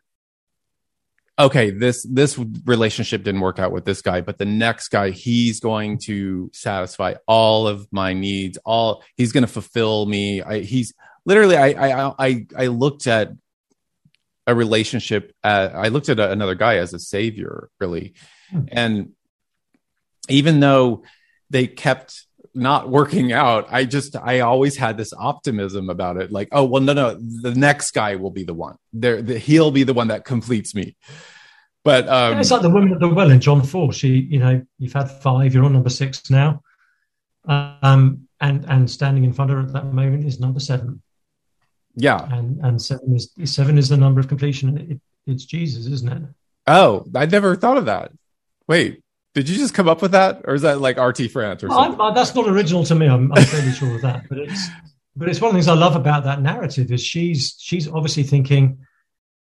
okay 1.39 1.71
this 1.71 2.05
this 2.09 2.37
relationship 2.65 3.23
didn't 3.23 3.41
work 3.41 3.57
out 3.57 3.71
with 3.71 3.85
this 3.85 4.01
guy 4.01 4.21
but 4.21 4.37
the 4.37 4.45
next 4.45 4.89
guy 4.89 5.09
he's 5.09 5.59
going 5.59 5.97
to 5.97 6.49
satisfy 6.53 7.15
all 7.27 7.67
of 7.67 7.87
my 7.91 8.13
needs 8.13 8.57
all 8.65 9.03
he's 9.15 9.31
going 9.31 9.43
to 9.43 9.47
fulfill 9.47 10.05
me 10.05 10.43
I, 10.43 10.59
he's 10.59 10.93
literally 11.25 11.57
I, 11.57 11.67
I 11.69 12.13
i 12.19 12.45
i 12.57 12.67
looked 12.67 13.07
at 13.07 13.31
a 14.45 14.55
relationship 14.55 15.33
at, 15.43 15.75
i 15.75 15.87
looked 15.87 16.09
at 16.09 16.19
a, 16.19 16.31
another 16.31 16.55
guy 16.55 16.77
as 16.77 16.93
a 16.93 16.99
savior 16.99 17.69
really. 17.79 18.13
Hmm. 18.49 18.61
and 18.71 19.11
even 20.29 20.59
though 20.59 21.03
they 21.49 21.67
kept 21.67 22.25
not 22.55 22.89
working 22.89 23.31
out 23.33 23.67
i 23.69 23.83
just 23.83 24.15
i 24.15 24.41
always 24.41 24.77
had 24.77 24.97
this 24.97 25.13
optimism 25.17 25.89
about 25.89 26.17
it. 26.17 26.31
Like 26.31 26.49
oh 26.51 26.65
well 26.65 26.81
no 26.81 26.93
no 26.93 27.15
the 27.15 27.53
next 27.55 27.91
guy 27.91 28.15
will 28.15 28.31
be 28.31 28.43
the 28.43 28.53
one. 28.53 28.77
There 28.91 29.21
the, 29.21 29.39
he'll 29.39 29.71
be 29.71 29.83
the 29.83 29.93
one 29.93 30.09
that 30.09 30.25
completes 30.25 30.75
me. 30.75 30.95
But 31.83 32.07
um, 32.07 32.33
yeah, 32.33 32.39
it's 32.39 32.51
like 32.51 32.61
the 32.61 32.69
woman 32.69 32.93
at 32.93 32.99
the 32.99 33.09
well 33.09 33.29
in 33.29 33.41
john 33.41 33.61
4 33.61 33.91
she 33.91 34.07
you 34.07 34.39
know 34.39 34.65
you've 34.77 34.93
had 34.93 35.09
five 35.09 35.53
you're 35.53 35.65
on 35.65 35.73
number 35.73 35.89
six 35.89 36.29
now. 36.29 36.61
Um 37.45 38.27
and 38.39 38.65
and 38.67 38.89
standing 38.89 39.23
in 39.23 39.33
front 39.33 39.51
of 39.51 39.57
her 39.57 39.63
at 39.63 39.73
that 39.73 39.93
moment 39.93 40.25
is 40.25 40.39
number 40.39 40.59
seven 40.59 41.01
yeah, 41.95 42.27
and 42.31 42.59
and 42.63 42.81
seven 42.81 43.15
is 43.15 43.31
seven 43.45 43.77
is 43.77 43.89
the 43.89 43.97
number 43.97 44.19
of 44.19 44.27
completion. 44.27 44.77
It, 44.77 45.31
it's 45.31 45.45
Jesus, 45.45 45.85
isn't 45.87 46.11
it? 46.11 46.23
Oh, 46.67 47.05
I 47.15 47.25
never 47.25 47.55
thought 47.55 47.77
of 47.77 47.85
that. 47.85 48.11
Wait, 48.67 49.03
did 49.33 49.49
you 49.49 49.57
just 49.57 49.73
come 49.73 49.87
up 49.87 50.01
with 50.01 50.11
that, 50.11 50.41
or 50.45 50.53
is 50.53 50.61
that 50.63 50.79
like 50.79 50.97
RT 50.97 51.31
France 51.31 51.63
or 51.63 51.69
something? 51.69 51.99
I, 51.99 52.09
I, 52.09 52.13
that's 52.13 52.33
not 52.35 52.47
original 52.47 52.83
to 52.85 52.95
me. 52.95 53.07
I'm, 53.07 53.31
I'm 53.33 53.43
fairly 53.43 53.71
sure 53.71 53.95
of 53.95 54.01
that. 54.01 54.27
But 54.29 54.39
it's 54.39 54.69
but 55.15 55.29
it's 55.29 55.41
one 55.41 55.49
of 55.49 55.53
the 55.53 55.57
things 55.57 55.67
I 55.67 55.73
love 55.73 55.95
about 55.95 56.23
that 56.23 56.41
narrative 56.41 56.91
is 56.91 57.03
she's 57.03 57.55
she's 57.59 57.87
obviously 57.87 58.23
thinking 58.23 58.85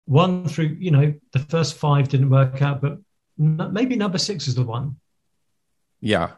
one 0.05 0.47
through 0.47 0.77
you 0.79 0.91
know 0.91 1.13
the 1.31 1.39
first 1.39 1.75
five 1.75 2.09
didn't 2.09 2.29
work 2.29 2.61
out, 2.61 2.81
but 2.81 2.99
maybe 3.37 3.95
number 3.95 4.17
six 4.17 4.47
is 4.47 4.55
the 4.55 4.63
one. 4.63 4.97
Yeah, 6.01 6.31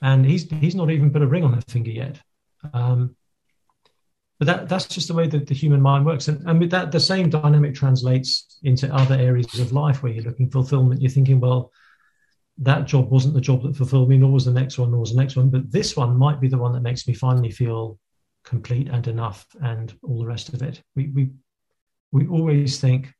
and 0.00 0.24
he's 0.24 0.50
he's 0.50 0.74
not 0.74 0.90
even 0.90 1.12
put 1.12 1.22
a 1.22 1.26
ring 1.26 1.44
on 1.44 1.54
her 1.54 1.60
finger 1.62 1.90
yet. 1.90 2.20
Um, 2.72 3.16
but 4.38 4.46
that, 4.46 4.68
that's 4.68 4.86
just 4.86 5.08
the 5.08 5.14
way 5.14 5.26
that 5.26 5.46
the 5.46 5.54
human 5.54 5.80
mind 5.80 6.06
works. 6.06 6.28
And, 6.28 6.46
and 6.48 6.60
with 6.60 6.70
that, 6.70 6.92
the 6.92 7.00
same 7.00 7.28
dynamic 7.28 7.74
translates 7.74 8.58
into 8.62 8.92
other 8.94 9.16
areas 9.16 9.58
of 9.58 9.72
life 9.72 10.02
where 10.02 10.12
you're 10.12 10.24
looking 10.24 10.50
fulfillment. 10.50 11.02
You're 11.02 11.10
thinking, 11.10 11.40
well, 11.40 11.72
that 12.58 12.86
job 12.86 13.10
wasn't 13.10 13.34
the 13.34 13.40
job 13.40 13.62
that 13.62 13.76
fulfilled 13.76 14.08
me, 14.08 14.16
nor 14.16 14.32
was 14.32 14.44
the 14.44 14.52
next 14.52 14.78
one, 14.78 14.92
nor 14.92 15.00
was 15.00 15.12
the 15.12 15.20
next 15.20 15.36
one. 15.36 15.50
But 15.50 15.70
this 15.72 15.96
one 15.96 16.16
might 16.16 16.40
be 16.40 16.48
the 16.48 16.58
one 16.58 16.72
that 16.72 16.82
makes 16.82 17.08
me 17.08 17.14
finally 17.14 17.50
feel 17.50 17.98
complete 18.44 18.88
and 18.88 19.06
enough 19.08 19.44
and 19.60 19.92
all 20.02 20.20
the 20.20 20.26
rest 20.26 20.50
of 20.50 20.62
it. 20.62 20.82
We, 20.94 21.08
we, 21.08 21.30
we 22.12 22.26
always 22.28 22.80
think 22.80 23.12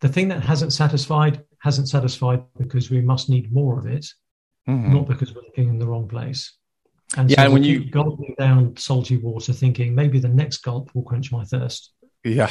the 0.00 0.08
thing 0.08 0.28
that 0.28 0.42
hasn't 0.42 0.72
satisfied 0.72 1.44
hasn't 1.58 1.88
satisfied 1.88 2.42
because 2.58 2.90
we 2.90 3.00
must 3.00 3.28
need 3.28 3.52
more 3.52 3.78
of 3.78 3.86
it, 3.86 4.06
mm-hmm. 4.68 4.92
not 4.92 5.06
because 5.06 5.34
we're 5.34 5.42
looking 5.42 5.68
in 5.68 5.78
the 5.78 5.86
wrong 5.86 6.08
place. 6.08 6.56
And 7.16 7.30
yeah, 7.30 7.38
so 7.38 7.44
and 7.44 7.52
when 7.52 7.64
you 7.64 7.90
gulping 7.90 8.34
down 8.38 8.76
salty 8.76 9.16
water, 9.16 9.52
thinking 9.52 9.94
maybe 9.94 10.18
the 10.20 10.28
next 10.28 10.58
gulp 10.58 10.94
will 10.94 11.02
quench 11.02 11.32
my 11.32 11.44
thirst. 11.44 11.92
Yeah, 12.22 12.50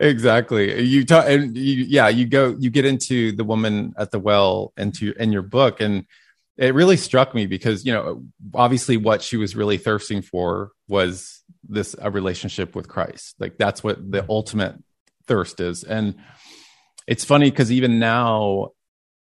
exactly. 0.00 0.82
You 0.82 1.04
talk, 1.04 1.26
and 1.28 1.56
you, 1.56 1.84
yeah, 1.84 2.08
you 2.08 2.26
go, 2.26 2.56
you 2.58 2.70
get 2.70 2.86
into 2.86 3.32
the 3.32 3.44
woman 3.44 3.92
at 3.98 4.10
the 4.10 4.18
well 4.18 4.72
into 4.76 5.12
in 5.18 5.30
your 5.30 5.42
book, 5.42 5.80
and 5.80 6.06
it 6.56 6.74
really 6.74 6.96
struck 6.96 7.34
me 7.34 7.46
because 7.46 7.84
you 7.84 7.92
know, 7.92 8.24
obviously, 8.54 8.96
what 8.96 9.22
she 9.22 9.36
was 9.36 9.54
really 9.54 9.76
thirsting 9.76 10.22
for 10.22 10.72
was 10.88 11.42
this 11.68 11.94
a 12.00 12.10
relationship 12.10 12.74
with 12.74 12.88
Christ. 12.88 13.34
Like 13.38 13.58
that's 13.58 13.84
what 13.84 13.98
the 13.98 14.22
mm-hmm. 14.22 14.30
ultimate 14.30 14.76
thirst 15.26 15.60
is, 15.60 15.84
and 15.84 16.16
it's 17.06 17.24
funny 17.24 17.50
because 17.50 17.70
even 17.70 17.98
now 17.98 18.70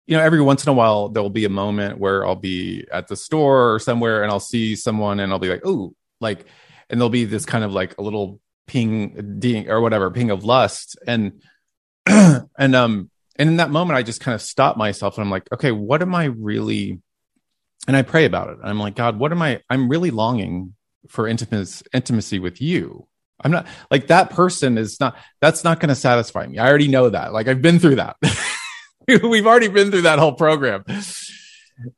you 0.07 0.15
know, 0.15 0.23
every 0.23 0.41
once 0.41 0.65
in 0.65 0.69
a 0.69 0.73
while 0.73 1.09
there'll 1.09 1.29
be 1.29 1.45
a 1.45 1.49
moment 1.49 1.99
where 1.99 2.25
I'll 2.25 2.35
be 2.35 2.87
at 2.91 3.07
the 3.07 3.15
store 3.15 3.73
or 3.73 3.79
somewhere 3.79 4.23
and 4.23 4.31
I'll 4.31 4.39
see 4.39 4.75
someone 4.75 5.19
and 5.19 5.31
I'll 5.31 5.39
be 5.39 5.49
like, 5.49 5.61
oh, 5.65 5.93
like, 6.21 6.45
and 6.89 6.99
there'll 6.99 7.09
be 7.09 7.25
this 7.25 7.45
kind 7.45 7.63
of 7.63 7.73
like 7.73 7.97
a 7.97 8.01
little 8.01 8.39
ping, 8.67 9.39
ding, 9.39 9.69
or 9.69 9.81
whatever, 9.81 10.09
ping 10.09 10.31
of 10.31 10.45
lust, 10.45 10.97
and 11.05 11.41
and 12.05 12.75
um, 12.75 13.09
and 13.35 13.49
in 13.49 13.57
that 13.57 13.69
moment, 13.69 13.97
I 13.97 14.03
just 14.03 14.21
kind 14.21 14.33
of 14.33 14.41
stop 14.41 14.77
myself 14.77 15.17
and 15.17 15.23
I'm 15.23 15.29
like, 15.29 15.51
okay, 15.51 15.71
what 15.71 16.01
am 16.01 16.15
I 16.15 16.25
really? 16.25 16.99
And 17.87 17.95
I 17.95 18.01
pray 18.01 18.25
about 18.25 18.49
it. 18.49 18.57
I'm 18.63 18.79
like, 18.79 18.95
God, 18.95 19.19
what 19.19 19.31
am 19.31 19.41
I? 19.41 19.61
I'm 19.69 19.89
really 19.89 20.11
longing 20.11 20.73
for 21.09 21.27
intimacy, 21.27 21.85
intimacy 21.93 22.39
with 22.39 22.61
you. 22.61 23.07
I'm 23.41 23.51
not 23.51 23.67
like 23.91 24.07
that 24.07 24.31
person 24.31 24.77
is 24.77 24.99
not, 24.99 25.15
that's 25.41 25.63
not 25.63 25.79
going 25.79 25.89
to 25.89 25.95
satisfy 25.95 26.47
me. 26.47 26.57
I 26.57 26.67
already 26.67 26.87
know 26.87 27.09
that. 27.09 27.33
Like 27.33 27.47
I've 27.47 27.61
been 27.61 27.79
through 27.79 27.97
that. 27.97 28.15
We've 29.23 29.47
already 29.47 29.69
been 29.69 29.89
through 29.89 30.01
that 30.01 30.19
whole 30.19 30.33
program. 30.33 30.83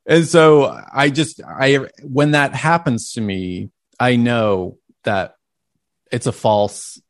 And 0.05 0.28
so 0.28 0.80
I 0.93 1.10
just, 1.10 1.41
I, 1.43 1.88
when 2.03 2.32
that 2.32 2.53
happens 2.53 3.14
to 3.14 3.22
me, 3.22 3.72
I 3.99 4.16
know 4.16 4.78
that 5.05 5.36
it's 6.12 6.28
a 6.28 6.32
false, 6.32 7.01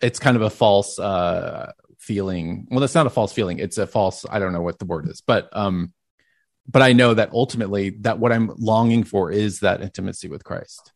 it's 0.00 0.18
kind 0.18 0.36
of 0.36 0.42
a 0.42 0.50
false, 0.50 0.98
uh, 0.98 1.72
feeling. 1.98 2.66
Well, 2.70 2.80
that's 2.80 2.94
not 2.94 3.06
a 3.06 3.10
false 3.10 3.32
feeling. 3.32 3.58
It's 3.58 3.78
a 3.78 3.86
false, 3.86 4.24
I 4.28 4.38
don't 4.38 4.52
know 4.52 4.62
what 4.62 4.78
the 4.78 4.86
word 4.86 5.08
is, 5.08 5.20
but, 5.20 5.48
um, 5.52 5.92
but 6.66 6.82
I 6.82 6.92
know 6.92 7.14
that 7.14 7.32
ultimately 7.32 7.90
that 8.00 8.18
what 8.18 8.32
I'm 8.32 8.50
longing 8.58 9.04
for 9.04 9.30
is 9.30 9.60
that 9.60 9.82
intimacy 9.82 10.28
with 10.28 10.44
Christ. 10.44 10.92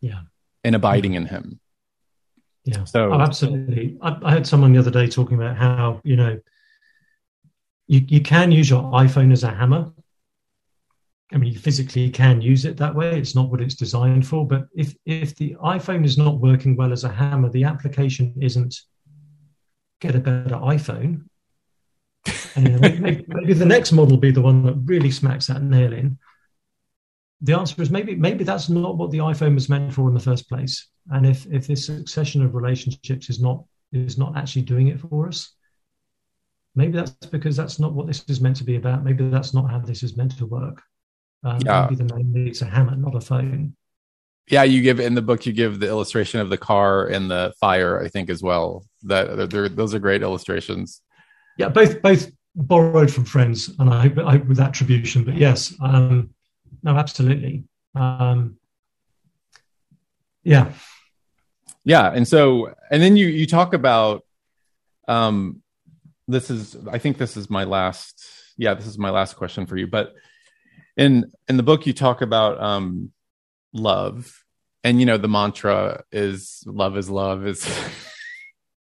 Yeah. 0.00 0.20
And 0.64 0.74
abiding 0.74 1.14
in 1.14 1.26
him. 1.26 1.60
Yeah. 2.64 2.84
So 2.84 3.12
oh, 3.12 3.20
absolutely. 3.20 3.96
I, 4.02 4.18
I 4.22 4.32
heard 4.32 4.46
someone 4.46 4.72
the 4.72 4.78
other 4.78 4.90
day 4.90 5.06
talking 5.06 5.36
about 5.36 5.56
how, 5.56 6.00
you 6.04 6.16
know, 6.16 6.38
you, 7.90 8.04
you 8.06 8.20
can 8.20 8.52
use 8.52 8.70
your 8.70 8.84
iPhone 8.92 9.32
as 9.32 9.42
a 9.42 9.50
hammer. 9.50 9.92
I 11.32 11.38
mean, 11.38 11.52
you 11.52 11.58
physically 11.58 12.08
can 12.08 12.40
use 12.40 12.64
it 12.64 12.76
that 12.76 12.94
way. 12.94 13.18
It's 13.18 13.34
not 13.34 13.50
what 13.50 13.60
it's 13.60 13.74
designed 13.74 14.24
for. 14.24 14.46
But 14.46 14.68
if 14.76 14.94
if 15.06 15.34
the 15.34 15.56
iPhone 15.60 16.04
is 16.04 16.16
not 16.16 16.38
working 16.38 16.76
well 16.76 16.92
as 16.92 17.02
a 17.02 17.08
hammer, 17.08 17.48
the 17.50 17.64
application 17.64 18.32
isn't 18.40 18.76
get 20.00 20.14
a 20.14 20.20
better 20.20 20.54
iPhone. 20.54 21.24
And 22.54 22.80
maybe, 22.80 23.24
maybe 23.26 23.54
the 23.54 23.66
next 23.66 23.90
model 23.90 24.16
be 24.16 24.30
the 24.30 24.40
one 24.40 24.62
that 24.66 24.74
really 24.84 25.10
smacks 25.10 25.48
that 25.48 25.62
nail 25.62 25.92
in. 25.92 26.16
The 27.40 27.54
answer 27.54 27.82
is 27.82 27.90
maybe 27.90 28.14
maybe 28.14 28.44
that's 28.44 28.68
not 28.68 28.98
what 28.98 29.10
the 29.10 29.18
iPhone 29.18 29.54
was 29.54 29.68
meant 29.68 29.92
for 29.92 30.06
in 30.06 30.14
the 30.14 30.20
first 30.20 30.48
place. 30.48 30.86
And 31.10 31.26
if 31.26 31.44
if 31.46 31.66
this 31.66 31.86
succession 31.86 32.44
of 32.44 32.54
relationships 32.54 33.30
is 33.30 33.40
not 33.40 33.64
is 33.92 34.16
not 34.16 34.36
actually 34.36 34.62
doing 34.62 34.88
it 34.88 35.00
for 35.00 35.26
us, 35.26 35.56
maybe 36.80 36.92
that's 36.92 37.12
because 37.26 37.56
that's 37.56 37.78
not 37.78 37.92
what 37.92 38.06
this 38.06 38.24
is 38.28 38.40
meant 38.40 38.56
to 38.56 38.64
be 38.64 38.76
about. 38.76 39.04
Maybe 39.04 39.28
that's 39.28 39.52
not 39.52 39.70
how 39.70 39.78
this 39.78 40.02
is 40.02 40.16
meant 40.16 40.36
to 40.38 40.46
work. 40.46 40.82
Um, 41.44 41.58
yeah. 41.64 41.82
Maybe 41.82 42.02
the 42.02 42.14
main 42.14 42.32
needs 42.32 42.62
a 42.62 42.64
hammer, 42.64 42.96
not 42.96 43.14
a 43.14 43.20
phone. 43.20 43.76
Yeah, 44.48 44.64
you 44.64 44.82
give 44.82 44.98
in 44.98 45.14
the 45.14 45.22
book. 45.22 45.46
You 45.46 45.52
give 45.52 45.78
the 45.78 45.86
illustration 45.86 46.40
of 46.40 46.50
the 46.50 46.58
car 46.58 47.06
and 47.06 47.30
the 47.30 47.52
fire. 47.60 48.02
I 48.02 48.08
think 48.08 48.30
as 48.30 48.42
well. 48.42 48.84
That 49.04 49.50
those 49.50 49.94
are 49.94 49.98
great 50.00 50.22
illustrations. 50.22 51.02
Yeah, 51.56 51.68
both 51.68 52.02
both 52.02 52.30
borrowed 52.56 53.12
from 53.12 53.24
friends, 53.24 53.70
and 53.78 53.88
I 53.90 54.08
hope, 54.08 54.18
I 54.18 54.32
hope 54.32 54.46
with 54.46 54.58
attribution. 54.58 55.24
But 55.24 55.36
yes, 55.36 55.72
um, 55.80 56.30
no, 56.82 56.96
absolutely. 56.96 57.64
Um, 57.94 58.56
yeah, 60.42 60.72
yeah, 61.84 62.10
and 62.12 62.26
so 62.26 62.74
and 62.90 63.00
then 63.00 63.16
you 63.16 63.28
you 63.28 63.46
talk 63.46 63.72
about 63.72 64.24
um, 65.06 65.59
this 66.30 66.50
is 66.50 66.76
I 66.90 66.98
think 66.98 67.18
this 67.18 67.36
is 67.36 67.50
my 67.50 67.64
last 67.64 68.24
yeah 68.56 68.74
this 68.74 68.86
is 68.86 68.98
my 68.98 69.10
last 69.10 69.36
question 69.36 69.66
for 69.66 69.76
you, 69.76 69.86
but 69.86 70.14
in 70.96 71.30
in 71.48 71.56
the 71.56 71.62
book 71.62 71.86
you 71.86 71.92
talk 71.92 72.22
about 72.22 72.60
um, 72.60 73.12
love, 73.72 74.44
and 74.84 75.00
you 75.00 75.06
know 75.06 75.16
the 75.16 75.28
mantra 75.28 76.04
is 76.12 76.62
love 76.66 76.96
is 76.96 77.10
love 77.10 77.46
is. 77.46 77.66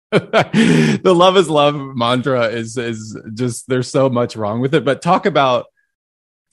the 0.12 1.12
love 1.14 1.36
is 1.36 1.50
love 1.50 1.74
mantra 1.74 2.46
is 2.46 2.78
is 2.78 3.18
just 3.34 3.68
there's 3.68 3.90
so 3.90 4.08
much 4.08 4.36
wrong 4.36 4.60
with 4.60 4.72
it 4.72 4.84
but 4.84 5.02
talk 5.02 5.26
about 5.26 5.66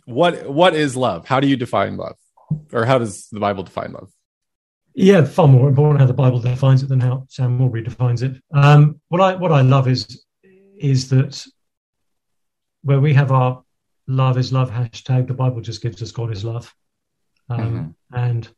what 0.06 0.50
what 0.50 0.74
is 0.74 0.98
love? 0.98 1.28
How 1.28 1.40
do 1.40 1.48
you 1.48 1.56
define 1.56 1.96
love? 1.96 2.18
Or 2.74 2.84
how 2.84 2.98
does 2.98 3.28
the 3.32 3.40
bible 3.40 3.64
define 3.64 3.94
love? 3.94 4.12
Yeah 4.96 5.24
far 5.24 5.48
more 5.48 5.70
important 5.70 6.02
how 6.02 6.08
the 6.08 6.14
bible 6.14 6.40
defines 6.40 6.84
it 6.84 6.90
than 6.90 7.00
how 7.00 7.26
sam 7.30 7.60
Allberry 7.60 7.84
defines 7.84 8.24
it. 8.24 8.42
Um, 8.52 9.00
what 9.08 9.22
i 9.22 9.36
what 9.36 9.52
i 9.52 9.62
love 9.62 9.88
is 9.88 10.24
is 10.78 11.10
that 11.10 11.46
where 12.84 13.00
we 13.00 13.14
have 13.14 13.32
our 13.32 13.64
love 14.08 14.38
is 14.38 14.52
love 14.52 14.70
hashtag 14.70 15.28
the 15.28 15.34
bible 15.34 15.62
just 15.62 15.82
gives 15.82 16.02
us 16.02 16.12
god 16.12 16.32
is 16.32 16.44
love 16.44 16.74
um, 17.50 17.60
mm-hmm. 17.60 18.20
and 18.20 18.50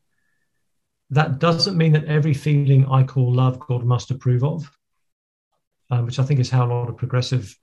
that 1.11 1.39
doesn't 1.39 1.77
mean 1.77 1.93
that 1.93 2.05
every 2.05 2.33
feeling 2.33 2.85
i 2.91 3.03
call 3.03 3.31
love 3.31 3.59
god 3.59 3.83
must 3.83 4.11
approve 4.11 4.43
of 4.43 4.69
um, 5.89 6.05
which 6.05 6.19
I 6.19 6.23
think 6.23 6.39
is 6.39 6.49
how 6.49 6.65
a 6.65 6.71
lot 6.71 6.89
of 6.89 6.97
progressive 6.97 7.57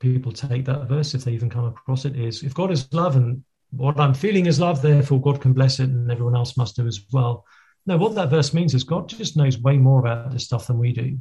people 0.00 0.32
take 0.32 0.64
that 0.66 0.88
verse, 0.88 1.14
if 1.14 1.24
they 1.24 1.32
even 1.32 1.50
come 1.50 1.64
across 1.64 2.04
it, 2.04 2.16
is 2.16 2.42
if 2.42 2.54
God 2.54 2.70
is 2.70 2.92
love 2.92 3.16
and 3.16 3.44
what 3.70 3.98
I'm 3.98 4.14
feeling 4.14 4.46
is 4.46 4.60
love, 4.60 4.82
therefore 4.82 5.20
God 5.20 5.40
can 5.40 5.52
bless 5.52 5.80
it 5.80 5.88
and 5.88 6.10
everyone 6.10 6.36
else 6.36 6.56
must 6.56 6.76
do 6.76 6.86
as 6.86 7.00
well. 7.12 7.44
No, 7.86 7.96
what 7.96 8.14
that 8.14 8.30
verse 8.30 8.54
means 8.54 8.74
is 8.74 8.84
God 8.84 9.08
just 9.08 9.36
knows 9.36 9.58
way 9.58 9.76
more 9.76 10.00
about 10.00 10.30
this 10.30 10.44
stuff 10.44 10.66
than 10.66 10.78
we 10.78 10.92
do. 10.92 11.18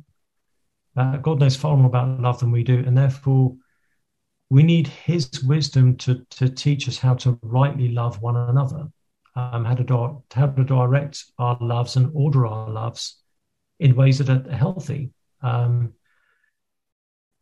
Uh, 0.96 1.18
God 1.18 1.40
knows 1.40 1.56
far 1.56 1.76
more 1.76 1.88
about 1.88 2.20
love 2.20 2.40
than 2.40 2.52
we 2.52 2.64
do, 2.64 2.84
and 2.86 2.98
therefore 2.98 3.56
we 4.50 4.64
need 4.64 4.88
His 4.88 5.44
wisdom 5.44 5.98
to 5.98 6.26
to 6.32 6.50
teach 6.50 6.88
us 6.88 6.98
how 6.98 7.16
to 7.16 7.40
rightly 7.42 7.90
love 7.90 8.22
one 8.22 8.36
another, 8.36 8.88
um, 9.36 9.66
how 9.66 9.76
to 9.76 10.24
how 10.34 10.48
to 10.48 10.64
direct 10.64 11.26
our 11.40 11.58
loves 11.60 11.96
and 11.96 12.12
order 12.14 12.46
our 12.46 12.70
loves 12.70 13.22
in 13.80 13.96
ways 13.96 14.20
that 14.20 14.30
are 14.30 14.56
healthy. 14.56 15.12
Um, 15.42 15.94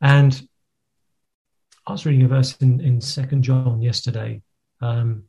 and 0.00 0.48
I 1.86 1.92
was 1.92 2.06
reading 2.06 2.24
a 2.24 2.28
verse 2.28 2.56
in, 2.56 2.80
in 2.80 3.00
Second 3.00 3.42
John 3.42 3.82
yesterday 3.82 4.42
um, 4.80 5.24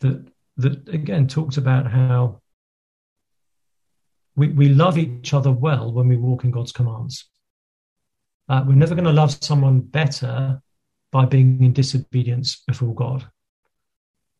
that 0.00 0.26
that 0.58 0.88
again 0.88 1.28
talks 1.28 1.56
about 1.56 1.90
how 1.90 2.41
we, 4.34 4.48
we 4.48 4.68
love 4.68 4.98
each 4.98 5.34
other 5.34 5.52
well 5.52 5.92
when 5.92 6.08
we 6.08 6.16
walk 6.16 6.44
in 6.44 6.50
God's 6.50 6.72
commands. 6.72 7.28
Uh, 8.48 8.64
we're 8.66 8.74
never 8.74 8.94
going 8.94 9.04
to 9.04 9.12
love 9.12 9.36
someone 9.42 9.80
better 9.80 10.60
by 11.10 11.24
being 11.26 11.62
in 11.62 11.72
disobedience 11.72 12.62
before 12.66 12.94
God. 12.94 13.28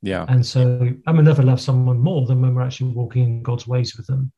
Yeah. 0.03 0.27
And 0.29 0.45
so 0.45 0.91
I 1.07 1.13
will 1.13 1.23
never 1.23 1.43
love 1.43 1.61
someone 1.61 2.01
more 2.01 2.27
than 2.27 2.43
when 2.43 2.55
we're 2.55 2.63
actually 2.63 2.93
walking 2.93 3.23
in 3.23 3.43
God's 3.43 3.69
ways 3.69 3.97
with 3.97 4.07
them. 4.07 4.33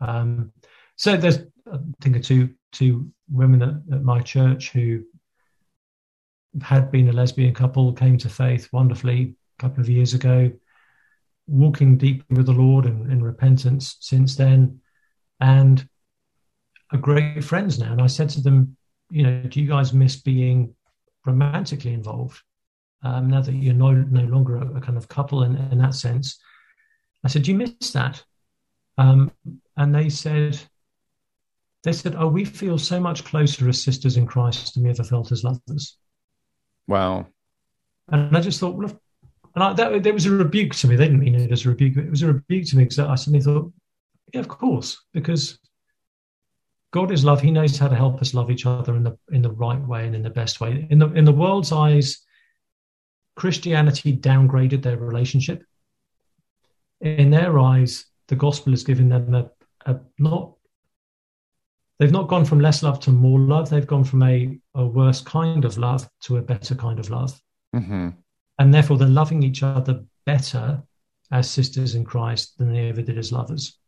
Um, 0.00 0.52
so 0.96 1.16
there's, 1.16 1.38
I 1.70 1.78
think, 2.00 2.24
two 2.24 2.54
two 2.72 3.10
women 3.30 3.62
at, 3.62 3.94
at 3.94 4.02
my 4.02 4.20
church 4.20 4.70
who 4.70 5.04
had 6.62 6.90
been 6.90 7.08
a 7.08 7.12
lesbian 7.12 7.54
couple, 7.54 7.92
came 7.92 8.18
to 8.18 8.28
faith 8.28 8.68
wonderfully 8.72 9.36
a 9.58 9.62
couple 9.62 9.80
of 9.80 9.88
years 9.88 10.14
ago, 10.14 10.50
walking 11.46 11.96
deeply 11.96 12.36
with 12.36 12.46
the 12.46 12.52
Lord 12.52 12.86
and 12.86 13.10
in 13.10 13.22
repentance 13.22 13.96
since 14.00 14.36
then, 14.36 14.80
and 15.40 15.86
are 16.92 16.98
great 16.98 17.44
friends 17.44 17.78
now. 17.78 17.92
And 17.92 18.00
I 18.00 18.06
said 18.06 18.28
to 18.30 18.40
them, 18.40 18.76
you 19.10 19.22
know, 19.22 19.42
do 19.42 19.60
you 19.60 19.68
guys 19.68 19.92
miss 19.92 20.16
being 20.16 20.74
romantically 21.24 21.92
involved 21.92 22.40
um, 23.02 23.28
now 23.28 23.40
that 23.40 23.52
you're 23.52 23.74
no, 23.74 23.92
no 23.92 24.24
longer 24.24 24.56
a, 24.56 24.76
a 24.76 24.80
kind 24.80 24.96
of 24.96 25.08
couple 25.08 25.42
in, 25.42 25.56
in, 25.70 25.78
that 25.78 25.94
sense? 25.94 26.38
I 27.24 27.28
said, 27.28 27.42
do 27.42 27.52
you 27.52 27.58
miss 27.58 27.90
that? 27.92 28.22
Um, 28.98 29.30
and 29.76 29.94
they 29.94 30.08
said, 30.08 30.58
they 31.86 31.92
said, 31.92 32.16
"Oh, 32.18 32.26
we 32.26 32.44
feel 32.44 32.78
so 32.78 32.98
much 32.98 33.22
closer 33.22 33.68
as 33.68 33.80
sisters 33.80 34.16
in 34.16 34.26
Christ 34.26 34.74
than 34.74 34.82
we 34.82 34.90
ever 34.90 35.04
felt 35.04 35.30
as 35.30 35.44
lovers." 35.44 35.96
Wow! 36.88 37.28
And 38.08 38.36
I 38.36 38.40
just 38.40 38.58
thought, 38.58 38.74
well, 38.74 38.90
and 39.54 39.62
I, 39.62 39.72
that 39.72 40.02
there 40.02 40.12
was 40.12 40.26
a 40.26 40.32
rebuke 40.32 40.74
to 40.74 40.88
me. 40.88 40.96
They 40.96 41.04
didn't 41.04 41.20
mean 41.20 41.36
it 41.36 41.52
as 41.52 41.64
a 41.64 41.68
rebuke. 41.68 41.96
It 41.96 42.10
was 42.10 42.22
a 42.22 42.32
rebuke 42.32 42.66
to 42.70 42.76
me 42.76 42.84
because 42.84 42.98
I 42.98 43.14
suddenly 43.14 43.40
thought, 43.40 43.72
yeah, 44.32 44.40
of 44.40 44.48
course, 44.48 45.02
because 45.12 45.58
God 46.92 47.10
is 47.10 47.24
love. 47.24 47.40
He 47.40 47.50
knows 47.50 47.78
how 47.78 47.88
to 47.88 47.94
help 47.94 48.20
us 48.20 48.34
love 48.34 48.50
each 48.50 48.66
other 48.66 48.96
in 48.96 49.02
the 49.02 49.18
in 49.30 49.42
the 49.42 49.50
right 49.50 49.80
way 49.80 50.06
and 50.06 50.14
in 50.14 50.22
the 50.22 50.30
best 50.30 50.60
way. 50.60 50.86
In 50.90 50.98
the 50.98 51.12
in 51.12 51.24
the 51.24 51.32
world's 51.32 51.72
eyes, 51.72 52.24
Christianity 53.36 54.16
downgraded 54.16 54.82
their 54.82 54.96
relationship. 54.96 55.62
In 57.00 57.30
their 57.30 57.58
eyes, 57.58 58.06
the 58.28 58.36
gospel 58.36 58.72
has 58.72 58.82
given 58.82 59.08
them 59.08 59.34
a, 59.34 59.50
a 59.84 60.00
not 60.18 60.54
they've 61.98 62.12
not 62.12 62.28
gone 62.28 62.44
from 62.44 62.60
less 62.60 62.82
love 62.82 63.00
to 63.00 63.10
more 63.10 63.38
love. 63.38 63.68
They've 63.68 63.86
gone 63.86 64.04
from 64.04 64.22
a, 64.22 64.58
a 64.74 64.86
worse 64.86 65.20
kind 65.20 65.64
of 65.64 65.78
love 65.78 66.08
to 66.22 66.38
a 66.38 66.42
better 66.42 66.74
kind 66.74 66.98
of 66.98 67.10
love. 67.10 67.40
Mm-hmm. 67.74 68.08
And 68.58 68.74
therefore, 68.74 68.96
they're 68.96 69.08
loving 69.08 69.42
each 69.42 69.62
other 69.62 70.02
better 70.24 70.82
as 71.30 71.50
sisters 71.50 71.94
in 71.94 72.04
Christ 72.04 72.56
than 72.58 72.72
they 72.72 72.88
ever 72.88 73.02
did 73.02 73.18
as 73.18 73.32
lovers. 73.32 73.78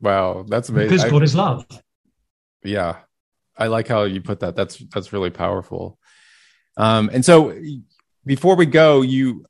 Wow, 0.00 0.44
that's 0.48 0.68
amazing. 0.68 0.96
Because 0.96 1.10
God 1.10 1.22
I, 1.22 1.24
is 1.24 1.34
love. 1.34 1.66
Yeah, 2.64 2.96
I 3.56 3.66
like 3.66 3.88
how 3.88 4.04
you 4.04 4.20
put 4.20 4.40
that. 4.40 4.56
That's 4.56 4.76
that's 4.76 5.12
really 5.12 5.30
powerful. 5.30 5.98
Um, 6.76 7.10
and 7.12 7.24
so, 7.24 7.58
before 8.24 8.56
we 8.56 8.66
go, 8.66 9.02
you 9.02 9.44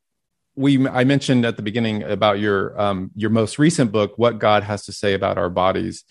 we 0.57 0.86
I 0.88 1.05
mentioned 1.05 1.44
at 1.44 1.57
the 1.57 1.62
beginning 1.62 2.03
about 2.03 2.40
your 2.40 2.80
um, 2.80 3.11
your 3.14 3.30
most 3.30 3.59
recent 3.59 3.92
book, 3.92 4.14
"What 4.16 4.38
God 4.38 4.62
Has 4.62 4.86
to 4.86 4.92
Say 4.92 5.14
About 5.14 5.38
Our 5.38 5.51
Bodies." 5.51 6.05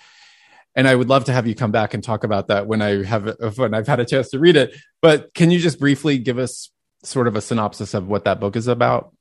and 0.75 0.87
I 0.87 0.95
would 0.95 1.09
love 1.09 1.25
to 1.25 1.33
have 1.33 1.47
you 1.47 1.55
come 1.55 1.71
back 1.71 1.93
and 1.93 2.03
talk 2.03 2.23
about 2.23 2.47
that 2.47 2.67
when 2.67 2.81
I 2.81 3.03
have 3.03 3.35
when 3.57 3.73
I've 3.73 3.87
had 3.87 3.99
a 3.99 4.05
chance 4.05 4.29
to 4.29 4.39
read 4.39 4.55
it. 4.55 4.75
But 5.01 5.33
can 5.33 5.51
you 5.51 5.59
just 5.59 5.79
briefly 5.79 6.17
give 6.17 6.37
us 6.37 6.71
sort 7.03 7.27
of 7.27 7.35
a 7.35 7.41
synopsis 7.41 7.93
of 7.93 8.07
what 8.07 8.25
that 8.25 8.39
book 8.39 8.55
is 8.55 8.67
about? 8.67 9.13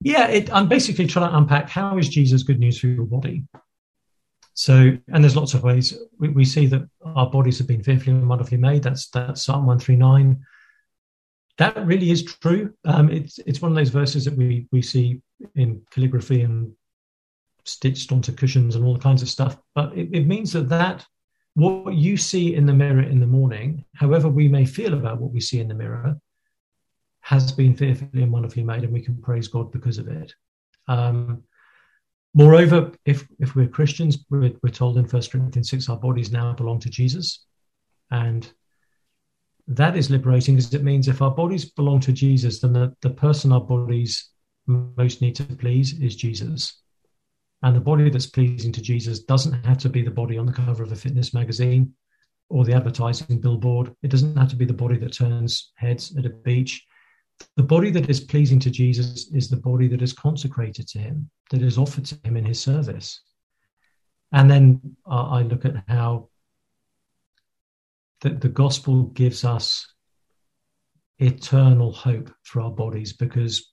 Yeah, 0.00 0.28
it, 0.28 0.52
I'm 0.52 0.68
basically 0.68 1.06
trying 1.06 1.30
to 1.30 1.36
unpack 1.36 1.68
how 1.68 1.98
is 1.98 2.08
Jesus 2.08 2.42
good 2.42 2.60
news 2.60 2.78
for 2.78 2.86
your 2.86 3.04
body. 3.04 3.44
So, 4.58 4.98
and 5.12 5.22
there's 5.22 5.36
lots 5.36 5.54
of 5.54 5.62
ways 5.62 5.96
we, 6.18 6.30
we 6.30 6.44
see 6.44 6.66
that 6.66 6.84
our 7.04 7.30
bodies 7.30 7.58
have 7.58 7.68
been 7.68 7.84
fearfully 7.84 8.16
and 8.16 8.28
wonderfully 8.28 8.58
made. 8.58 8.82
That's 8.82 9.08
that's 9.10 9.44
Psalm 9.44 9.66
139. 9.66 10.44
That 11.58 11.86
really 11.86 12.10
is 12.10 12.24
true. 12.24 12.74
Um, 12.84 13.08
it's 13.08 13.38
it's 13.46 13.62
one 13.62 13.70
of 13.70 13.76
those 13.76 13.90
verses 13.90 14.24
that 14.24 14.36
we 14.36 14.66
we 14.72 14.82
see 14.82 15.22
in 15.54 15.80
calligraphy 15.92 16.42
and 16.42 16.72
stitched 17.66 18.10
onto 18.10 18.32
cushions 18.32 18.74
and 18.74 18.84
all 18.84 18.94
the 18.94 18.98
kinds 18.98 19.22
of 19.22 19.28
stuff. 19.28 19.58
But 19.76 19.96
it, 19.96 20.08
it 20.12 20.26
means 20.26 20.52
that 20.54 20.68
that 20.70 21.06
what 21.54 21.94
you 21.94 22.16
see 22.16 22.56
in 22.56 22.66
the 22.66 22.74
mirror 22.74 23.02
in 23.02 23.20
the 23.20 23.28
morning, 23.28 23.84
however 23.94 24.28
we 24.28 24.48
may 24.48 24.64
feel 24.64 24.94
about 24.94 25.20
what 25.20 25.30
we 25.30 25.40
see 25.40 25.60
in 25.60 25.68
the 25.68 25.74
mirror, 25.74 26.16
has 27.20 27.52
been 27.52 27.76
fearfully 27.76 28.24
and 28.24 28.32
wonderfully 28.32 28.64
made, 28.64 28.82
and 28.82 28.92
we 28.92 29.02
can 29.02 29.22
praise 29.22 29.46
God 29.46 29.70
because 29.70 29.98
of 29.98 30.08
it. 30.08 30.34
Um, 30.88 31.44
moreover, 32.38 32.92
if 33.04 33.26
if 33.38 33.54
we're 33.54 33.74
Christians, 33.78 34.24
we're, 34.30 34.52
we're 34.62 34.78
told 34.80 34.96
in 34.96 35.06
First 35.06 35.32
Corinthians 35.32 35.70
six, 35.70 35.88
our 35.88 35.98
bodies 35.98 36.30
now 36.30 36.52
belong 36.54 36.78
to 36.80 36.90
Jesus, 36.90 37.44
and 38.10 38.50
that 39.66 39.96
is 39.96 40.08
liberating 40.08 40.54
because 40.54 40.72
it 40.72 40.82
means 40.90 41.08
if 41.08 41.20
our 41.20 41.34
bodies 41.42 41.64
belong 41.78 42.00
to 42.00 42.12
Jesus, 42.12 42.60
then 42.60 42.72
the, 42.72 42.94
the 43.02 43.10
person 43.10 43.52
our 43.52 43.60
bodies 43.60 44.30
most 44.66 45.20
need 45.20 45.36
to 45.36 45.44
please 45.44 45.98
is 46.00 46.16
Jesus. 46.16 46.80
And 47.62 47.74
the 47.74 47.80
body 47.80 48.08
that's 48.08 48.26
pleasing 48.26 48.72
to 48.72 48.80
Jesus 48.80 49.24
doesn't 49.24 49.66
have 49.66 49.78
to 49.78 49.88
be 49.88 50.02
the 50.02 50.10
body 50.10 50.38
on 50.38 50.46
the 50.46 50.52
cover 50.52 50.82
of 50.84 50.92
a 50.92 50.96
fitness 50.96 51.34
magazine 51.34 51.92
or 52.48 52.64
the 52.64 52.74
advertising 52.74 53.40
billboard. 53.40 53.94
It 54.02 54.10
doesn't 54.10 54.36
have 54.36 54.50
to 54.50 54.56
be 54.56 54.64
the 54.64 54.72
body 54.72 54.96
that 54.98 55.12
turns 55.12 55.72
heads 55.74 56.16
at 56.16 56.24
a 56.24 56.30
beach. 56.30 56.86
The 57.56 57.62
body 57.62 57.90
that 57.90 58.08
is 58.08 58.20
pleasing 58.20 58.60
to 58.60 58.70
Jesus 58.70 59.30
is 59.32 59.48
the 59.48 59.56
body 59.56 59.88
that 59.88 60.02
is 60.02 60.12
consecrated 60.12 60.88
to 60.88 60.98
him, 60.98 61.30
that 61.50 61.62
is 61.62 61.78
offered 61.78 62.04
to 62.06 62.18
him 62.24 62.36
in 62.36 62.44
his 62.44 62.60
service. 62.60 63.20
And 64.32 64.50
then 64.50 64.96
uh, 65.10 65.28
I 65.28 65.42
look 65.42 65.64
at 65.64 65.82
how 65.88 66.28
the, 68.20 68.30
the 68.30 68.48
gospel 68.48 69.04
gives 69.04 69.44
us 69.44 69.86
eternal 71.18 71.92
hope 71.92 72.30
for 72.42 72.60
our 72.60 72.70
bodies 72.70 73.12
because 73.12 73.72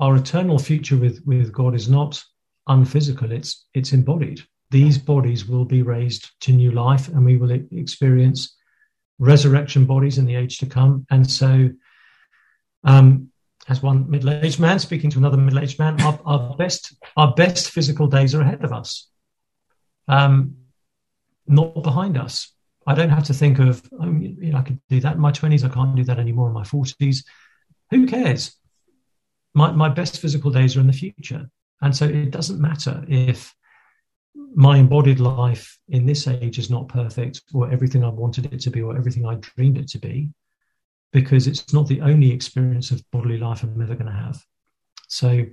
our 0.00 0.16
eternal 0.16 0.58
future 0.58 0.96
with, 0.96 1.22
with 1.24 1.52
God 1.52 1.74
is 1.74 1.88
not 1.88 2.22
unphysical, 2.66 3.30
it's 3.30 3.66
it's 3.74 3.92
embodied. 3.92 4.40
These 4.70 4.98
bodies 4.98 5.46
will 5.46 5.64
be 5.64 5.82
raised 5.82 6.30
to 6.40 6.52
new 6.52 6.72
life, 6.72 7.08
and 7.08 7.24
we 7.24 7.36
will 7.36 7.52
experience 7.72 8.56
resurrection 9.18 9.84
bodies 9.84 10.18
in 10.18 10.24
the 10.24 10.34
age 10.34 10.58
to 10.58 10.66
come. 10.66 11.06
And 11.10 11.30
so, 11.30 11.70
um, 12.84 13.30
as 13.68 13.82
one 13.82 14.10
middle-aged 14.10 14.60
man 14.60 14.78
speaking 14.78 15.10
to 15.10 15.18
another 15.18 15.36
middle-aged 15.36 15.78
man, 15.78 16.00
our, 16.02 16.18
our 16.24 16.56
best 16.56 16.94
our 17.16 17.32
best 17.34 17.70
physical 17.70 18.06
days 18.06 18.34
are 18.34 18.42
ahead 18.42 18.64
of 18.64 18.72
us, 18.72 19.08
um, 20.08 20.56
not 21.46 21.82
behind 21.82 22.16
us. 22.16 22.52
I 22.86 22.94
don't 22.94 23.10
have 23.10 23.24
to 23.24 23.34
think 23.34 23.58
of, 23.58 23.82
oh, 23.98 24.10
you 24.10 24.52
know, 24.52 24.58
I 24.58 24.62
could 24.62 24.80
do 24.90 25.00
that 25.00 25.14
in 25.14 25.20
my 25.20 25.32
20s. 25.32 25.64
I 25.64 25.72
can't 25.72 25.96
do 25.96 26.04
that 26.04 26.18
anymore 26.18 26.48
in 26.48 26.54
my 26.54 26.64
40s. 26.64 27.24
Who 27.90 28.06
cares? 28.06 28.56
My, 29.54 29.70
my 29.72 29.88
best 29.88 30.20
physical 30.20 30.50
days 30.50 30.76
are 30.76 30.80
in 30.80 30.86
the 30.86 30.92
future. 30.92 31.48
And 31.80 31.96
so 31.96 32.04
it 32.04 32.30
doesn't 32.30 32.60
matter 32.60 33.04
if 33.08 33.54
my 34.54 34.78
embodied 34.78 35.20
life 35.20 35.78
in 35.88 36.06
this 36.06 36.26
age 36.26 36.58
is 36.58 36.70
not 36.70 36.88
perfect 36.88 37.42
or 37.54 37.70
everything 37.70 38.04
I 38.04 38.08
wanted 38.08 38.52
it 38.52 38.60
to 38.60 38.70
be 38.70 38.82
or 38.82 38.96
everything 38.96 39.26
I 39.26 39.36
dreamed 39.36 39.78
it 39.78 39.88
to 39.88 39.98
be, 39.98 40.30
because 41.14 41.46
it's 41.46 41.72
not 41.72 41.86
the 41.86 42.00
only 42.00 42.32
experience 42.32 42.90
of 42.90 43.08
bodily 43.12 43.38
life 43.38 43.62
I'm 43.62 43.80
ever 43.80 43.94
going 43.94 44.10
to 44.10 44.12
have. 44.12 44.42
So 45.08 45.46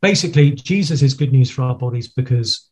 basically, 0.00 0.52
Jesus 0.52 1.02
is 1.02 1.12
good 1.12 1.30
news 1.30 1.50
for 1.50 1.62
our 1.62 1.74
bodies 1.74 2.08
because 2.08 2.70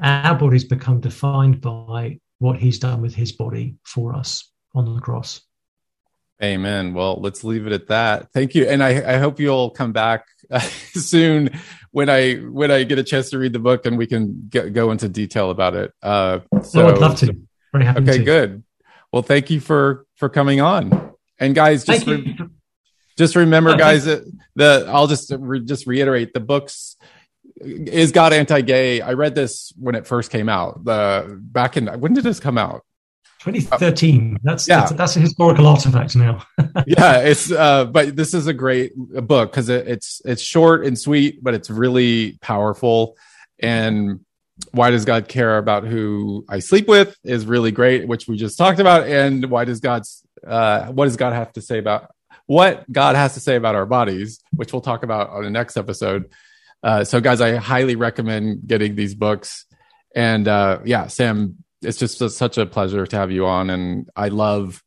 our 0.00 0.34
bodies 0.34 0.64
become 0.64 1.00
defined 1.00 1.62
by 1.62 2.20
what 2.38 2.58
he's 2.58 2.78
done 2.78 3.00
with 3.00 3.14
his 3.14 3.32
body 3.32 3.76
for 3.82 4.14
us 4.14 4.52
on 4.74 4.94
the 4.94 5.00
cross. 5.00 5.40
Amen. 6.42 6.92
Well, 6.92 7.18
let's 7.18 7.44
leave 7.44 7.66
it 7.66 7.72
at 7.72 7.86
that. 7.86 8.30
Thank 8.32 8.54
you, 8.54 8.66
and 8.66 8.82
I, 8.82 9.14
I 9.14 9.16
hope 9.16 9.40
you'll 9.40 9.70
come 9.70 9.92
back 9.92 10.26
uh, 10.50 10.58
soon 10.92 11.48
when 11.92 12.10
I 12.10 12.34
when 12.34 12.70
I 12.70 12.84
get 12.84 12.98
a 12.98 13.04
chance 13.04 13.30
to 13.30 13.38
read 13.38 13.54
the 13.54 13.58
book 13.58 13.86
and 13.86 13.96
we 13.96 14.06
can 14.06 14.48
get, 14.50 14.74
go 14.74 14.90
into 14.90 15.08
detail 15.08 15.50
about 15.50 15.76
it. 15.76 15.92
Uh, 16.02 16.40
so 16.62 16.86
oh, 16.86 16.88
I'd 16.90 16.98
love 16.98 17.16
to. 17.20 17.34
Very 17.72 17.86
happy. 17.86 18.02
Okay, 18.02 18.18
to. 18.18 18.24
good. 18.24 18.64
Well, 19.12 19.22
thank 19.22 19.48
you 19.48 19.60
for 19.60 20.04
for 20.16 20.28
coming 20.28 20.60
on. 20.60 21.11
And 21.42 21.56
guys, 21.56 21.84
just 21.84 22.06
re- 22.06 22.38
just 23.18 23.34
remember, 23.34 23.76
guys, 23.88 24.04
that 24.04 24.24
the 24.54 24.86
I'll 24.88 25.08
just 25.08 25.32
re- 25.36 25.60
just 25.60 25.86
reiterate 25.86 26.32
the 26.32 26.40
books 26.40 26.96
is 27.60 28.12
God 28.12 28.32
anti-gay. 28.32 29.00
I 29.00 29.14
read 29.14 29.34
this 29.34 29.72
when 29.76 29.94
it 29.96 30.06
first 30.06 30.30
came 30.30 30.48
out. 30.48 30.84
The 30.84 31.38
back 31.40 31.76
in 31.76 31.88
when 32.00 32.14
did 32.14 32.24
this 32.24 32.38
come 32.38 32.58
out? 32.58 32.84
2013. 33.40 34.38
That's, 34.44 34.68
yeah. 34.68 34.80
that's, 34.80 34.92
that's 34.92 35.16
a 35.16 35.20
historical 35.20 35.66
artifact 35.66 36.14
now. 36.14 36.46
yeah, 36.86 37.18
it's 37.22 37.50
uh, 37.50 37.86
but 37.86 38.14
this 38.14 38.34
is 38.34 38.46
a 38.46 38.54
great 38.54 38.92
book 38.96 39.50
because 39.50 39.68
it, 39.68 39.88
it's 39.88 40.22
it's 40.24 40.42
short 40.42 40.86
and 40.86 40.96
sweet, 40.96 41.42
but 41.42 41.54
it's 41.54 41.68
really 41.68 42.38
powerful. 42.40 43.16
And 43.58 44.20
why 44.70 44.90
does 44.90 45.04
God 45.04 45.26
care 45.26 45.58
about 45.58 45.82
who 45.82 46.44
I 46.48 46.60
sleep 46.60 46.86
with 46.86 47.16
is 47.24 47.46
really 47.46 47.72
great, 47.72 48.06
which 48.06 48.28
we 48.28 48.36
just 48.36 48.56
talked 48.56 48.78
about. 48.78 49.08
And 49.08 49.50
why 49.50 49.64
does 49.64 49.80
God's 49.80 50.22
uh, 50.46 50.86
what 50.86 51.06
does 51.06 51.16
God 51.16 51.32
have 51.32 51.52
to 51.54 51.62
say 51.62 51.78
about 51.78 52.10
what 52.46 52.90
God 52.90 53.16
has 53.16 53.34
to 53.34 53.40
say 53.40 53.56
about 53.56 53.74
our 53.74 53.86
bodies, 53.86 54.40
which 54.54 54.72
we'll 54.72 54.82
talk 54.82 55.02
about 55.02 55.30
on 55.30 55.44
the 55.44 55.50
next 55.50 55.76
episode. 55.76 56.30
Uh, 56.82 57.04
so, 57.04 57.20
guys, 57.20 57.40
I 57.40 57.56
highly 57.56 57.96
recommend 57.96 58.66
getting 58.66 58.94
these 58.94 59.14
books. 59.14 59.66
And 60.14 60.46
uh, 60.48 60.80
yeah, 60.84 61.06
Sam, 61.06 61.64
it's 61.80 61.98
just 61.98 62.20
a, 62.20 62.28
such 62.28 62.58
a 62.58 62.66
pleasure 62.66 63.06
to 63.06 63.16
have 63.16 63.30
you 63.30 63.46
on, 63.46 63.70
and 63.70 64.08
I 64.14 64.28
love 64.28 64.82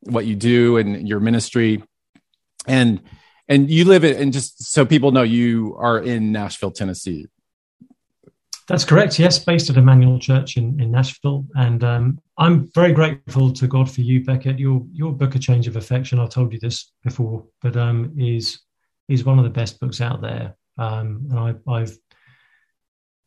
what 0.00 0.26
you 0.26 0.34
do 0.34 0.76
and 0.76 1.08
your 1.08 1.20
ministry, 1.20 1.82
and 2.66 3.02
and 3.48 3.70
you 3.70 3.84
live 3.84 4.04
it. 4.04 4.16
And 4.18 4.32
just 4.32 4.72
so 4.72 4.86
people 4.86 5.12
know, 5.12 5.22
you 5.22 5.76
are 5.78 5.98
in 5.98 6.32
Nashville, 6.32 6.70
Tennessee. 6.70 7.26
That's 8.66 8.84
correct. 8.84 9.18
Yes, 9.18 9.38
based 9.38 9.68
at 9.68 9.76
Immanuel 9.76 10.18
Church 10.18 10.56
in, 10.56 10.80
in 10.80 10.90
Nashville, 10.90 11.46
and 11.54 11.84
um, 11.84 12.20
I'm 12.38 12.70
very 12.74 12.92
grateful 12.92 13.52
to 13.52 13.66
God 13.66 13.90
for 13.90 14.00
you, 14.00 14.24
Becket. 14.24 14.58
Your 14.58 14.82
your 14.90 15.12
book, 15.12 15.34
A 15.34 15.38
Change 15.38 15.68
of 15.68 15.76
Affection. 15.76 16.18
I've 16.18 16.30
told 16.30 16.52
you 16.52 16.58
this 16.58 16.90
before, 17.02 17.44
but 17.60 17.76
um, 17.76 18.14
is 18.16 18.60
is 19.08 19.24
one 19.24 19.38
of 19.38 19.44
the 19.44 19.50
best 19.50 19.80
books 19.80 20.00
out 20.00 20.22
there. 20.22 20.56
Um, 20.78 21.28
and 21.30 21.38
I, 21.38 21.54
I've 21.70 21.96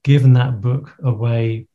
given 0.04 0.34
that 0.34 0.60
book 0.60 0.92
away 1.04 1.68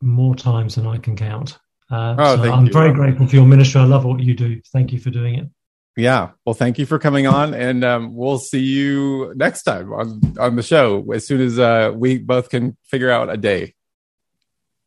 more 0.00 0.36
times 0.36 0.76
than 0.76 0.86
I 0.86 0.98
can 0.98 1.16
count. 1.16 1.58
Uh, 1.90 2.14
oh, 2.18 2.36
so 2.36 2.52
I'm 2.52 2.66
you. 2.66 2.72
very 2.72 2.92
grateful 2.92 3.26
for 3.26 3.34
your 3.34 3.46
ministry. 3.46 3.80
I 3.80 3.84
love 3.84 4.04
what 4.04 4.20
you 4.20 4.34
do. 4.34 4.60
Thank 4.72 4.92
you 4.92 5.00
for 5.00 5.10
doing 5.10 5.36
it. 5.36 5.48
Yeah. 5.98 6.30
Well, 6.46 6.54
thank 6.54 6.78
you 6.78 6.86
for 6.86 7.00
coming 7.00 7.26
on, 7.26 7.54
and 7.54 7.84
um, 7.84 8.14
we'll 8.14 8.38
see 8.38 8.60
you 8.60 9.32
next 9.34 9.64
time 9.64 9.92
on 9.92 10.20
on 10.38 10.54
the 10.54 10.62
show 10.62 11.04
as 11.12 11.26
soon 11.26 11.40
as 11.40 11.58
uh, 11.58 11.90
we 11.92 12.18
both 12.18 12.50
can 12.50 12.76
figure 12.84 13.10
out 13.10 13.28
a 13.28 13.36
day. 13.36 13.74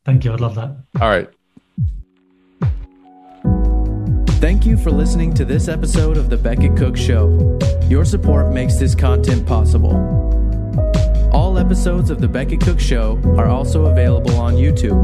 Thank 0.05 0.23
you. 0.23 0.31
I'd 0.31 0.39
love 0.39 0.55
that. 0.55 0.77
All 1.01 1.09
right. 1.09 1.29
Thank 4.39 4.65
you 4.65 4.77
for 4.77 4.89
listening 4.89 5.33
to 5.33 5.43
this 5.43 5.67
episode 5.67 6.15
of 6.15 6.29
the 6.29 6.37
Becket 6.37 6.77
Cook 6.77 6.95
Show. 6.95 7.59
Your 7.89 8.05
support 8.05 8.53
makes 8.53 8.77
this 8.77 8.95
content 8.95 9.45
possible. 9.45 9.93
All 11.33 11.59
episodes 11.59 12.09
of 12.09 12.21
The 12.21 12.27
Becket 12.29 12.61
Cook 12.61 12.79
Show 12.79 13.21
are 13.37 13.47
also 13.47 13.87
available 13.87 14.35
on 14.37 14.53
YouTube. 14.53 14.97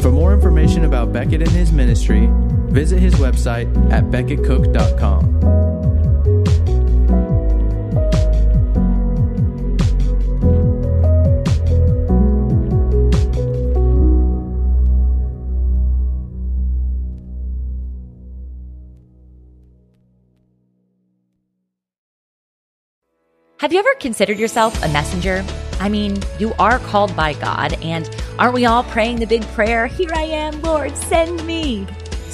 For 0.00 0.10
more 0.10 0.32
information 0.32 0.86
about 0.86 1.12
Becket 1.12 1.42
and 1.42 1.50
his 1.50 1.70
ministry, 1.70 2.28
visit 2.68 3.00
his 3.00 3.14
website 3.14 3.66
at 3.92 4.04
becketcook.com. 4.04 5.36
Have 23.58 23.72
you 23.72 23.80
ever 23.80 23.94
considered 23.94 24.38
yourself 24.38 24.80
a 24.84 24.88
messenger? 24.90 25.44
I 25.80 25.88
mean, 25.88 26.22
you 26.38 26.54
are 26.58 26.78
called 26.78 27.16
by 27.16 27.32
God, 27.32 27.72
and 27.82 28.08
aren't 28.38 28.54
we 28.54 28.64
all 28.64 28.84
praying 28.84 29.18
the 29.18 29.26
big 29.26 29.42
prayer, 29.48 29.88
Here 29.88 30.10
I 30.14 30.22
am, 30.22 30.62
Lord, 30.62 30.96
send 30.96 31.44
me? 31.44 31.86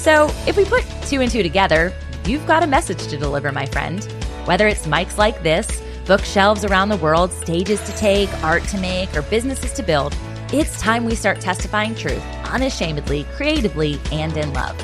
So 0.03 0.29
if 0.45 0.57
we 0.57 0.65
put 0.65 0.83
two 1.03 1.21
and 1.21 1.31
two 1.31 1.43
together, 1.43 1.93
you've 2.25 2.45
got 2.45 2.61
a 2.61 2.67
message 2.67 3.07
to 3.07 3.17
deliver, 3.17 3.53
my 3.53 3.65
friend. 3.67 4.03
Whether 4.43 4.67
it's 4.67 4.85
mics 4.85 5.17
like 5.17 5.41
this, 5.43 5.81
bookshelves 6.05 6.65
around 6.65 6.89
the 6.89 6.97
world, 6.97 7.31
stages 7.31 7.79
to 7.83 7.95
take, 7.95 8.29
art 8.43 8.65
to 8.65 8.77
make, 8.77 9.15
or 9.15 9.21
businesses 9.21 9.71
to 9.73 9.81
build, 9.81 10.13
It's 10.51 10.79
time 10.79 11.05
we 11.05 11.15
start 11.15 11.39
testifying 11.39 11.95
truth 11.95 12.21
unashamedly, 12.51 13.23
creatively, 13.35 13.97
and 14.11 14.35
in 14.35 14.51
love. 14.53 14.75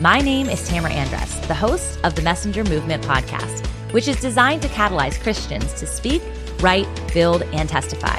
My 0.00 0.20
name 0.20 0.48
is 0.48 0.66
Tamara 0.66 0.92
Andress, 0.92 1.46
the 1.48 1.54
host 1.54 1.98
of 2.04 2.14
the 2.14 2.22
Messenger 2.22 2.62
Movement 2.64 3.02
podcast, 3.02 3.66
which 3.92 4.06
is 4.06 4.20
designed 4.20 4.62
to 4.62 4.68
catalyze 4.68 5.20
Christians 5.20 5.74
to 5.74 5.86
speak, 5.86 6.22
write, 6.60 6.86
build, 7.12 7.42
and 7.52 7.68
testify. 7.68 8.18